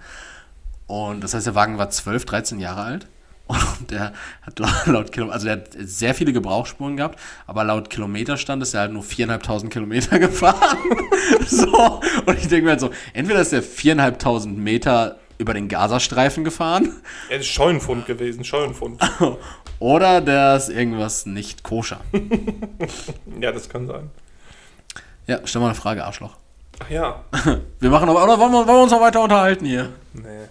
[0.87, 3.07] Und das heißt, der Wagen war 12, 13 Jahre alt.
[3.47, 8.63] Und der hat laut Kilometer, also der hat sehr viele Gebrauchsspuren gehabt, aber laut Kilometerstand
[8.63, 10.79] ist er halt nur 4.500 Kilometer gefahren.
[11.47, 12.01] so.
[12.27, 16.93] Und ich denke mir halt so, entweder ist der 4.500 Meter über den Gazastreifen gefahren.
[17.29, 19.01] Er ist Scheunenfund gewesen, Scheunenfund.
[19.79, 22.01] Oder der ist irgendwas nicht koscher.
[23.39, 24.11] ja, das kann sein.
[25.27, 26.35] Ja, stell mal eine Frage, Arschloch.
[26.79, 27.25] Ach ja.
[27.81, 29.91] Wir machen aber, oder wollen wir, wollen wir uns noch weiter unterhalten hier?
[30.15, 30.47] Nee.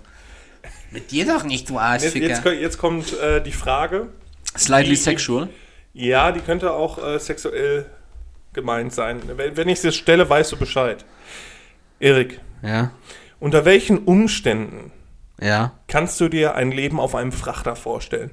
[0.96, 2.28] Mit dir doch nicht, du Jetzt, Arschficker.
[2.28, 4.08] jetzt, ko- jetzt kommt äh, die Frage.
[4.58, 5.50] Slightly Die- sexual.
[5.94, 7.86] Ja, die könnte auch äh, sexuell
[8.54, 9.22] gemeint sein.
[9.28, 11.04] Wenn, wenn ich sie stelle, weißt du Bescheid.
[12.00, 12.92] Erik, Ja.
[13.40, 14.92] unter welchen Umständen
[15.42, 15.74] Ja.
[15.88, 18.32] kannst du dir ein Leben auf einem Frachter vorstellen?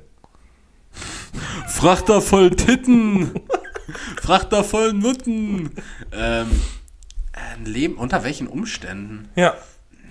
[1.69, 3.33] Frachter voll Titten.
[4.23, 5.71] Frachter voll Nutten.
[6.13, 6.49] Ähm,
[7.33, 9.29] ein Leben, unter welchen Umständen?
[9.35, 9.55] Ja.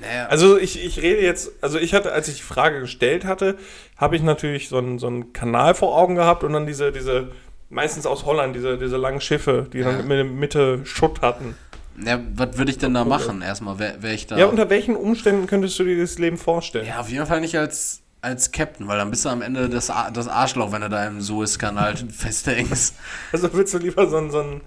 [0.01, 3.57] Naja, Also ich, ich rede jetzt, also ich hatte, als ich die Frage gestellt hatte,
[3.97, 7.29] habe ich natürlich so einen, so einen Kanal vor Augen gehabt und dann diese, diese,
[7.69, 11.55] meistens aus Holland, diese, diese langen Schiffe, die dann in der Mitte Schutt hatten.
[12.03, 13.41] ja, was würde ich denn da machen?
[13.41, 14.37] Erstmal, wäre wär ich da.
[14.37, 16.87] Ja, unter welchen Umständen könntest du dir das Leben vorstellen?
[16.87, 19.89] Ja, auf jeden Fall nicht als, als Captain, weil dann bist du am Ende das,
[19.89, 22.95] Ar- das Arschloch, wenn du da im Suezkanal festhängst.
[23.31, 24.61] Also willst du lieber so ein, so ein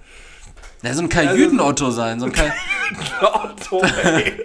[0.82, 2.45] Ja, so ein Kajüten-Otto sein, so ein, Ka
[3.22, 4.32] Auto, ey.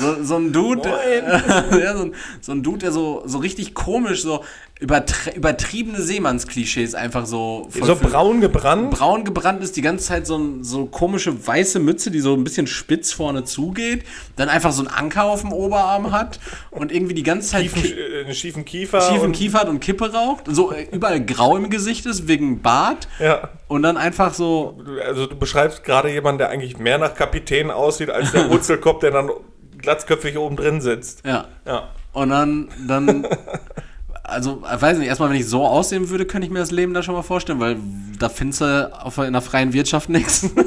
[0.00, 0.88] so, so ein Dude,
[1.80, 4.42] ja, so, ein, so ein Dude, der so, so richtig komisch, so
[4.80, 8.90] übertrie übertriebene Seemannsklischees einfach so so braun gebrannt.
[8.92, 12.44] braun gebrannt ist, die ganze Zeit so, ein, so komische weiße Mütze, die so ein
[12.44, 14.04] bisschen spitz vorne zugeht,
[14.36, 16.40] dann einfach so einen Anker auf dem Oberarm hat
[16.70, 19.02] und irgendwie die ganze Zeit Schiefen, äh, einen schiefen Kiefer.
[19.02, 22.62] schiefen und, Kiefer hat und Kippe raucht, so äh, überall grau im Gesicht ist wegen
[22.62, 23.50] Bart Ja.
[23.68, 28.08] und dann einfach so, Also du beschreibst gerade jemanden, der eigentlich mehr nach Kapitän aussieht,
[28.08, 29.30] als der Wurzelkopf, der dann
[29.82, 31.24] glatzköpfig oben drin sitzt.
[31.24, 31.46] ja.
[31.66, 31.88] Ja.
[32.12, 33.26] Und dann, dann,
[34.24, 36.92] also, ich weiß nicht, erstmal, wenn ich so aussehen würde, könnte ich mir das Leben
[36.92, 37.76] da schon mal vorstellen, weil
[38.18, 40.48] da findest du auf, in der freien Wirtschaft nichts.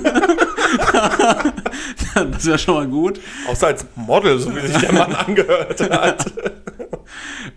[2.15, 3.19] das wäre schon mal gut.
[3.47, 6.31] Außer als Model, so wie sich der Mann angehört hat.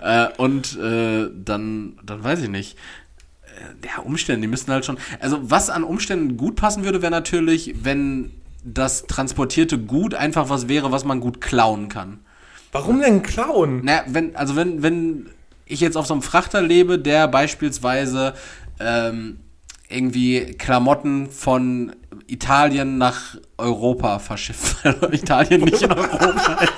[0.01, 2.77] Äh, und äh, dann, dann weiß ich nicht.
[3.45, 4.99] Äh, ja, Umstände, die müssten halt schon.
[5.21, 8.33] Also, was an Umständen gut passen würde, wäre natürlich, wenn
[8.67, 12.19] das transportierte Gut einfach was wäre, was man gut klauen kann.
[12.73, 13.85] Warum denn klauen?
[13.85, 15.31] Naja, wenn, also wenn, wenn
[15.67, 18.35] ich jetzt auf so einem Frachter lebe, der beispielsweise
[18.81, 19.39] ähm,
[19.89, 21.95] irgendwie Klamotten von
[22.27, 26.73] Italien nach Europa verschifft, weil Italien nicht in Europa ist.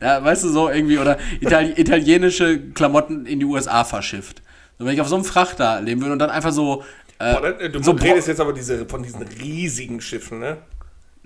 [0.00, 4.40] Ja, weißt du, so irgendwie, oder Itali italienische Klamotten in die USA verschifft.
[4.78, 6.82] So, wenn ich auf so einem Frachter leben würde und dann einfach so.
[7.18, 10.56] Äh, Boah, dann- du so redest jetzt aber diese, von diesen riesigen Schiffen, ne?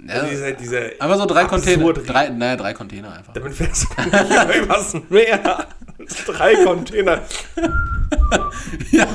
[0.09, 1.92] Also ja, diese, diese einfach so drei Container.
[1.94, 3.32] Drei, naja, drei Container einfach.
[3.32, 5.66] Damit fährst du nicht übers Meer.
[6.26, 7.22] Drei Container
[8.92, 9.07] Ja,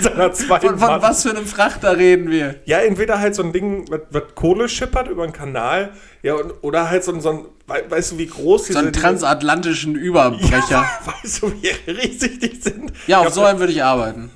[0.00, 2.56] seiner zweiten von, von was für einem Frachter reden wir?
[2.64, 5.90] Ja, entweder halt so ein Ding, was, Kohle schippert über einen Kanal,
[6.22, 8.72] ja, und, oder halt so ein, so ein wei- weißt du, wie groß diese...
[8.74, 10.60] So einen transatlantischen Überbrecher.
[10.70, 12.92] Ja, weißt du, wie riesig die sind?
[13.06, 14.30] Ja, auf so einem würde ich arbeiten.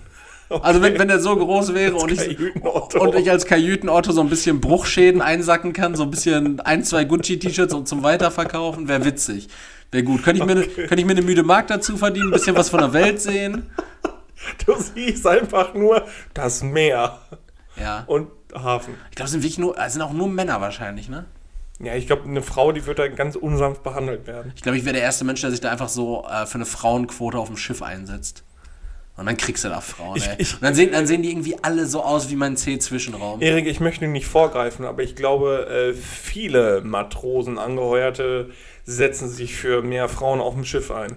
[0.62, 2.38] Also wenn, wenn der so groß wäre und ich,
[2.94, 7.05] und ich als Kajüten-Otto so ein bisschen Bruchschäden einsacken kann, so ein bisschen ein, zwei
[7.05, 9.48] Gucci-T-Shirts und zum Weiterverkaufen, wäre witzig.
[9.90, 10.22] Wäre gut.
[10.22, 12.70] Könnte ich, mir ne, könnte ich mir eine müde Mark dazu verdienen, ein bisschen was
[12.70, 13.70] von der Welt sehen.
[14.66, 17.18] Du siehst einfach nur das Meer
[17.80, 18.05] Ja.
[18.07, 18.94] und Hafen.
[19.11, 21.24] Ich glaube, es sind wirklich nur, sind auch nur Männer wahrscheinlich, ne?
[21.80, 24.52] Ja, ich glaube, eine Frau, die wird da ganz unsanft behandelt werden.
[24.55, 26.66] Ich glaube, ich wäre der erste Mensch, der sich da einfach so äh, für eine
[26.66, 28.44] Frauenquote auf dem Schiff einsetzt.
[29.16, 30.34] Und dann kriegst du da Frauen, Ich- ey.
[30.38, 33.40] ich- Und dann sehen, dann sehen die irgendwie alle so aus wie mein C-Zwischenraum.
[33.40, 38.50] Erik, ich möchte nicht vorgreifen, aber ich glaube, äh, viele Matrosen, Angeheuerte
[38.84, 41.16] setzen sich für mehr Frauen auf dem Schiff ein.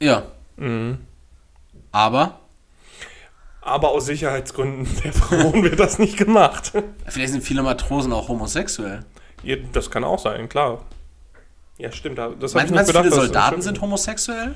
[0.00, 0.24] Ja.
[0.56, 0.98] Mhm.
[1.92, 2.40] Aber
[3.60, 6.72] Aber aus Sicherheitsgründen der Frauen wird das nicht gemacht.
[7.08, 9.04] vielleicht sind viele Matrosen auch homosexuell.
[9.42, 10.84] Ja, das kann auch sein, klar.
[11.78, 12.18] Ja, stimmt.
[12.18, 14.54] Das Meinst, du, viele Soldaten sind homosexuell?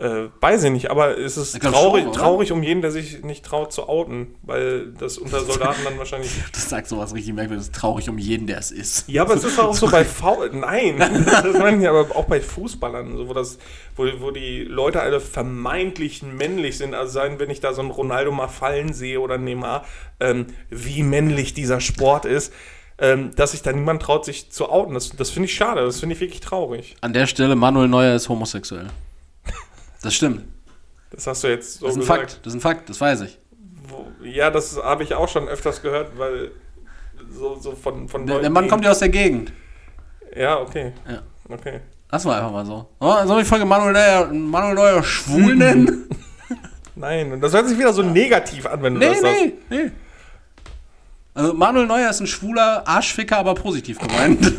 [0.00, 3.44] Äh, weiß ich nicht, aber es ist traurig, schon, traurig um jeden, der sich nicht
[3.44, 6.30] traut zu outen, weil das unter Soldaten dann wahrscheinlich.
[6.52, 7.66] Das sagt sowas richtig merkwürdig.
[7.66, 9.06] Das ist traurig um jeden, der es ist.
[9.08, 10.46] Ja, aber es ist auch so bei V.
[10.52, 10.96] Nein,
[11.26, 13.58] das meine ich aber auch bei Fußballern, so, wo, das,
[13.94, 16.94] wo, wo die Leute alle vermeintlich männlich sind.
[16.94, 19.84] Also sein, wenn ich da so einen Ronaldo mal fallen sehe oder Neymar,
[20.18, 22.54] ähm, wie männlich dieser Sport ist,
[22.96, 24.94] ähm, dass sich da niemand traut, sich zu outen.
[24.94, 26.96] Das, das finde ich schade, das finde ich wirklich traurig.
[27.02, 28.86] An der Stelle, Manuel Neuer ist homosexuell.
[30.02, 30.44] Das stimmt.
[31.10, 32.20] Das hast du jetzt so Das ist ein gesagt.
[32.20, 32.46] Fakt.
[32.46, 33.38] Das ist ein Fakt, das weiß ich.
[34.22, 36.52] Ja, das habe ich auch schon öfters gehört, weil
[37.30, 39.52] so, so von, von Der, der Mann kommt ja aus der Gegend.
[40.36, 40.92] Ja, okay.
[41.08, 41.22] Ja.
[41.48, 41.80] Okay.
[42.10, 42.88] Lass mal einfach mal so.
[43.00, 46.08] Oh, soll ich die Folge Manuel Neuer, Manuel Neuer schwul nennen?
[46.94, 49.40] Nein, und das hört sich wieder so negativ an, wenn du nee, das sagst.
[49.40, 49.90] nee, nee.
[51.34, 54.44] Also Manuel Neuer ist ein schwuler Arschficker, aber positiv gemeint.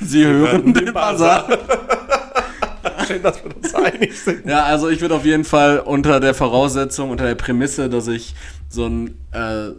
[0.00, 1.46] Sie hören den Buzzer.
[3.08, 4.46] Schön, dass wir uns einig sind.
[4.46, 8.34] Ja, also ich würde auf jeden Fall unter der Voraussetzung, unter der Prämisse, dass ich
[8.68, 9.70] so ein, äh,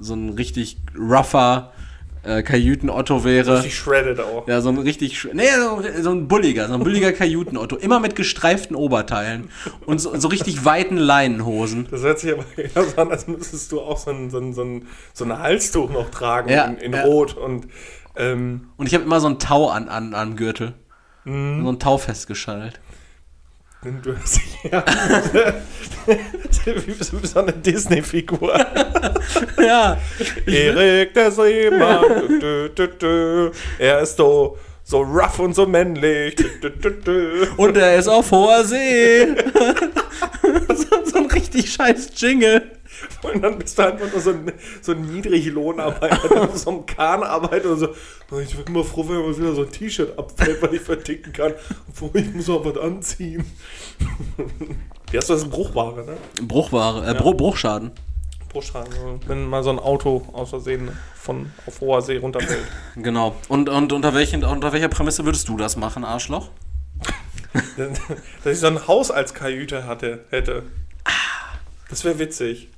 [0.00, 1.72] so ein richtig rougher
[2.22, 3.58] äh, Kajüten-Otto wäre.
[3.58, 4.48] Richtig shredded auch.
[4.48, 7.76] Ja, so ein richtig, nee, so, so ein bulliger, so ein bulliger Kajüten-Otto.
[7.76, 9.50] Immer mit gestreiften Oberteilen
[9.86, 11.88] und so, so richtig weiten Leinenhosen.
[11.90, 14.52] Das hört sich aber eher so an, als müsstest du auch so ein, so ein,
[14.54, 17.02] so ein, so ein Halstuch noch tragen Ja, in, in ja.
[17.02, 17.36] Rot.
[17.36, 17.68] Und
[18.16, 20.74] ähm, Und ich habe immer so ein Tau an, an, am Gürtel.
[21.28, 21.64] Mhm.
[21.64, 22.80] So ein Tau festgeschnallt.
[24.02, 24.40] du hast
[24.70, 24.84] ja,
[26.86, 28.58] wie so- eine Disney-Figur.
[29.62, 29.98] Ja.
[30.46, 32.02] Erik der Seemann.
[32.40, 33.50] Dü, dü, dü.
[33.78, 36.36] Er ist so, so rough und so männlich.
[37.56, 39.26] Und er ist auf hoher See.
[40.74, 42.62] so, so ein richtig scheiß Jingle.
[43.22, 47.22] Und dann bist du einfach nur so ein, so ein Niedriglohnarbeiter, der so einem Kahn
[47.22, 47.88] arbeitet und so.
[48.30, 51.32] "Oh, Ich bin immer froh, wenn mir wieder so ein T-Shirt abfällt, weil ich verticken
[51.32, 51.52] kann.
[51.88, 53.44] Obwohl, ich muss auch was anziehen.
[55.10, 55.48] Wie hast du das?
[55.48, 56.16] Bruchware, ne?
[56.46, 57.92] Bruchware, äh, Bru Bruchschaden.
[58.50, 58.92] Bruchschaden.
[58.92, 59.20] so.
[59.26, 62.66] Wenn mal so ein Auto aus Versehen von auf hoher See runterfällt.
[62.96, 63.36] Genau.
[63.48, 66.48] Und, und unter, welchen, unter welcher Prämisse würdest du das machen, Arschloch?
[68.44, 70.64] Dass ich so ein Haus als Kajüte hatte, hätte.
[71.88, 72.68] Das wäre witzig.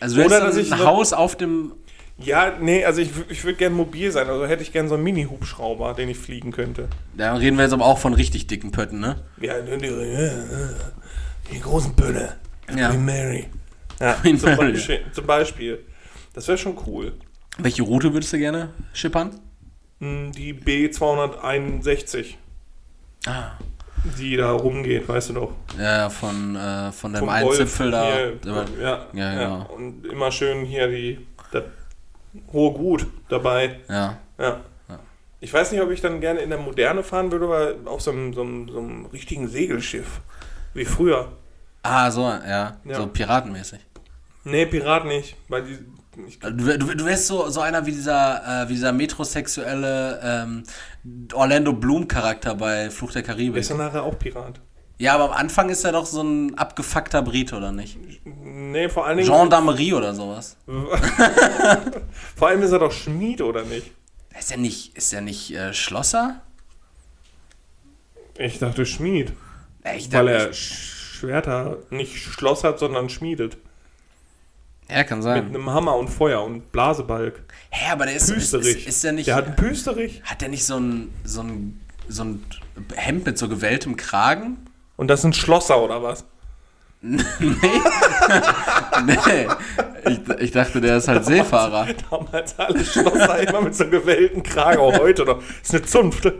[0.00, 1.72] Also du Oder, dass ich ein Haus auf dem.
[2.18, 4.26] Ja, nee, also ich, ich würde gern mobil sein.
[4.28, 6.88] Also hätte ich gern so einen Mini-Hubschrauber, den ich fliegen könnte.
[7.16, 9.16] Da reden wir jetzt aber auch von richtig dicken Pötten, ne?
[9.40, 9.90] Ja, die, die,
[11.52, 12.36] die großen Pölle.
[12.74, 12.88] Ja.
[12.90, 13.46] Queen Mary.
[14.00, 14.72] Ja, Queen zum, Mary.
[14.72, 15.84] Beispiel, zum Beispiel.
[16.32, 17.12] Das wäre schon cool.
[17.58, 19.38] Welche Route würdest du gerne schippern?
[20.00, 22.34] Hm, Die B261,
[23.26, 23.52] Ah.
[24.18, 25.52] Die da rumgeht, weißt du doch.
[25.78, 28.18] Ja, von, äh, von dem Vom einen Golf Zipfel da.
[28.18, 29.70] Ja, Ja, ja, genau.
[29.74, 31.64] Und immer schön hier die, das
[32.52, 33.80] hohe Gut dabei.
[33.88, 34.18] Ja.
[34.38, 34.60] Ja.
[35.40, 38.10] Ich weiß nicht, ob ich dann gerne in der Moderne fahren würde, aber auf so
[38.10, 40.20] einem, so einem, so einem richtigen Segelschiff.
[40.74, 41.28] Wie früher.
[41.82, 42.76] Ah, so, ja.
[42.84, 42.96] Ja.
[42.96, 43.80] So piratenmäßig.
[44.44, 45.36] Nee, Pirat nicht.
[45.48, 45.78] Weil die.
[46.40, 50.62] Du, du, du wärst so, so einer wie dieser, äh, wie dieser metrosexuelle ähm,
[51.32, 53.60] Orlando Bloom-Charakter bei Fluch der Karibik.
[53.60, 54.60] ist er nachher auch Pirat.
[54.98, 57.98] Ja, aber am Anfang ist er doch so ein abgefuckter Brit, oder nicht?
[58.24, 59.28] Nee, vor allen Dingen.
[59.30, 60.56] Gendarmerie oder sowas.
[62.36, 63.92] vor allem ist er doch Schmied, oder nicht?
[64.38, 66.40] Ist er nicht, ist er nicht äh, Schlosser?
[68.38, 69.32] Ich dachte Schmied.
[69.96, 73.56] Ich Weil dachte- er Schwerter nicht Schloss hat, sondern schmiedet.
[74.88, 75.46] Ja, kann Mit sein.
[75.46, 77.42] einem Hammer und Feuer und Blasebalg.
[77.78, 78.78] Hä, aber der ist, ist, Püsterich.
[78.78, 79.26] ist, ist der nicht.
[79.26, 80.22] Der hat einen Püsterich.
[80.24, 81.78] Hat der nicht so ein, so ein,
[82.08, 82.42] so ein
[82.94, 84.56] Hemd mit so gewelltem Kragen?
[84.96, 86.24] Und das sind Schlosser, oder was?
[87.02, 87.18] nee.
[89.04, 89.46] nee.
[90.08, 91.88] Ich, ich dachte, der ist halt Seefahrer.
[92.10, 95.38] Damals alle Schlosser immer mit so einem gewellten Kragen, auch heute noch.
[95.38, 96.32] Das ist eine Zunft.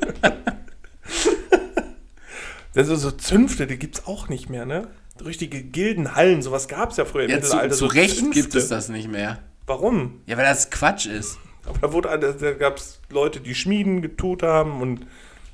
[2.73, 4.89] Das ist so Zünfte, die gibt's auch nicht mehr, ne?
[5.25, 7.75] Richtige Gildenhallen, sowas gab's ja früher im Ja, zu, Mittelalter.
[7.75, 8.41] zu so Recht Zünfte.
[8.41, 9.39] gibt es das nicht mehr.
[9.67, 10.21] Warum?
[10.27, 11.39] Ja, weil das Quatsch ist.
[11.67, 15.07] Aber da, wurde, da, da gab's Leute, die Schmieden getut haben und,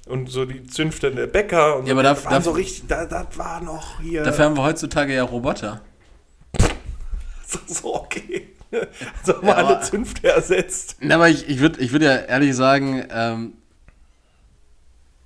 [0.06, 1.76] und so die Zünfte der Bäcker.
[1.78, 4.22] Und Ja, aber da- so richtig, da, das war noch hier.
[4.22, 5.80] Dafür haben wir heutzutage ja Roboter.
[7.66, 8.48] so, okay.
[9.20, 10.97] Also haben wir Ja, alle Zünfte ersetzt.
[11.01, 13.52] Na, aber ich, ich würde ich würd ja ehrlich sagen, ähm,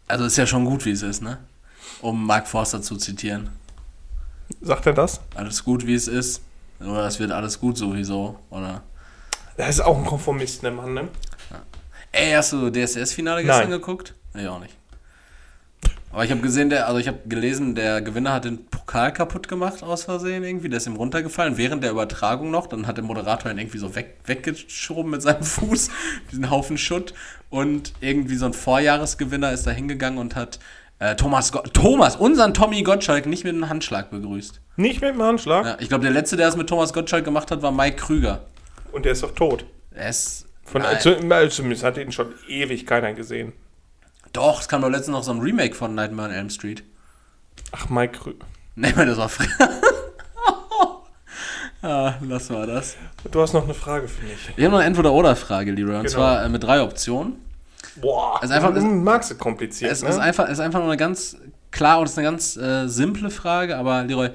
[0.08, 1.38] also ist ja schon gut, wie es ist, ne?
[2.00, 3.50] Um Mark Forster zu zitieren.
[4.60, 5.20] Sagt er das?
[5.36, 6.42] Alles gut, wie es ist.
[6.80, 8.82] Oder es wird alles gut sowieso, oder?
[9.56, 11.08] Er ist auch ein Konformist, der Mann, ne?
[12.12, 13.78] Ey, hast du DSS-Finale gestern Nein.
[13.78, 14.14] geguckt?
[14.34, 14.74] Ich auch nicht.
[16.16, 19.48] Aber ich habe gesehen, der, also ich habe gelesen, der Gewinner hat den Pokal kaputt
[19.48, 20.70] gemacht aus Versehen irgendwie.
[20.70, 22.68] Der ist ihm runtergefallen während der Übertragung noch.
[22.68, 25.90] Dann hat der Moderator ihn irgendwie so weg, weggeschoben mit seinem Fuß,
[26.30, 27.12] diesen Haufen Schutt.
[27.50, 30.58] Und irgendwie so ein Vorjahresgewinner ist da hingegangen und hat
[30.98, 34.60] äh, Thomas, Go Thomas, unseren Tommy Gottschalk, nicht mit einem Handschlag begrüßt.
[34.76, 35.64] Nicht mit dem Handschlag.
[35.64, 38.44] Ja, ich glaube, der letzte, der es mit Thomas Gottschalk gemacht hat, war Mike Krüger.
[38.92, 39.64] Und der ist doch tot.
[39.92, 40.46] Er ist.
[40.64, 43.52] Von, äh, zumindest hat ihn schon ewig keiner gesehen.
[44.32, 46.82] Doch, es kam doch letztens noch so ein Remake von Nightmare on Elm Street.
[47.72, 48.34] Ach, Mike Krü
[48.74, 49.46] Nee, das war frei.
[51.82, 52.96] ah, lass mal das.
[53.30, 54.36] Du hast noch eine Frage für mich.
[54.56, 55.96] Wir haben noch eine Entweder-Oder-Frage, Leroy.
[55.96, 56.12] Und Genau.
[56.14, 57.36] zwar äh, mit drei Optionen.
[58.00, 60.08] Boah, ist einfach- du magst es kompliziert, Es ne?
[60.08, 61.36] ist, einfach, es ist einfach nur eine ganz
[61.70, 64.30] klar und es ist eine ganz äh, simple Frage, aber Leroy,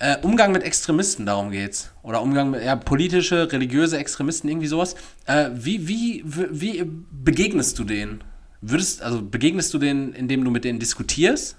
[0.00, 1.90] äh, Umgang mit Extremisten, darum geht's.
[2.02, 4.94] Oder Umgang mit ja, politische, religiöse Extremisten, irgendwie sowas.
[5.26, 6.90] Äh, wie, wie, wie, wie
[7.24, 8.22] begegnest du denen?
[8.60, 11.56] Würdest, also begegnest du denen, indem du mit denen diskutierst?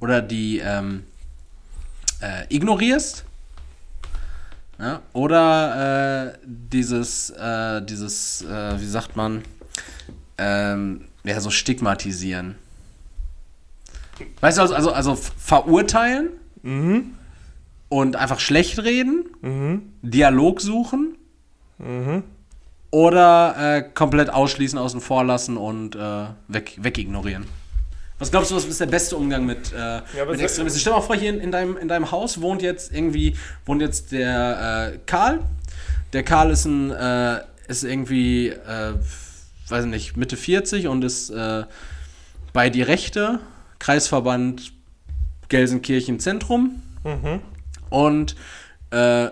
[0.00, 1.04] Oder die ähm,
[2.20, 3.24] äh, ignorierst?
[4.78, 9.42] Ja, oder äh, dieses, äh, dieses, äh, wie sagt man,
[10.38, 12.56] ähm, ja, so stigmatisieren.
[14.40, 16.30] Weißt du, also, also, also verurteilen
[17.88, 19.24] und einfach schlecht reden,
[20.02, 21.16] Dialog suchen
[22.92, 27.46] oder äh, komplett ausschließen, außen vor lassen und äh, weg, wegignorieren.
[28.18, 30.78] Was glaubst du, was ist der beste Umgang mit, äh, aber mit Extremisten?
[30.78, 33.36] Stell dir mal vor, hier in, in, deinem, in deinem Haus wohnt jetzt irgendwie,
[33.66, 35.40] wohnt jetzt der äh, Karl.
[36.12, 38.92] Der Karl ist ein, äh, ist irgendwie, äh,
[39.70, 41.64] weiß nicht, Mitte 40 und ist äh,
[42.52, 43.40] bei Die Rechte,
[43.78, 44.72] Kreisverband
[45.48, 46.82] Gelsenkirchen Zentrum.
[47.90, 48.36] Und
[48.90, 49.28] äh,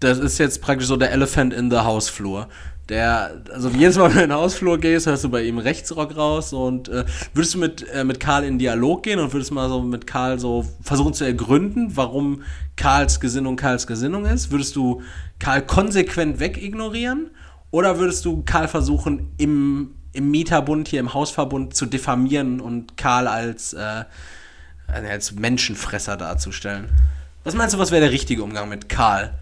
[0.00, 2.48] das ist jetzt praktisch so der Elephant in the Hausflur.
[2.88, 6.16] Der, also jedes Mal, wenn du in den Hausflur gehst, hörst du bei ihm Rechtsrock
[6.16, 7.04] raus und äh,
[7.34, 10.38] würdest du mit, äh, mit Karl in Dialog gehen und würdest mal so mit Karl
[10.38, 12.42] so versuchen zu ergründen, warum
[12.76, 14.50] Karls Gesinnung Karls Gesinnung ist?
[14.50, 15.02] Würdest du
[15.38, 17.30] Karl konsequent wegignorieren?
[17.70, 23.26] Oder würdest du Karl versuchen, im, im Mieterbund, hier im Hausverbund zu diffamieren und Karl
[23.26, 24.04] als, äh,
[24.86, 26.88] als Menschenfresser darzustellen?
[27.44, 29.34] Was meinst du, was wäre der richtige Umgang mit Karl?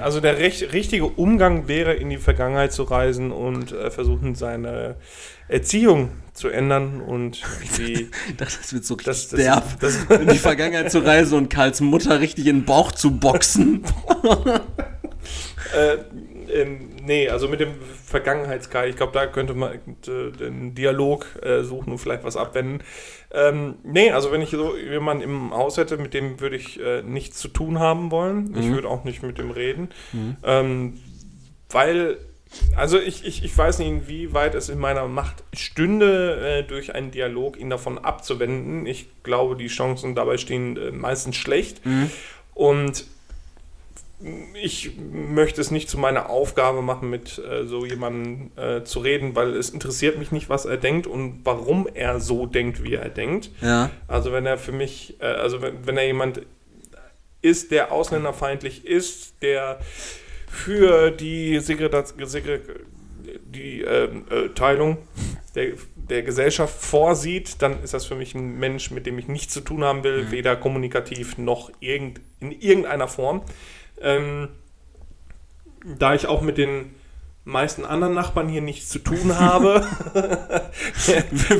[0.00, 4.96] Also der recht, richtige Umgang wäre, in die Vergangenheit zu reisen und äh, versuchen, seine
[5.46, 7.40] Erziehung zu ändern und
[7.78, 11.48] die, dachte, das wird so Das- das- derb, das- in die Vergangenheit zu reisen und
[11.50, 13.84] Karls Mutter richtig in den Bauch zu boxen.
[15.74, 15.98] äh,
[16.52, 17.74] ähm, nee, also mit dem
[18.04, 22.82] Vergangenheitskai, ich glaube, da könnte man äh, den Dialog äh, suchen und vielleicht was abwenden.
[23.32, 27.02] Ähm, nee, also wenn ich so jemanden im Haus hätte, mit dem würde ich äh,
[27.02, 28.54] nichts zu tun haben wollen.
[28.58, 29.88] Ich würde auch nicht mit dem reden.
[30.44, 31.00] Ähm,
[31.70, 32.18] weil,
[32.76, 37.10] also ich, ich, ich weiß nicht, inwieweit es in meiner Macht stünde, äh, durch einen
[37.10, 38.86] Dialog ihn davon abzuwenden.
[38.86, 41.80] Ich glaube, die Chancen dabei stehen äh, meistens schlecht.
[42.54, 43.04] Und
[44.54, 49.34] ich möchte es nicht zu meiner Aufgabe machen, mit äh, so jemandem äh, zu reden,
[49.34, 53.10] weil es interessiert mich nicht, was er denkt und warum er so denkt, wie er
[53.10, 53.50] denkt.
[53.60, 53.90] Ja.
[54.08, 56.42] Also wenn er für mich, äh, also wenn, wenn er jemand
[57.42, 59.80] ist, der ausländerfeindlich ist, der
[60.48, 62.60] für die, Segregat Segre
[63.44, 64.98] die ähm, äh, Teilung
[65.54, 69.52] der, der Gesellschaft vorsieht, dann ist das für mich ein Mensch, mit dem ich nichts
[69.52, 73.42] zu tun haben will, weder kommunikativ noch irgend, in irgendeiner Form.
[74.00, 74.48] Ähm,
[75.98, 76.94] da ich auch mit den
[77.44, 79.86] meisten anderen Nachbarn hier nichts zu tun habe,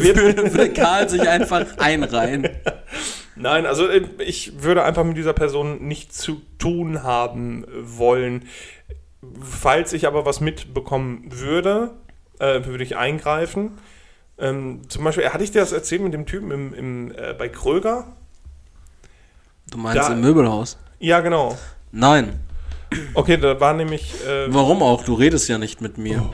[0.00, 2.48] Würde, würde Karl sich einfach einreihen.
[3.36, 8.48] Nein, also äh, ich würde einfach mit dieser Person nichts zu tun haben wollen.
[9.40, 11.92] Falls ich aber was mitbekommen würde,
[12.38, 13.78] äh, würde ich eingreifen.
[14.38, 17.48] Ähm, zum Beispiel, hatte ich dir das erzählt mit dem Typen im, im, äh, bei
[17.48, 18.06] Kröger?
[19.70, 20.78] Du meinst Da- im Möbelhaus?
[20.98, 21.56] Ja, genau.
[21.92, 22.40] Nein.
[23.14, 25.04] Okay, da war nämlich, äh, Warum auch?
[25.04, 26.30] Du redest ja nicht mit mir.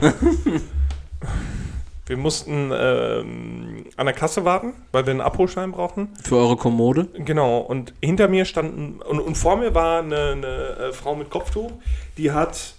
[2.05, 6.09] wir mussten ähm, an der Kasse warten, weil wir einen Abholschein brauchten.
[6.23, 7.07] Für eure Kommode?
[7.13, 11.29] Genau, und hinter mir standen, und, und vor mir war eine, eine äh, Frau mit
[11.29, 11.71] Kopftuch,
[12.17, 12.75] die hat,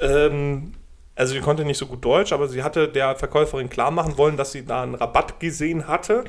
[0.00, 0.74] ähm,
[1.14, 4.38] also die konnte nicht so gut Deutsch, aber sie hatte der Verkäuferin klar machen wollen,
[4.38, 6.24] dass sie da einen Rabatt gesehen hatte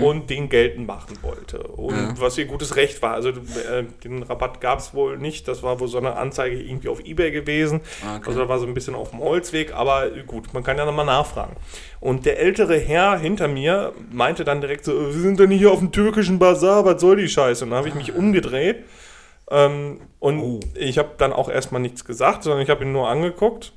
[0.00, 1.58] und den geltend machen wollte.
[1.64, 2.14] Und Ja.
[2.18, 3.12] was ihr gutes Recht war.
[3.12, 6.88] Also äh, den Rabatt gab es wohl nicht, das war wohl so eine Anzeige irgendwie
[6.88, 7.82] auf Ebay gewesen.
[8.06, 8.28] Ah, okay.
[8.28, 11.04] Also da war so ein bisschen auf dem Holzweg, aber gut, man kann ja nochmal
[11.06, 11.56] nachfragen.
[12.00, 15.70] Und der ältere Herr hinter mir meinte dann direkt so, wir sind doch nicht hier
[15.72, 17.64] auf dem türkischen Bazar, was soll die Scheiße?
[17.64, 18.84] Und dann habe ich mich umgedreht
[19.50, 20.60] ähm, und Oh.
[20.74, 23.72] ich habe dann auch erstmal nichts gesagt, sondern ich habe ihn nur angeguckt.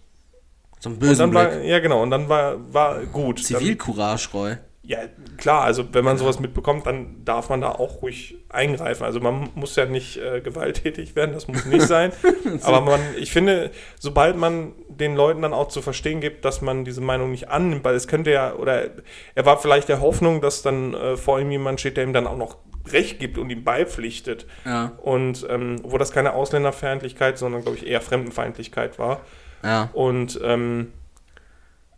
[0.79, 1.65] So ein Und bösen dann war, Blick.
[1.65, 3.43] ja genau, und dann war, war gut.
[3.43, 4.57] Zivilcourage, Roy.
[4.83, 4.99] ja,
[5.37, 9.03] klar, also wenn man sowas mitbekommt, dann darf man da auch ruhig eingreifen.
[9.03, 12.11] Also man muss ja nicht äh, gewalttätig werden, das muss nicht sein.
[12.63, 16.85] Aber man, ich finde, sobald man den Leuten dann auch zu verstehen gibt, dass man
[16.85, 18.91] diese Meinung nicht annimmt, weil es könnte ja, oder
[19.33, 22.27] er war vielleicht der Hoffnung, dass dann äh, vor ihm jemand steht, der ihm dann
[22.27, 22.57] auch noch
[22.87, 24.45] Recht gibt und ihm beipflichtet.
[24.63, 24.91] Ja.
[25.01, 29.21] Und ähm, wo das keine Ausländerfeindlichkeit, sondern glaube ich eher Fremdenfeindlichkeit war.
[29.63, 29.89] Ja.
[29.93, 30.91] Und ähm,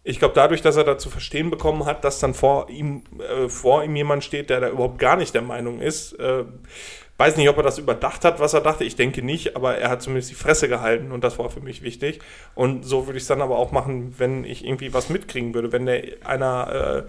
[0.03, 3.49] ich glaube, dadurch, dass er da zu verstehen bekommen hat, dass dann vor ihm, äh,
[3.49, 6.45] vor ihm jemand steht, der da überhaupt gar nicht der Meinung ist, äh,
[7.17, 8.83] weiß nicht, ob er das überdacht hat, was er dachte.
[8.83, 11.81] Ich denke nicht, aber er hat zumindest die Fresse gehalten und das war für mich
[11.81, 12.19] wichtig.
[12.55, 15.71] Und so würde ich es dann aber auch machen, wenn ich irgendwie was mitkriegen würde.
[15.71, 17.05] Wenn der einer,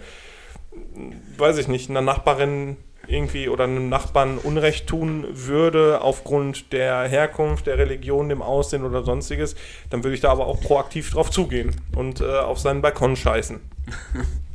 [0.75, 7.03] äh, weiß ich nicht, einer Nachbarin irgendwie oder einem Nachbarn Unrecht tun würde aufgrund der
[7.09, 9.57] Herkunft, der Religion, dem Aussehen oder sonstiges,
[9.91, 13.61] dann würde ich da aber auch proaktiv drauf zugehen und äh, auf seinen Balkon scheißen.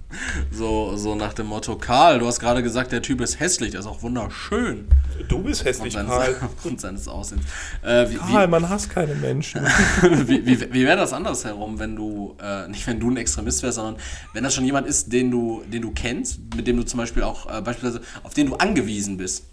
[0.51, 3.79] So, so nach dem Motto, Karl, du hast gerade gesagt, der Typ ist hässlich, der
[3.81, 4.87] ist auch wunderschön.
[5.27, 6.33] Du bist hässlich, und Karl.
[6.33, 7.43] seines, und seines Aussehens.
[7.81, 9.61] Äh, wie, Karl, man hasst keine Menschen.
[10.01, 13.75] wie, wie, wie wäre das andersherum, wenn du, äh, nicht wenn du ein Extremist wärst,
[13.75, 13.97] sondern
[14.33, 17.23] wenn das schon jemand ist, den du, den du kennst, mit dem du zum Beispiel
[17.23, 19.45] auch, äh, beispielsweise, auf den du angewiesen bist.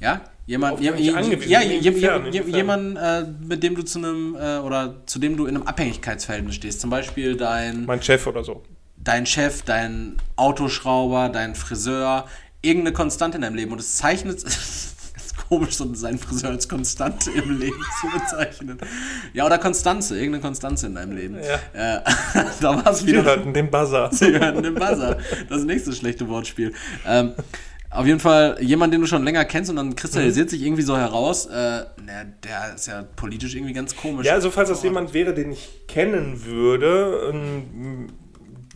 [0.00, 0.22] Ja?
[0.46, 1.70] Jemand, Auf je, den ich je, angewiesen ja, bin?
[1.70, 2.22] je, je, Inwiefern?
[2.32, 2.56] je, Inwiefern?
[2.56, 6.56] jemand, äh, mit dem du zu einem, äh, oder zu dem du in einem Abhängigkeitsverhältnis
[6.56, 6.80] stehst.
[6.80, 8.62] Zum Beispiel dein, mein Chef oder so.
[9.02, 12.26] Dein Chef, dein Autoschrauber, dein Friseur,
[12.62, 13.72] irgendeine Konstante in deinem Leben.
[13.72, 18.78] Und es zeichnet, ganz komisch, so seinen Friseur als Konstante im Leben zu bezeichnen.
[19.32, 21.36] Ja, oder Konstanze, irgendeine Konstanze in deinem Leben.
[21.36, 21.96] Ja.
[21.98, 22.02] Äh,
[22.60, 23.24] da war es wieder.
[23.24, 24.10] hörten den Buzzer.
[24.12, 25.18] Sie hörten den Buzzer.
[25.48, 26.72] Das nächste schlechte Wortspiel.
[27.06, 27.32] Ähm,
[27.92, 30.50] auf jeden Fall jemand, den du schon länger kennst und dann kristallisiert Mhm.
[30.50, 31.50] sich irgendwie so heraus, äh,
[32.04, 34.26] na, der ist ja politisch irgendwie ganz komisch.
[34.26, 38.12] Ja, also falls das jemand wäre, den ich kennen würde, ähm,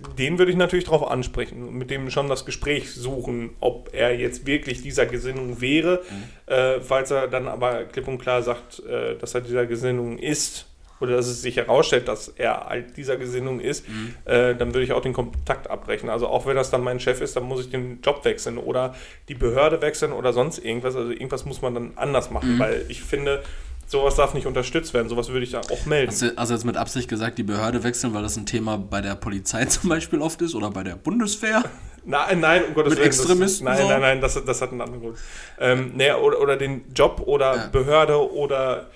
[0.06, 4.16] den würde ich natürlich darauf ansprechen und mit dem schon das Gespräch suchen, ob er
[4.16, 6.02] jetzt wirklich dieser Gesinnung wäre.
[6.46, 10.66] Äh, falls er dann aber klipp und klar sagt, äh, dass er dieser Gesinnung ist
[11.00, 13.84] oder dass es sich herausstellt, dass er halt dieser Gesinnung ist,
[14.24, 16.08] äh, dann würde ich auch den Kontakt abbrechen.
[16.08, 18.94] Also auch wenn das dann mein Chef ist, dann muss ich den Job wechseln oder
[19.28, 20.96] die Behörde wechseln oder sonst irgendwas.
[20.96, 23.42] Also irgendwas muss man dann anders machen, weil ich finde,
[23.86, 25.08] sowas darf nicht unterstützt werden.
[25.08, 26.10] Sowas würde ich da auch melden.
[26.10, 29.00] Hast du also jetzt mit Absicht gesagt, die Behörde wechseln, weil das ein Thema bei
[29.00, 31.62] der Polizei zum Beispiel oft ist oder bei der Bundeswehr?
[32.06, 33.08] Nein, nein, um Gottes Mit Willen.
[33.10, 33.88] das- Extremisten Nein, so?
[33.88, 35.18] nein, nein, das, das hat einen anderen Grund.
[35.58, 37.66] Ähm, nee, oder, oder den Job oder Ja.
[37.68, 38.90] Behörde oder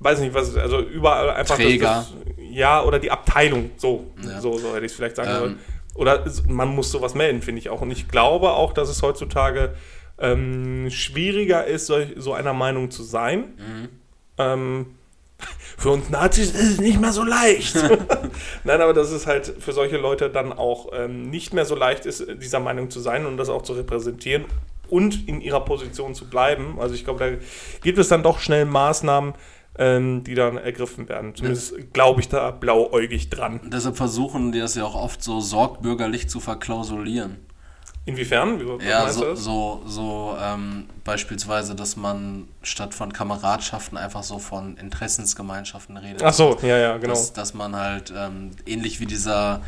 [0.00, 1.56] weiß nicht, was, also überall einfach.
[1.56, 1.86] das- Träger.
[1.86, 2.12] Das,
[2.50, 4.40] ja, oder die Abteilung, so, Ja.
[4.40, 5.38] so, so hätte ich es vielleicht sagen Ähm.
[5.38, 5.58] sollen.
[5.94, 7.82] Oder man muss sowas melden, finde ich auch.
[7.82, 9.74] Und ich glaube auch, dass es heutzutage
[10.18, 13.54] ähm, schwieriger ist, solch, so einer Meinung zu sein.
[13.58, 13.88] Mhm.
[14.40, 14.86] Ähm,
[15.76, 17.76] für uns Nazis ist es nicht mehr so leicht.
[18.64, 22.06] Nein, aber dass es halt für solche Leute dann auch ähm, nicht mehr so leicht
[22.06, 24.44] ist, dieser Meinung zu sein und das auch zu repräsentieren
[24.88, 26.78] und in ihrer Position zu bleiben.
[26.78, 27.46] Also ich glaube, da
[27.82, 29.34] gibt es dann doch schnell Maßnahmen,
[29.78, 31.34] ähm, die dann ergriffen werden.
[31.34, 33.60] Zumindest glaube ich da blauäugig dran.
[33.60, 37.38] Und deshalb versuchen die das ja auch oft so sorgbürgerlich zu verklausulieren.
[38.06, 38.60] Inwiefern?
[38.60, 44.76] Wie, Ja, so, so, so ähm, beispielsweise, dass man statt von Kameradschaften einfach so von
[44.78, 46.22] Interessensgemeinschaften redet.
[46.22, 47.12] Ach so, ja, ja, genau.
[47.12, 49.60] Dass, dass man halt, ähm, ähnlich wie dieser,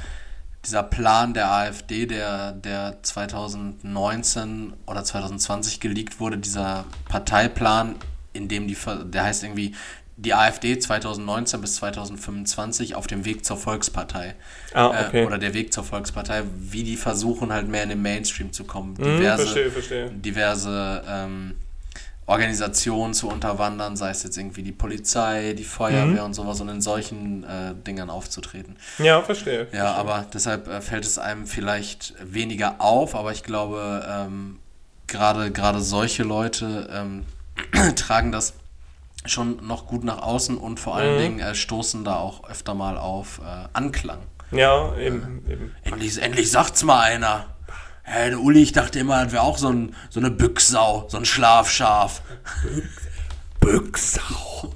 [0.65, 7.97] dieser Plan der AfD, der, der 2019 oder 2020 geleakt wurde, dieser Parteiplan,
[8.33, 9.75] in dem die, der heißt irgendwie
[10.25, 14.35] die AfD 2019 bis 2025 auf dem Weg zur Volkspartei.
[14.73, 15.23] Ah, okay.
[15.23, 18.65] Äh, oder der Weg zur Volkspartei, wie die versuchen halt mehr in den Mainstream zu
[18.65, 18.97] kommen.
[18.97, 20.11] Hm, Diverse, verstehe, verstehe.
[20.11, 21.55] diverse ähm,
[22.27, 26.27] Organisationen zu unterwandern, sei es jetzt irgendwie die Polizei, die Feuerwehr Mhm.
[26.27, 28.77] und sowas und in solchen äh, Dingern aufzutreten.
[28.99, 29.67] Ja, verstehe.
[29.73, 34.61] Ja, aber deshalb äh, fällt es einem vielleicht weniger auf, aber ich glaube, ähm,
[35.09, 37.25] gerade gerade solche Leute ähm,
[37.97, 38.55] tragen das
[39.25, 41.21] schon noch gut nach außen und vor allen Mhm.
[41.21, 44.19] Dingen äh, stoßen da auch öfter mal auf äh, Anklang.
[44.51, 45.75] Ja, eben, eben.
[45.85, 47.47] Endlich, endlich sagt's mal einer.
[48.05, 51.17] Hä, der Uli, ich dachte immer, das wäre auch so, ein, so eine Büchsau, so
[51.17, 52.21] ein Schlafschaf.
[53.61, 54.73] Büchsau.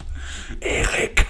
[0.61, 1.27] Erik,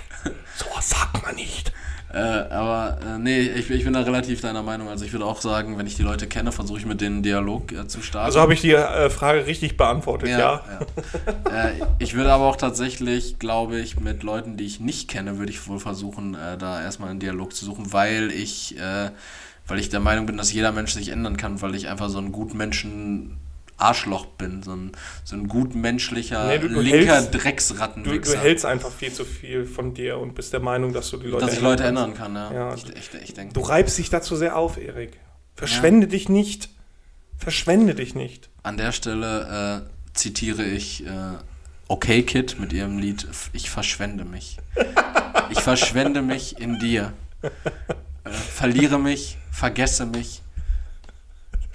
[0.57, 1.73] sowas sagt man nicht.
[2.17, 4.89] Äh, aber äh, nee, ich, ich bin da relativ deiner Meinung.
[4.89, 7.23] Also ich würde auch sagen, wenn ich die Leute kenne, versuche ich mit denen einen
[7.23, 8.25] Dialog äh, zu starten.
[8.25, 10.39] Also habe ich die äh, Frage richtig beantwortet, ja?
[10.39, 10.63] ja.
[11.53, 11.69] ja.
[11.69, 15.53] äh, ich würde aber auch tatsächlich, glaube ich, mit Leuten, die ich nicht kenne, würde
[15.53, 18.77] ich wohl versuchen, äh, da erstmal einen Dialog zu suchen, weil ich,
[19.67, 22.19] weil ich der Meinung bin, dass jeder Mensch sich ändern kann, weil ich einfach so
[22.19, 23.37] ein Gutmenschen
[23.79, 24.93] Arschloch bin, so ein,
[25.25, 28.35] so ein gutmenschlicher, Nee, du- du linker hältst- Du, Drecksrattenwichser.
[28.37, 31.27] du hältst einfach viel zu viel von dir und bist der Meinung, dass du die
[31.27, 32.53] Leute dass ich Leute ändern kann, ja.
[32.53, 32.75] Ja.
[32.75, 33.53] Ich, ich, ich denke.
[33.55, 35.19] Du reibst dich dazu sehr auf, Erik.
[35.55, 36.71] Verschwende dich nicht.
[37.39, 38.49] Verschwende dich nicht.
[38.63, 41.11] An der Stelle äh, zitiere ich äh,
[41.89, 44.57] Okay Kid mit ihrem Lied Ich verschwende mich.
[45.51, 47.13] Ich verschwende mich in dir.
[47.43, 47.51] Äh,
[48.31, 50.43] verliere mich, vergesse mich.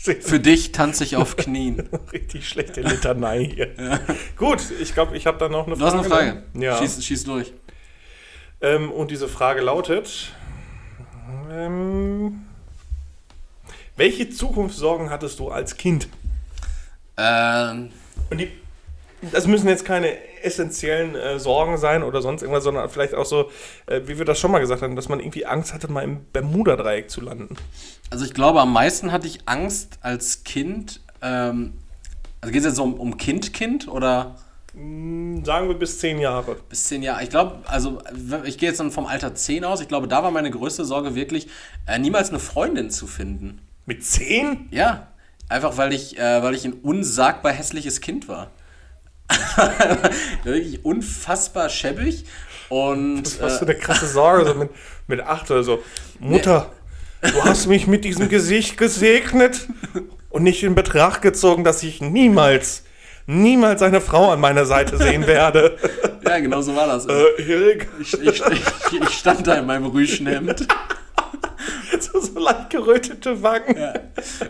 [0.04, 1.88] Für dich tanze ich auf Knien.
[2.12, 4.00] Richtig schlechte Litanei hier.
[4.36, 6.16] Gut, ich glaube, ich habe da noch eine Du hast Frage.
[6.16, 6.44] eine Frage.
[6.66, 6.78] Ja.
[6.80, 7.54] Schieß, schieß durch.
[8.62, 10.34] Ähm, und diese Frage lautet:
[11.52, 12.46] ähm,
[13.96, 16.08] Welche Zukunftssorgen hattest du als Kind?
[17.18, 17.92] Ähm,
[18.32, 18.52] Und die,
[19.32, 23.50] das müssen jetzt keine essentiellen äh, Sorgen sein oder sonst irgendwas, sondern vielleicht auch so,
[23.88, 26.26] äh, wie wir das schon mal gesagt haben, dass man irgendwie Angst hatte, mal im
[26.34, 27.56] Bermuda-Dreieck zu landen.
[28.10, 31.02] also ich glaube, am meisten hatte ich Angst als Kind.
[31.22, 31.74] Ähm,
[32.42, 34.36] also geht es jetzt so um, um Kind-Kind oder
[34.74, 36.56] Hm, Sagen wir bis zehn Jahre.
[36.70, 37.22] bis zehn Jahre?
[37.24, 38.02] Ich glaube, also
[38.46, 39.82] ich gehe jetzt dann vom Alter 10 aus.
[39.82, 41.48] Ich glaube, da war meine größte Sorge wirklich,
[41.88, 43.60] äh, niemals eine Freundin zu finden.
[43.86, 44.70] Mit 10?
[44.72, 45.08] Ja,
[45.50, 48.50] einfach weil ich, äh, weil ich ein unsagbar hässliches Kind war.
[50.44, 52.26] Wirklich unfassbar schäbig
[52.70, 54.70] und Das war so äh, eine krasse Sorge, so mit,
[55.08, 55.84] mit 8 oder so.
[56.20, 56.72] Mutter,
[57.22, 59.68] du hast mich mit diesem Gesicht gesegnet
[60.30, 62.84] und nicht in Betracht gezogen, dass ich niemals,
[63.26, 65.78] niemals eine Frau an meiner Seite sehen werde.
[66.26, 67.06] ja, genau so war das.
[67.08, 70.68] äh, Erik, Ich, ich, ich, ich stand da in meinem Rüschenhemd.
[72.00, 73.76] so, so leicht gerötete Wangen.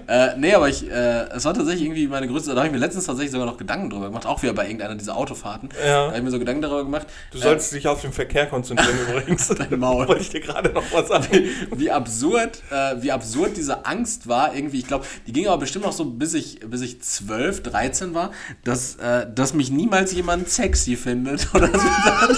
[0.07, 2.79] Äh, nee, aber ich, äh, es war tatsächlich irgendwie meine größte, da habe ich mir
[2.79, 5.69] letztens tatsächlich sogar noch Gedanken drüber gemacht, auch wieder bei irgendeiner dieser Autofahrten.
[5.79, 5.85] Ja.
[5.85, 7.07] Da habe ich mir so Gedanken darüber gemacht.
[7.31, 9.47] Du sollst dich auf den Verkehr konzentrieren übrigens.
[9.47, 10.07] Dein Maul.
[10.07, 11.27] Wollte ich dir gerade noch was sagen.
[11.75, 15.85] wie absurd, äh, wie absurd diese Angst war, irgendwie, ich glaube, die ging aber bestimmt
[15.85, 18.31] noch so, bis ich, bis ich 12, 13 war,
[18.63, 21.81] dass, äh, dass mich niemals jemand sexy findet oder, dass,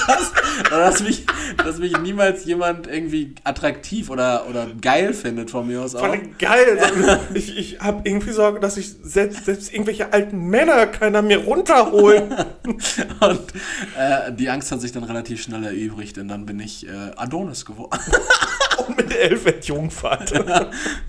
[0.06, 0.32] dass,
[0.68, 1.26] oder dass, mich,
[1.58, 6.06] dass mich niemals jemand irgendwie attraktiv oder, oder geil findet von mir aus auch.
[6.06, 6.80] Voll geil.
[7.34, 12.34] Ich, ich habe irgendwie Sorge, dass ich selbst, selbst irgendwelche alten Männer keiner mir runterholen.
[12.64, 13.54] Und
[13.98, 17.66] äh, die Angst hat sich dann relativ schnell erübrigt und dann bin ich äh, Adonis
[17.66, 18.00] geworden.
[18.88, 20.34] Und mit elf Jungfahrt.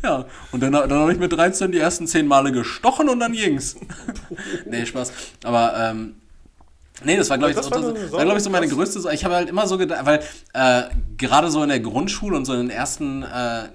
[0.03, 3.33] ja, und dann, dann habe ich mit 13 die ersten 10 Male gestochen und dann
[3.33, 3.75] ging's.
[4.67, 5.13] nee, Spaß.
[5.43, 6.15] Aber, ähm,
[7.05, 8.69] nee, das war, glaube ich, Das so, war eine das war, glaub ich, so meine
[8.69, 9.13] größte.
[9.13, 10.21] Ich habe halt immer so gedacht, weil
[10.53, 10.83] äh,
[11.17, 13.69] gerade so in der Grundschule und so in den ersten äh,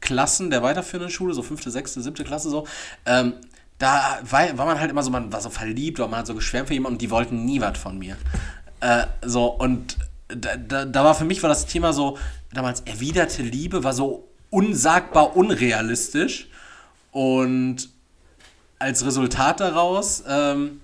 [0.00, 2.66] Klassen der weiterführenden Schule, so fünfte, sechste, siebte Klasse so,
[3.06, 3.34] ähm,
[3.78, 6.34] da war, war man halt immer so, man war so verliebt oder man hat so
[6.34, 8.16] geschwärmt für jemanden und die wollten nie was von mir.
[8.80, 9.96] Äh, so, und
[10.28, 12.18] da, da, da war für mich war das Thema so,
[12.52, 16.48] damals erwiderte Liebe war so unsagbar unrealistisch
[17.10, 17.88] und
[18.78, 20.81] als Resultat daraus, ähm,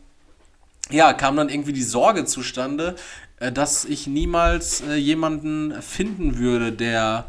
[0.90, 2.96] ja, kam dann irgendwie die Sorge zustande,
[3.40, 7.26] äh, dass ich niemals äh, jemanden finden würde, der,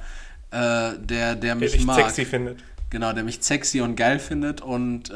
[0.51, 1.95] äh, der, der Der mich dich mag.
[1.97, 2.59] sexy findet.
[2.89, 5.11] Genau, der mich sexy und geil findet und,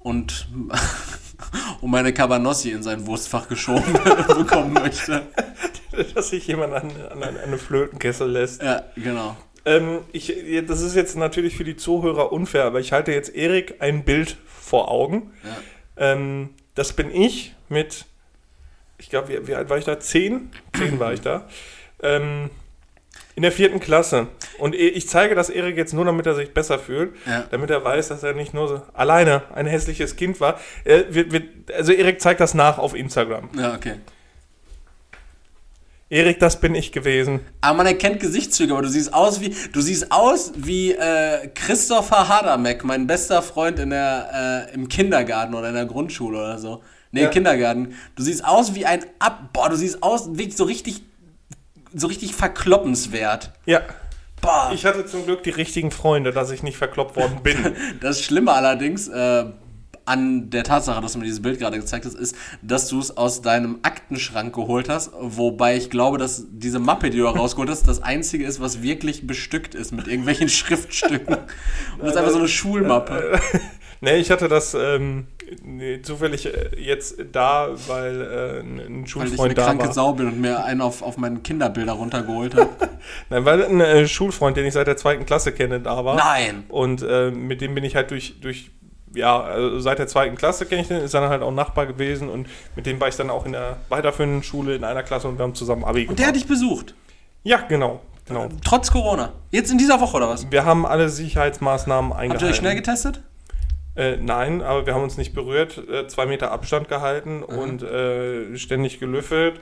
[0.00, 0.48] und,
[1.80, 3.92] und meine Cabanossi in sein Wurstfach geschoben
[4.26, 5.22] bekommen möchte.
[6.14, 8.62] Dass sich jemand an, an, an eine Flötenkessel lässt.
[8.62, 9.36] Ja, genau.
[9.64, 10.34] Ähm, ich,
[10.66, 14.36] das ist jetzt natürlich für die Zuhörer unfair, aber ich halte jetzt Erik ein Bild
[14.46, 15.30] vor Augen.
[15.44, 16.12] Ja.
[16.12, 16.50] Ähm,
[16.80, 18.06] das bin ich mit,
[18.96, 20.00] ich glaube, wie, wie alt war ich da?
[20.00, 20.50] Zehn?
[20.74, 21.46] Zehn war ich da.
[22.02, 22.48] Ähm,
[23.36, 24.28] in der vierten Klasse.
[24.56, 27.44] Und e- ich zeige das Erik jetzt nur, damit er sich besser fühlt, Ja.
[27.50, 30.58] damit er weiß, dass er nicht nur so alleine ein hässliches Kind war.
[30.86, 33.50] Er, wird, wird, also Erik zeigt das nach auf Instagram.
[33.58, 33.96] Ja, okay.
[36.10, 37.38] Erik, das bin ich gewesen.
[37.60, 42.28] Aber man erkennt Gesichtszüge, aber du siehst aus wie, du siehst aus wie äh, Christopher
[42.28, 46.82] Hadamek, mein bester Freund in der, äh, im Kindergarten oder in der Grundschule oder so.
[47.12, 47.28] Nee, Ja.
[47.28, 47.94] Kindergarten.
[48.16, 49.50] Du siehst aus wie ein Ab...
[49.52, 51.02] Boah, du siehst aus wie so richtig,
[51.94, 53.52] so richtig verkloppenswert.
[53.66, 53.82] Ja.
[54.40, 54.72] Boah.
[54.74, 57.76] Ich hatte zum Glück die richtigen Freunde, dass ich nicht verkloppt worden bin.
[58.00, 59.44] Das Schlimme allerdings äh,
[60.10, 63.16] an der Tatsache, dass du mir dieses Bild gerade gezeigt hast, ist, dass du es
[63.16, 67.86] aus deinem Aktenschrank geholt hast, wobei ich glaube, dass diese Mappe, die du rausgeholt hast,
[67.86, 71.34] das einzige ist, was wirklich bestückt ist mit irgendwelchen Schriftstücken.
[71.36, 73.38] Und das ist einfach so eine Schulmappe.
[74.00, 75.26] nee, ich hatte das ähm,
[75.62, 79.86] nee, zufällig äh, jetzt da, weil äh, ein- ein Weil ich Schulfreund eine da kranke
[79.86, 79.92] war.
[79.92, 82.70] Sau bin und mir einen auf, auf meine Kinderbilder runtergeholt habe.
[83.30, 86.16] Nein, weil ein äh, Schulfreund, den ich seit der zweiten Klasse kenne, da war.
[86.16, 86.64] Nein!
[86.68, 88.70] Und äh, mit dem bin ich halt durch, durch
[89.14, 92.28] ja, also seit der zweiten Klasse kenne ich den, ist dann halt auch Nachbar gewesen
[92.28, 95.38] und mit dem war ich dann auch in der weiterführenden Schule in einer Klasse und
[95.38, 96.94] wir haben zusammen Abi Und der hat dich besucht.
[97.42, 98.48] Ja, genau, genau.
[98.64, 99.32] Trotz Corona.
[99.50, 100.50] Jetzt in dieser Woche oder was?
[100.50, 102.46] Wir haben alle Sicherheitsmaßnahmen Habt eingehalten.
[102.46, 103.22] ihr euch schnell getestet?
[103.96, 108.56] Äh, nein, aber wir haben uns nicht berührt, äh, zwei Meter Abstand gehalten und äh,
[108.56, 109.60] ständig gelüffelt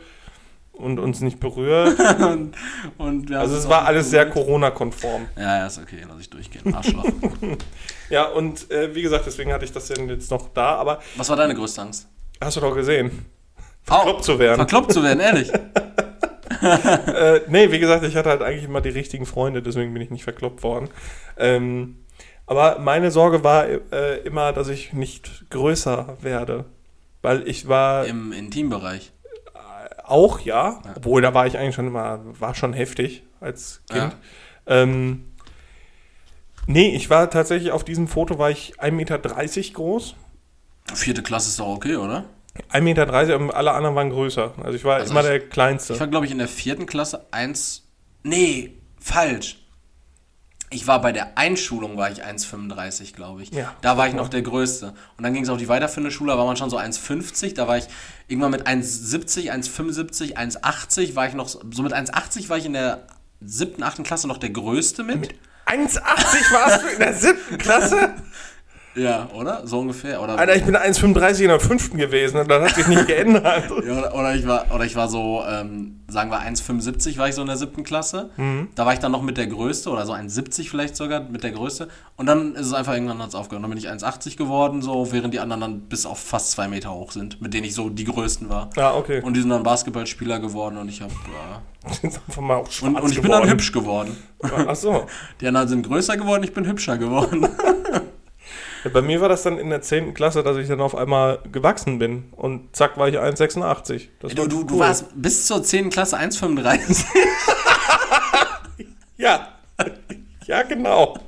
[0.79, 1.99] und uns nicht berührt.
[2.21, 2.55] und,
[2.97, 4.47] und Also es war alles sehr berührt.
[4.47, 5.27] Corona-konform.
[5.37, 6.75] Ja, ja, ist okay, lass ich durchgehen.
[6.75, 7.05] Arschloch.
[8.11, 11.29] Ja, und äh, wie gesagt, deswegen hatte ich das denn jetzt noch da, aber Was
[11.29, 12.09] war deine größte Angst?
[12.41, 13.27] hast du doch gesehen.
[13.83, 14.57] Verkloppt zu werden.
[14.57, 15.53] Verkloppt zu werden, ehrlich.
[16.63, 20.11] äh, nee, wie gesagt, ich hatte halt eigentlich immer die richtigen Freunde, deswegen bin ich
[20.11, 20.89] nicht verkloppt worden.
[21.37, 21.97] Ähm,
[22.47, 26.65] aber meine Sorge war äh, immer, dass ich nicht größer werde.
[27.21, 29.13] Weil ich war Im Intimbereich.
[30.11, 34.17] Auch, ja, obwohl da war ich eigentlich schon immer, war schon heftig als Kind.
[34.67, 35.25] Ähm,
[36.67, 39.19] nee, ich war tatsächlich auf diesem Foto, war ich 1,30 Meter
[39.75, 40.15] groß.
[40.95, 42.25] Vierte Klasse ist doch okay, oder?
[42.73, 44.55] 1,30 Meter und alle anderen waren größer.
[44.63, 45.95] Also ich war Also immer ich- der Kleinste.
[45.95, 47.85] Ich war, glaube ich, in der vierten Klasse eins.
[48.23, 49.58] Nee, falsch.
[50.71, 53.51] Ich war bei der Einschulung, war ich 1,35, glaube ich.
[53.51, 53.75] Ja.
[53.81, 54.93] Da war ich noch der Größte.
[55.17, 57.55] Und dann ging es auf die weiterführende Schule, da war man schon so 1,50.
[57.55, 57.87] Da war ich
[58.27, 63.07] irgendwann mit 1,70, 1,75, 1,80 war ich noch, so mit 1,80 war ich in der
[63.41, 65.35] siebten, achten Klasse noch der Größte mit.
[65.67, 68.15] 1,80 warst du in der siebten Klasse?
[68.95, 69.67] Ja, oder?
[69.67, 70.21] So ungefähr.
[70.23, 73.71] Oder, Alter, ich bin 1,35 in der fünften gewesen und das hat sich nicht geändert.
[73.87, 77.35] ja, oder, oder, ich war, oder ich war so, ähm, sagen wir 1,75 war ich
[77.35, 78.31] so in der siebten Klasse.
[78.75, 81.53] Da war ich dann noch mit der Größte oder so 1,70 vielleicht sogar mit der
[81.53, 81.89] Größte.
[82.17, 83.63] Und dann ist es einfach irgendwann hat's aufgehört.
[83.63, 86.93] Dann bin ich 1,80 geworden, so, während die anderen dann bis auf fast zwei Meter
[86.93, 88.71] hoch sind, mit denen ich so die Größten war.
[88.77, 89.21] Ja, okay.
[89.23, 91.13] Und die sind dann Basketballspieler geworden und ich habe.
[91.85, 93.51] Äh, Sind einfach mal auch schwarz und, und ich bin dann geworden.
[93.53, 94.17] hübsch geworden.
[94.43, 95.07] Ach so.
[95.41, 97.49] Die anderen sind größer geworden, ich bin hübscher geworden.
[98.93, 100.15] Bei mir war das dann in der 10.
[100.15, 102.25] Klasse, dass ich dann auf einmal gewachsen bin.
[102.33, 104.09] Und zack, war ich 1,86.
[104.21, 104.81] Das Du, war du, du cool.
[104.81, 105.91] warst bis zur 10.
[105.91, 107.05] Klasse 1,35.
[109.17, 109.49] Ja.
[110.47, 111.19] Ja, genau.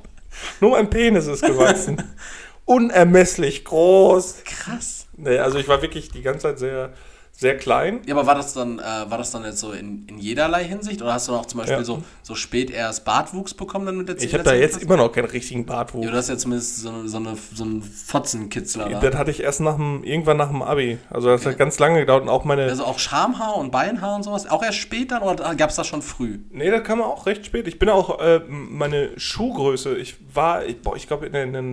[0.61, 2.01] Nur mein Penis ist gewachsen.
[2.65, 4.43] Unermesslich groß.
[4.45, 5.07] Krass.
[5.17, 6.93] Nee, also ich war wirklich die ganze Zeit sehr,
[7.41, 8.01] sehr klein.
[8.05, 11.01] Ja, aber war das dann, äh, war das dann jetzt so in, in jederlei Hinsicht?
[11.01, 11.83] Oder hast du auch zum Beispiel Ja.
[11.83, 14.27] so, so spät erst Bartwuchs bekommen dann mit der 10.
[14.27, 14.61] Ich habe da der 10.
[14.61, 14.85] jetzt Klasse?
[14.85, 16.05] immer noch keinen richtigen Bartwuchs.
[16.05, 18.99] Ja, du hast ja zumindest so, eine- so, eine, so einen Fotzenkitzler da.
[18.99, 20.99] Das hatte ich erst nach dem, irgendwann nach dem Abi.
[21.09, 22.65] Also das hat ganz lange gedauert und auch meine.
[22.65, 24.47] Also auch Schamhaar und Beinhaar und sowas?
[24.47, 26.37] Auch erst spät dann oder gab es das schon früh?
[26.51, 27.67] nee, das kam auch recht spät.
[27.67, 29.97] Ich bin auch äh, meine Schuhgröße.
[29.97, 31.63] Ich war, ich, boah, ich glaube in der, in der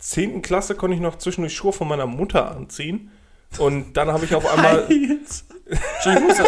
[0.00, 0.42] 10.
[0.42, 3.10] Klasse konnte ich noch zwischendurch Schuhe von meiner Mutter anziehen.
[3.58, 4.86] Und dann habe ich auf einmal.
[6.02, 6.44] Schöne Grüße.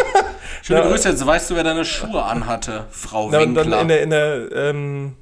[0.61, 0.81] Schöne.
[0.83, 4.51] Grüße, jetzt weißt du, wer deine Schuhe anhatte, Frau Na, dann in der, in der
[4.53, 5.15] ähm,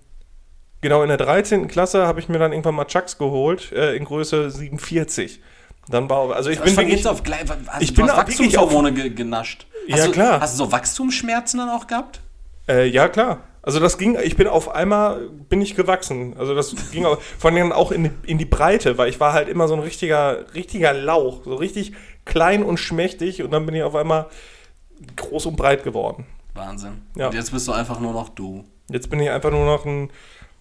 [0.82, 1.68] genau in der 13.
[1.68, 5.42] Klasse habe ich mir dann irgendwann mal Chucks geholt, äh, in Größe 47.
[5.88, 8.92] Dann war, also ich Was bin wirklich, jetzt auf gleich, also ich bin hast Wachstumshormone
[8.92, 9.68] ge genascht.
[9.90, 10.40] Hast Ja, du, klar.
[10.42, 12.22] Hast du so Wachstumsschmerzen dann auch gehabt?
[12.68, 13.40] äh, ja klar.
[13.66, 16.36] Also das ging, ich bin auf einmal, bin ich gewachsen.
[16.38, 19.34] Also das ging auch, vor allem auch in die, in die Breite, weil ich war
[19.34, 21.94] halt immer so ein richtiger, richtiger Lauch, so richtig
[22.26, 24.28] klein und schmächtig und dann bin ich auf einmal
[25.16, 26.28] groß und breit geworden.
[26.54, 27.02] Wahnsinn.
[27.16, 27.28] Ja.
[27.28, 28.66] Und jetzt bist du einfach nur noch du.
[28.88, 30.12] Jetzt bin ich einfach nur noch ein,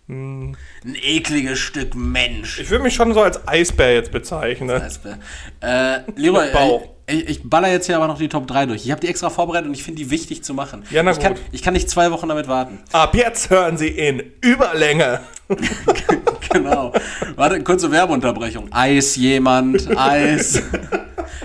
[0.07, 2.61] ein ekliges Stück Mensch.
[2.61, 4.83] ich würde mich schon so als Eisbär jetzt bezeichnen.
[4.83, 5.19] Eisbär.
[5.61, 8.85] Äh, Leroy, äh, ich, ich baller jetzt hier aber noch die Top 3 durch.
[8.85, 10.85] Ich habe die extra vorbereitet und ich finde die wichtig zu machen.
[10.91, 11.43] Ja, na ich Kann, gut.
[11.53, 12.81] ich kann nicht zwei Wochen damit warten.
[12.93, 15.21] Ab jetzt hören Sie in Überlänge.
[16.53, 16.93] genau.
[17.37, 18.73] Warte, kurze Werbeunterbrechung.
[18.73, 20.63] Eis jemand, Eis.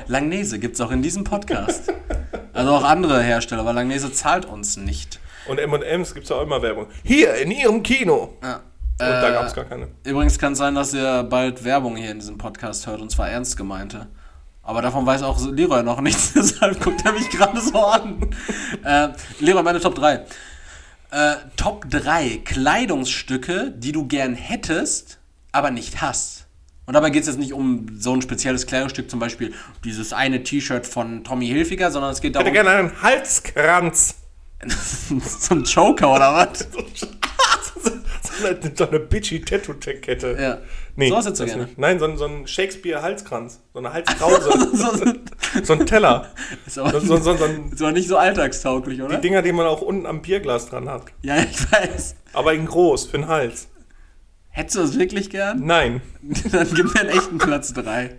[0.08, 1.94] Langnese gibt es auch in diesem Podcast.
[2.52, 5.20] Also auch andere Hersteller, aber Langnese zahlt uns nicht.
[5.50, 6.88] Und M&M's gibt es auch immer Werbung.
[7.04, 8.38] Hier in Ihrem Kino.
[8.44, 8.56] Ja.
[8.56, 8.62] Und
[9.00, 9.88] da Äh, gab es gar keine.
[10.04, 13.30] Übrigens kann es sein, dass ihr bald Werbung hier in diesem Podcast hört, und zwar
[13.30, 14.08] ernst gemeinte.
[14.62, 18.20] Aber davon weiß auch Leroy noch nichts, deshalb guckt er mich gerade so an.
[18.84, 19.08] äh,
[19.40, 20.26] Leroy, meine Top 3.
[21.12, 25.20] Äh, Top 3 Kleidungsstücke, die du gern hättest,
[25.52, 26.46] aber nicht hast.
[26.86, 29.54] Und dabei geht es jetzt nicht um so ein spezielles Kleidungsstück, zum Beispiel
[29.84, 34.16] dieses eine T-Shirt von Tommy Hilfiger, sondern es geht Ich hätte darum, gerne einen Halskranz.
[34.70, 36.60] so ein Joker oder was?
[38.42, 40.38] so, eine, so eine bitchy Tattoo-Kette.
[40.40, 40.58] Ja.
[40.96, 41.64] Nee, So hättest du das gerne.
[41.66, 41.78] nicht.
[41.78, 43.62] Nein, so, ein- so ein Shakespeare-Halskranz.
[43.74, 44.70] So eine Halskrause.
[44.74, 46.30] so, so ein Teller.
[46.66, 49.16] ist, aber, So, so, so, so ein, ist aber nicht so alltagstauglich, oder?
[49.16, 51.04] die Dinger, die man auch unten am Bierglas dran hat.
[51.22, 52.16] Ja, ich weiß.
[52.34, 53.68] Aber in groß, für den Hals.
[54.50, 55.66] Hättest du das wirklich gern?
[55.66, 56.02] Nein.
[56.52, 58.16] Dann gib mir einen echten Platz 3.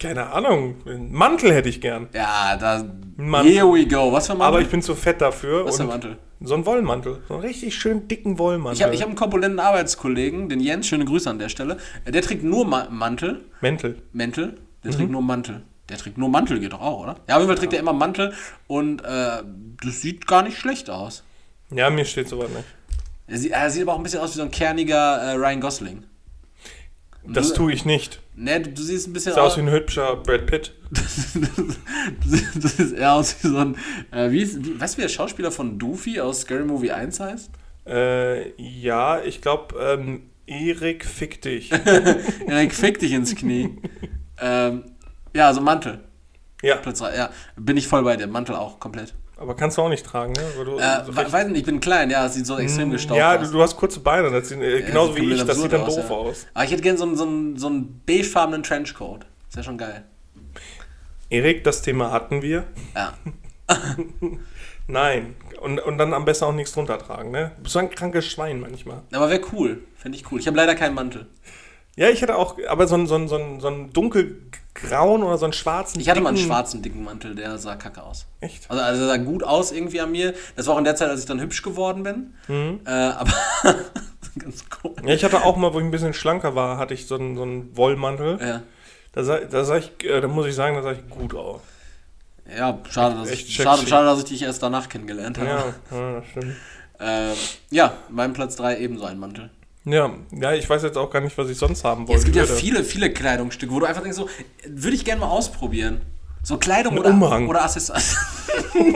[0.00, 0.76] Keine Ahnung.
[0.86, 2.08] Einen Mantel hätte ich gern.
[2.14, 2.84] Ja, da.
[3.16, 3.52] Mantel.
[3.52, 4.10] Here we go.
[4.12, 4.54] Was für ein Mantel?
[4.54, 5.66] Aber ich bin zu fett dafür.
[5.66, 6.16] Was für ein Mantel?
[6.40, 7.18] So ein Wollmantel.
[7.28, 8.78] So einen richtig schön dicken Wollmantel.
[8.78, 11.76] Ich habe ich hab einen korpulenten Arbeitskollegen, den Jens, schöne Grüße an der Stelle.
[12.06, 13.42] Der trägt nur Ma Mantel.
[13.60, 14.00] Mäntel.
[14.14, 14.58] Mäntel.
[14.82, 14.96] Der Mhm.
[14.96, 15.62] trägt nur Mantel.
[15.90, 17.16] Der trägt nur Mantel, geht doch auch, oder?
[17.28, 18.32] Ja, auf jeden Fall trägt er immer Mantel
[18.68, 19.42] und äh,
[19.84, 21.24] das sieht gar nicht schlecht aus.
[21.74, 22.64] Ja, mir steht sowas nicht.
[23.26, 25.60] Er sieht, er sieht aber auch ein bisschen aus wie so ein kerniger äh, Ryan
[25.60, 26.04] Gosling.
[27.26, 28.20] Das Du- tue ich nicht.
[28.34, 30.72] Ne, du, du siehst ein bisschen Sieht aus wie ein hübscher Brad Pitt.
[30.90, 31.00] du,
[32.26, 33.76] siehst- du siehst eher aus wie so ein.
[34.10, 37.20] Äh, wie ist, wie, weißt du, wie der Schauspieler von Doofy aus Scary Movie 1
[37.20, 37.50] heißt?
[37.86, 41.70] Äh, ja, ich glaube, ähm, Erik fick dich.
[42.46, 43.76] Erik, fick dich ins Knie.
[44.40, 44.84] ähm,
[45.34, 46.00] ja, also Mantel.
[46.62, 48.26] ja, Platz ja, bin ich voll bei dir.
[48.26, 49.14] Mantel auch komplett.
[49.40, 50.42] Aber kannst du auch nicht tragen, ne?
[50.56, 53.18] Weil du, Äh, so weiß nicht, ich bin klein, ja, es sieht so extrem gestaucht
[53.18, 53.50] ja, du, aus.
[53.50, 56.04] du hast kurze Beine, das sieht, äh, genauso sieht wie ich, das sieht dann absurd
[56.04, 56.30] doof aus, ja.
[56.30, 56.46] aus.
[56.54, 59.26] Aber ich hätte gerne so einen, so einen, so einen beigefarbenen Trenchcoat.
[59.48, 60.04] Ist ja schon geil.
[61.30, 62.64] Erik, das Thema hatten wir.
[62.94, 63.14] Ja.
[64.86, 65.34] Nein.
[65.60, 67.52] Und, und dann am besten auch nichts drunter tragen, ne?
[67.56, 69.02] Du bist so ein krankes Schwein manchmal.
[69.12, 69.82] Aber wäre cool.
[69.96, 70.40] Fände ich cool.
[70.40, 71.26] Ich habe leider keinen Mantel.
[71.96, 73.92] Ja, ich hätte auch, aber so einen so einen- so einen- so einen
[74.74, 76.00] dunkelgrauen oder so einen schwarzen.
[76.00, 78.26] Ich hatte mal einen schwarzen, dicken Mantel, der sah kacke aus.
[78.40, 78.70] Echt?
[78.70, 80.34] Also, also sah gut aus irgendwie an mir.
[80.56, 82.34] Das war auch in der Zeit, als ich dann hübsch geworden bin.
[82.48, 82.80] Mhm.
[82.86, 83.32] Äh, aber
[84.38, 84.94] ganz cool.
[85.04, 87.36] Ja, ich hatte auch mal, wo ich ein bisschen schlanker war, hatte ich so einen,
[87.36, 88.38] so einen Wollmantel.
[88.40, 88.62] Ja.
[89.12, 91.60] Da, sah, da, sah ich, äh, da muss ich sagen, da sah ich gut aus.
[92.56, 95.48] Ja, schade, dass ich, schade, schade, dass ich dich erst danach kennengelernt habe.
[95.48, 96.56] Ja, ja das stimmt.
[97.02, 97.32] Äh,
[97.70, 99.48] ja, mein Platz 3 ebenso ein Mantel.
[99.84, 102.18] Ja, ja, ich weiß jetzt auch gar nicht, was ich sonst haben Ja, wollte.
[102.20, 104.28] es gibt ja viele, viele Kleidungsstücke, wo du einfach denkst, so,
[104.66, 106.02] würde ich gerne mal ausprobieren.
[106.42, 107.48] So Kleidung Ein oder, Umhang.
[107.48, 108.16] oder Accessoires.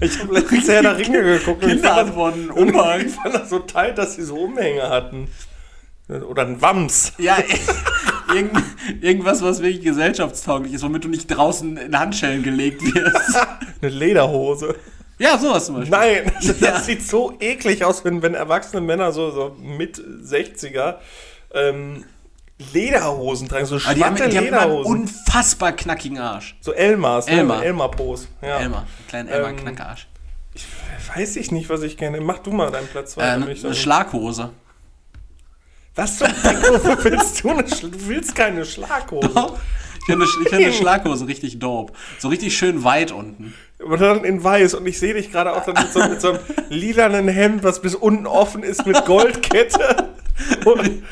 [0.00, 3.00] Ich habe letztens Herr der Ringe geguckt und ich fand, das, Umhang.
[3.06, 5.28] ich fand das so tight, dass sie so Umhänge hatten.
[6.08, 7.14] Oder ein Wams.
[7.18, 7.36] Ja,
[8.34, 8.62] irgend,
[9.00, 13.36] irgendwas, was wirklich gesellschaftstauglich ist, womit du nicht draußen in Handschellen gelegt wirst.
[13.82, 14.76] Eine Lederhose.
[15.18, 15.90] Ja, sowas zum Beispiel.
[15.90, 16.80] Nein, das Ja.
[16.80, 20.96] sieht so eklig aus, wenn, wenn erwachsene Männer so, so mit 60er
[21.54, 22.04] ähm,
[22.72, 24.92] Lederhosen tragen, so Aber die haben, die haben Lederhosen.
[25.02, 26.56] unfassbar knackigen Arsch.
[26.60, 27.32] So Elmars, ne?
[27.32, 27.62] Elmar.
[27.64, 28.28] Elmar-Pose.
[28.42, 28.56] Ja.
[28.58, 28.74] Einen
[29.08, 30.08] kleinen Elmer Ähm.
[31.16, 32.20] Weiß ich nicht, was ich gerne.
[32.20, 33.22] Mach du mal deinen Platz 2.
[33.22, 34.50] Äh, eine, eine Schlaghose.
[35.94, 36.28] Was zum
[37.04, 39.28] willst du eine Du willst keine Schlaghose.
[40.00, 41.92] Ich finde ich finde eine Schlaghose richtig dope.
[42.18, 43.54] So richtig schön weit unten.
[43.84, 44.74] Und dann in weiß.
[44.74, 47.80] Und ich sehe dich gerade auch dann mit so, mit so einem lilanen Hemd, was
[47.80, 50.08] bis unten offen ist, mit Goldkette.
[50.64, 51.02] Und,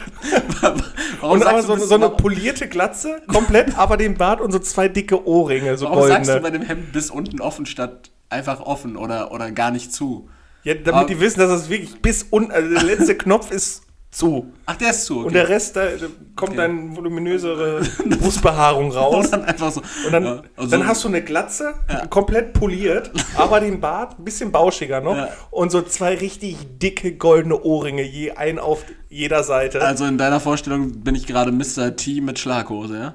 [1.23, 5.27] und aber so, so eine polierte Glatze, komplett, aber den Bart und so zwei dicke
[5.27, 6.41] Ohrringe, so Warum sagst du goldene.
[6.53, 10.29] bei dem Hemd bis unten offen statt einfach offen oder, oder gar nicht zu?
[10.63, 13.83] Ja, damit Aber- die wissen, dass das wirklich bis unten, also der letzte Knopf ist
[14.17, 14.53] zu.
[14.65, 15.19] Ach, der ist zu.
[15.19, 15.27] Okay.
[15.27, 15.87] Und der Rest, da,
[16.35, 16.57] kommt Okay.
[16.57, 17.81] dann voluminösere
[18.19, 19.27] Brustbehaarung raus.
[19.27, 19.83] Und dann einfach so.
[20.07, 21.75] Und dann, ja, also- dann hast du eine Glatze,
[22.11, 25.29] komplett poliert, aber den Bart ein bisschen bauschiger noch Ja.
[25.51, 29.83] und so zwei richtig dicke goldene Ohrringe, je ein auf jeder Seite.
[29.83, 31.95] Also in deiner Vorstellung bin ich gerade Mr.
[31.97, 33.15] T mit Schlaghose, ja?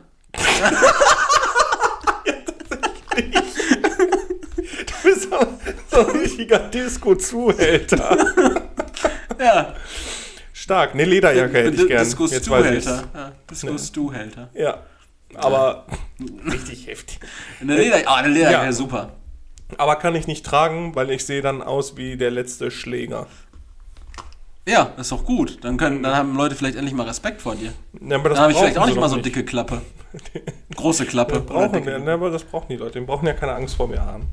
[4.86, 5.38] du bist so,
[5.90, 8.18] so ein richtiger Disco-Zuhälter.
[9.40, 9.74] Ja.
[10.72, 12.04] Stark, eine Lederjacke hätte ich gern.
[12.04, 12.86] Disco Jetzt weiß ich's.
[12.86, 13.08] Stu-Hälter.
[13.14, 14.50] Ja, Disco Stu-Hälter.
[14.54, 14.78] Ja,
[15.36, 15.86] aber
[16.50, 17.20] richtig heftig.
[17.60, 18.72] Eine Leder, ah, eine Lederjacke, Ja.
[18.72, 19.10] super.
[19.78, 23.28] Aber kann ich nicht tragen, weil ich sehe dann aus wie der letzte Schläger.
[24.68, 25.58] Ja, ist doch gut.
[25.64, 27.74] Dann, können, dann haben Leute vielleicht endlich mal Respekt vor dir.
[28.00, 29.82] Ja, aber das Dann habe ich vielleicht auch nicht mal so dicke Klappe.
[30.76, 31.40] Große Klappe.
[31.42, 33.00] Brauchen dicke- wir, ne, aber das brauchen die Leute.
[33.00, 34.28] Die brauchen ja keine Angst vor mir haben.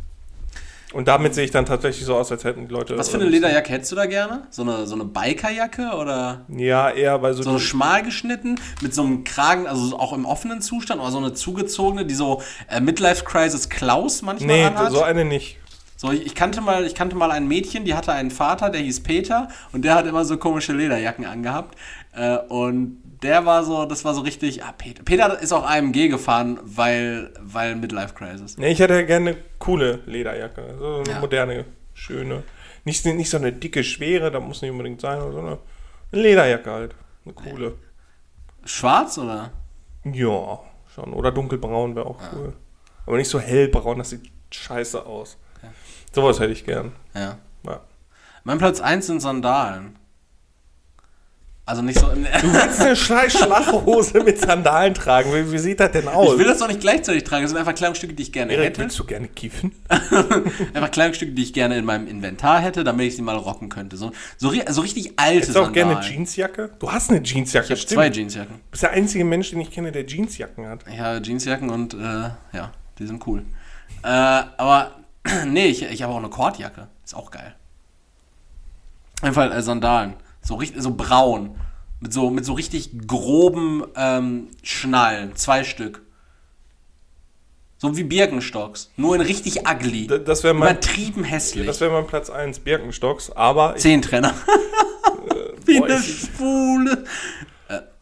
[0.94, 2.96] Und damit sehe ich dann tatsächlich so aus, als hätten die Leute.
[2.96, 4.46] Was für eine Lederjacke hättest du da gerne?
[4.48, 7.42] So eine, so eine Bikerjacke oder Ja, eher bei so.
[7.42, 11.34] so schmal geschnitten mit so einem Kragen, also auch im offenen Zustand oder so eine
[11.34, 12.40] zugezogene, die so
[12.70, 14.92] äh, Midlife Crisis Klaus manchmal nee, anhat?
[14.92, 15.58] so eine nicht.
[15.96, 18.80] So, ich ich kannte mal, ich kannte mal ein Mädchen, die hatte einen Vater, der
[18.80, 21.76] hieß Peter und der hat immer so komische Lederjacken angehabt.
[22.14, 25.02] Äh, und der war so, das war so richtig, ah, Peter.
[25.02, 28.56] Peter ist auch AMG gefahren, weil, weil Midlife Crisis.
[28.58, 30.76] Nee, ich hätte ja gerne eine coole Lederjacke.
[30.78, 31.20] So eine Ja.
[31.20, 31.64] moderne,
[31.94, 32.42] schöne.
[32.84, 35.58] Nicht, nicht so eine dicke, schwere, das muss nicht unbedingt sein, aber so eine,
[36.12, 36.94] Lederjacke halt.
[37.24, 37.74] Eine coole.
[38.64, 39.50] Schwarz oder?
[40.04, 40.60] Ja,
[40.94, 41.12] schon.
[41.12, 42.52] Oder dunkelbraun wäre auch cool.
[43.06, 45.36] Aber nicht so hellbraun, das sieht scheiße aus.
[46.12, 46.92] Sowas hätte ich gern.
[47.14, 47.36] Ja.
[47.64, 47.80] Ja.
[48.44, 49.97] Mein Platz 1 sind Sandalen.
[51.68, 52.06] Also nicht so.
[52.06, 55.30] Du willst eine Schla- Schlachhose mit Sandalen tragen.
[55.34, 56.32] Wie, wie sieht das denn aus?
[56.32, 57.42] Ich will das doch nicht gleichzeitig tragen.
[57.42, 58.80] Das sind einfach Kleidungsstücke, die ich gerne Erik, hätte.
[58.80, 59.72] willst du gerne kiffen?
[60.72, 63.98] Einfach Kleidungsstücke, die ich gerne in meinem Inventar hätte, damit ich sie mal rocken könnte.
[63.98, 65.88] So, so, so richtig alte Hättest du auch Sandalen.
[65.90, 66.70] gerne Jeansjacke?
[66.78, 68.00] Du hast eine Jeansjacke, Ich habe stimmt.
[68.00, 68.54] zwei Jeansjacken.
[68.54, 70.80] Du bist der einzige Mensch, den ich kenne, der Jeansjacken hat.
[70.90, 71.98] Ich habe Jeansjacken und äh,
[72.54, 73.42] ja, die sind cool.
[74.02, 74.92] Äh, aber
[75.46, 76.88] nee, ich, ich habe auch eine Kordjacke.
[77.04, 77.54] Ist auch geil.
[79.20, 80.14] Einfach äh, Sandalen.
[80.42, 81.58] So, richtig, so braun.
[82.00, 85.34] Mit so, mit so richtig groben ähm, Schnallen.
[85.36, 86.02] Zwei Stück.
[87.78, 88.90] So wie Birkenstocks.
[88.96, 90.06] Nur in richtig ugly.
[90.08, 91.66] D- Das wäre mein, Übertrieben hässlich.
[91.66, 93.30] das wär mein Platz 1, Birkenstocks.
[93.30, 94.34] Aber Zehntrenner.
[95.64, 96.92] wie boah, eine Spule.
[96.92, 97.37] Äh,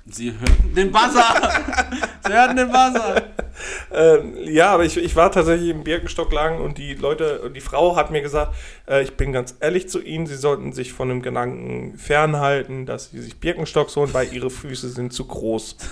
[0.09, 1.35] Sie hörten den Buzzer.
[2.27, 3.25] Sie hörten den Buzzer.
[3.93, 7.97] äh, ja, aber ich, ich war tatsächlich im Birkenstockladen und die Leute, und die Frau
[7.97, 8.55] hat mir gesagt,
[8.89, 13.11] äh, ich bin ganz ehrlich zu Ihnen, Sie sollten sich von dem Gedanken fernhalten, dass
[13.11, 15.77] Sie sich Birkenstocks holen, weil Ihre Füße sind zu groß.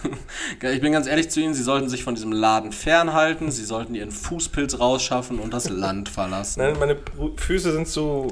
[0.62, 3.94] Ich bin ganz ehrlich zu Ihnen, Sie sollten sich von diesem Laden fernhalten, Sie sollten
[3.94, 6.60] Ihren Fußpilz rausschaffen und das Land verlassen.
[6.60, 6.96] Nein, meine
[7.36, 8.28] Füße sind zu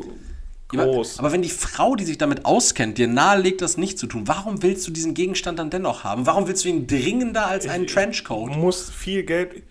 [0.73, 1.19] groß.
[1.19, 4.63] Aber wenn die Frau, die sich damit auskennt, dir nahelegt, das nicht zu tun, warum
[4.63, 6.27] willst du diesen Gegenstand dann dennoch haben?
[6.27, 8.57] Warum willst du ihn dringender als einen Du Trenchcoat?
[8.57, 9.63] musst viel Geld.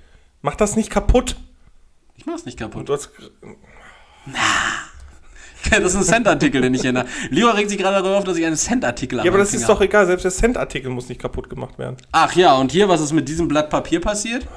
[0.41, 1.35] Mach das nicht kaputt.
[2.15, 2.89] Ich mach's nicht kaputt.
[2.89, 3.09] Du hast,
[5.69, 7.05] Das ist ein Cent-Artikel, den ich hier...
[7.29, 9.67] Leo regt sich gerade darüber auf, dass ich einen Cent-Artikel ja, aber das ist Finger
[9.75, 10.05] doch egal.
[10.07, 11.97] Selbst der Cent-Artikel muss nicht kaputt gemacht werden.
[12.11, 14.47] Ach ja, und hier, was ist mit diesem Blatt Papier passiert?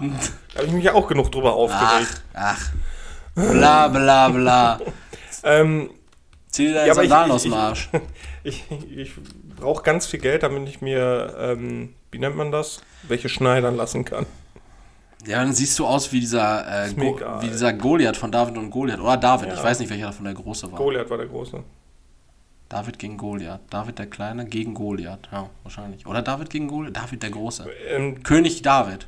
[0.00, 2.22] Da habe ich mich ja auch genug drüber Ach, aufgeregt.
[2.34, 2.70] ach.
[3.34, 4.80] Bla, bla, bla.
[5.44, 5.90] Ähm,
[6.48, 7.90] Zieh dir deine Ja, aber ich- Sandalen ich- aus dem ich- Arsch.
[8.96, 9.12] ich
[9.56, 12.80] brauche ganz viel Geld, damit ich mir, ähm, wie nennt man das?
[13.02, 14.26] Welche schneidern lassen kann.
[15.26, 17.42] Ja, dann siehst du aus wie dieser, äh, egal.
[17.42, 19.00] wie dieser Goliath von David und Goliath.
[19.00, 19.54] Oder David, Ja.
[19.54, 20.78] ich weiß nicht, welcher davon der Große war.
[20.78, 21.62] Goliath war der Große.
[22.68, 23.60] David gegen Goliath.
[23.70, 25.28] David der Kleine gegen Goliath.
[25.32, 26.06] Ja, wahrscheinlich.
[26.06, 26.96] Oder David gegen Goliath.
[26.96, 27.66] David der Große.
[27.88, 29.06] Ähm, König David.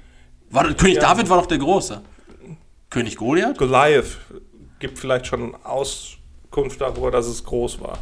[0.50, 1.02] War, König Ja.
[1.02, 2.00] David war doch der Große.
[2.90, 3.58] König Goliath?
[3.58, 4.18] Goliath
[4.80, 5.54] gibt vielleicht schon
[6.50, 7.98] Auskunft darüber, dass es groß war.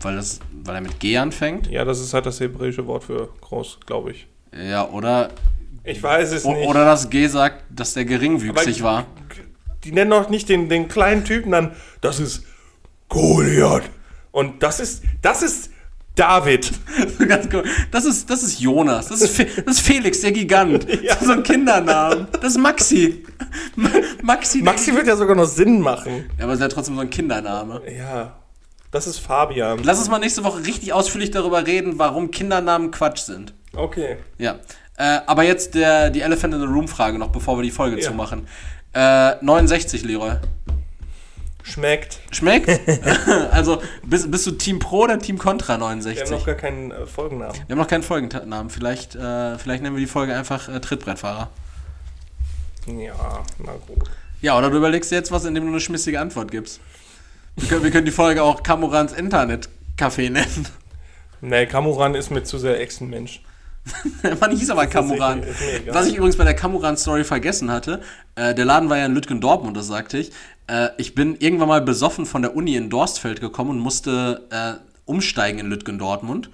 [0.00, 1.68] Weil, das, weil er mit G anfängt.
[1.68, 4.26] Ja, das ist halt das hebräische Wort für groß, glaube ich.
[4.56, 5.30] Ja, oder,
[5.84, 6.66] Ich weiß es o- nicht.
[6.68, 9.06] oder das G sagt, dass der geringwüchsig Aber- war.
[9.84, 12.44] Die nennen doch nicht den, den kleinen Typen dann, das ist
[13.08, 13.82] Goliath.
[14.30, 15.70] Und das ist, das ist
[16.14, 16.70] David.
[17.90, 19.08] Das ist, das ist Jonas.
[19.08, 20.86] Das ist, Fe das ist Felix, der Gigant.
[21.02, 21.16] Ja.
[21.20, 22.26] So ein Kindernamen.
[22.40, 23.24] Das ist Maxi.
[23.76, 23.88] Ma-
[24.22, 24.62] Maxi.
[24.62, 26.30] Maxi wird ja sogar noch Sinn machen.
[26.38, 27.80] Ja, aber es ist ja trotzdem so ein Kindername.
[27.96, 28.36] Ja,
[28.90, 29.80] das ist Fabian.
[29.84, 33.54] Lass uns mal nächste Woche richtig ausführlich darüber reden, warum Kindernamen Quatsch sind.
[33.74, 34.16] Okay.
[34.38, 34.56] Ja.
[34.96, 37.96] Äh, aber jetzt der, die Elephant in the Room Frage noch, bevor wir die Folge
[38.00, 38.02] Ja.
[38.08, 38.46] zumachen.
[38.92, 40.32] Äh, 69, Leroy.
[41.62, 42.20] Schmeckt.
[42.30, 42.68] Schmeckt?
[43.50, 46.22] also, bist, bist du Team Pro oder Team Contra Wir 69?
[46.22, 47.54] haben noch gar keinen äh, Folgennamen.
[47.54, 48.70] Wir haben noch keinen Folgennamen.
[48.70, 51.50] Vielleicht, äh, vielleicht nennen wir die Folge einfach äh, Trittbrettfahrer.
[52.86, 54.10] Ja, na gut.
[54.40, 56.80] Ja, oder du überlegst dir jetzt was, indem du eine schmissige Antwort gibst.
[57.56, 60.66] Wir können, wir können die Folge auch Kamurans Internetcafé nennen.
[61.40, 63.42] Nee, Kamuran ist mir zu sehr Echsenmensch.
[64.40, 65.42] Man hieß aber Kamuran.
[65.90, 68.00] Was ich übrigens bei der Kamuran-Story vergessen hatte,
[68.36, 70.30] äh, der Laden war ja in Lütgendortmund, das sagte ich.
[70.68, 74.74] Äh, ich bin irgendwann mal besoffen von der Uni in Dorstfeld gekommen und musste äh,
[75.04, 76.50] umsteigen in Lütgendortmund.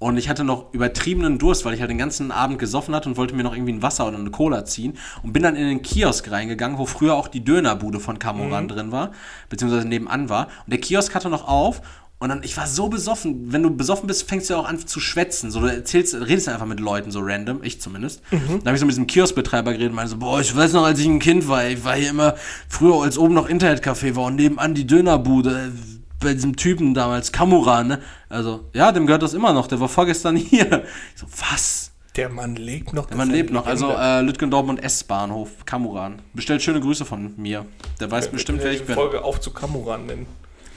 [0.00, 3.16] Und ich hatte noch übertriebenen Durst, weil ich halt den ganzen Abend gesoffen hatte und
[3.16, 4.96] wollte mir noch irgendwie ein Wasser oder eine Cola ziehen.
[5.24, 8.68] Und bin dann in den Kiosk reingegangen, wo früher auch die Dönerbude von Kamuran Mhm.
[8.68, 9.10] drin war,
[9.48, 10.44] beziehungsweise nebenan war.
[10.64, 11.82] Und der Kiosk hatte noch auf.
[12.20, 13.52] Und dann, ich war so besoffen.
[13.52, 15.52] Wenn du besoffen bist, fängst du ja auch an zu schwätzen.
[15.52, 18.22] So, du erzählst, redest einfach mit Leuten so random, ich zumindest.
[18.32, 18.58] Mhm.
[18.58, 20.84] Dann habe ich so mit diesem Kioskbetreiber geredet und meinte so, boah, ich weiß noch,
[20.84, 22.34] als ich ein Kind war, ich war hier immer
[22.68, 27.30] früher, als oben noch Internetcafé war und nebenan die Dönerbude äh, bei diesem Typen damals,
[27.30, 28.00] Kamura, ne?
[28.28, 30.82] Also, ja, dem gehört das immer noch, der war vorgestern hier.
[31.14, 31.92] Ich so, was?
[32.16, 33.06] Der Mann lebt noch.
[33.06, 33.64] Der Mann lebt noch.
[33.64, 36.20] Also, äh, Lütgen Dortmund S-Bahnhof, Kamuran.
[36.34, 37.64] Bestellt schöne Grüße von mir.
[38.00, 38.96] Der weiß bestimmt, wer ich bin.
[38.96, 40.26] Folge auf zu Kamuran nennen.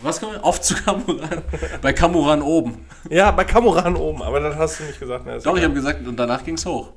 [0.04, 0.42] Was kann man?
[0.42, 1.42] Auf zu Kamuran.
[1.82, 2.86] Bei Kamuran oben.
[3.10, 5.26] Ja, bei Kamuran oben, aber das hast du nicht gesagt.
[5.26, 5.40] Ne?
[5.44, 6.92] Doch, ich habe gesagt, und danach ging's hoch.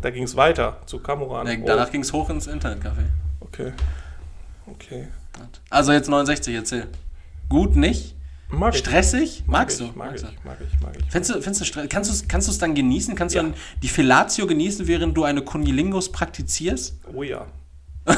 [0.00, 1.46] Da ging es weiter zu Kamuran.
[1.46, 3.04] Nee, danach ging's hoch ins Internetcafé.
[3.40, 3.72] Okay.
[4.66, 5.08] Okay.
[5.70, 6.88] Also jetzt 69, erzähl.
[7.48, 8.14] Gut, nicht?
[8.48, 8.80] Mag ich.
[8.80, 9.44] Stressig?
[9.46, 9.98] Mag Magst ich, du?
[9.98, 10.46] Mag Magst ich, du?
[10.46, 11.10] mag ich, mag ich.
[11.10, 11.88] Findest du, findest du?
[11.88, 13.14] Kannst du es kannst du's dann genießen?
[13.14, 13.42] Kannst Ja.
[13.42, 16.96] du dann die Fellatio genießen, während du eine Kunilingus praktizierst?
[17.14, 17.46] Oh ja.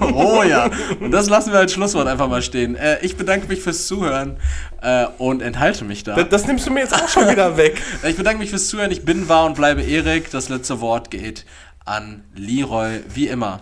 [0.00, 0.70] Oh ja.
[1.00, 2.76] Und das lassen wir als Schlusswort einfach mal stehen.
[2.76, 4.36] Äh, ich bedanke mich fürs Zuhören
[4.82, 6.14] äh, und enthalte mich da.
[6.14, 7.82] Das, das nimmst du mir jetzt auch schon wieder weg.
[8.02, 8.90] Äh, Ich bedanke mich fürs Zuhören.
[8.90, 10.30] Ich bin, war und bleibe Erik.
[10.30, 11.44] Das letzte Wort geht
[11.84, 13.60] an Leroy, wie immer.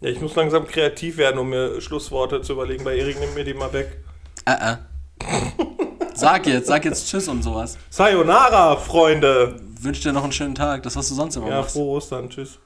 [0.00, 2.84] Ja, ich muss langsam kreativ werden, um mir Schlussworte zu überlegen.
[2.84, 3.98] Bei Erik nimm mir die mal weg.
[4.46, 4.76] Äh, äh.
[6.14, 7.76] Sag jetzt, sag jetzt Tschüss und sowas.
[7.90, 9.60] Sayonara, Freunde.
[9.80, 10.82] Wünsche dir noch einen schönen Tag.
[10.84, 11.72] Das, was du sonst immer Ja, machst.
[11.72, 12.30] frohe Ostern.
[12.30, 12.58] Tschüss.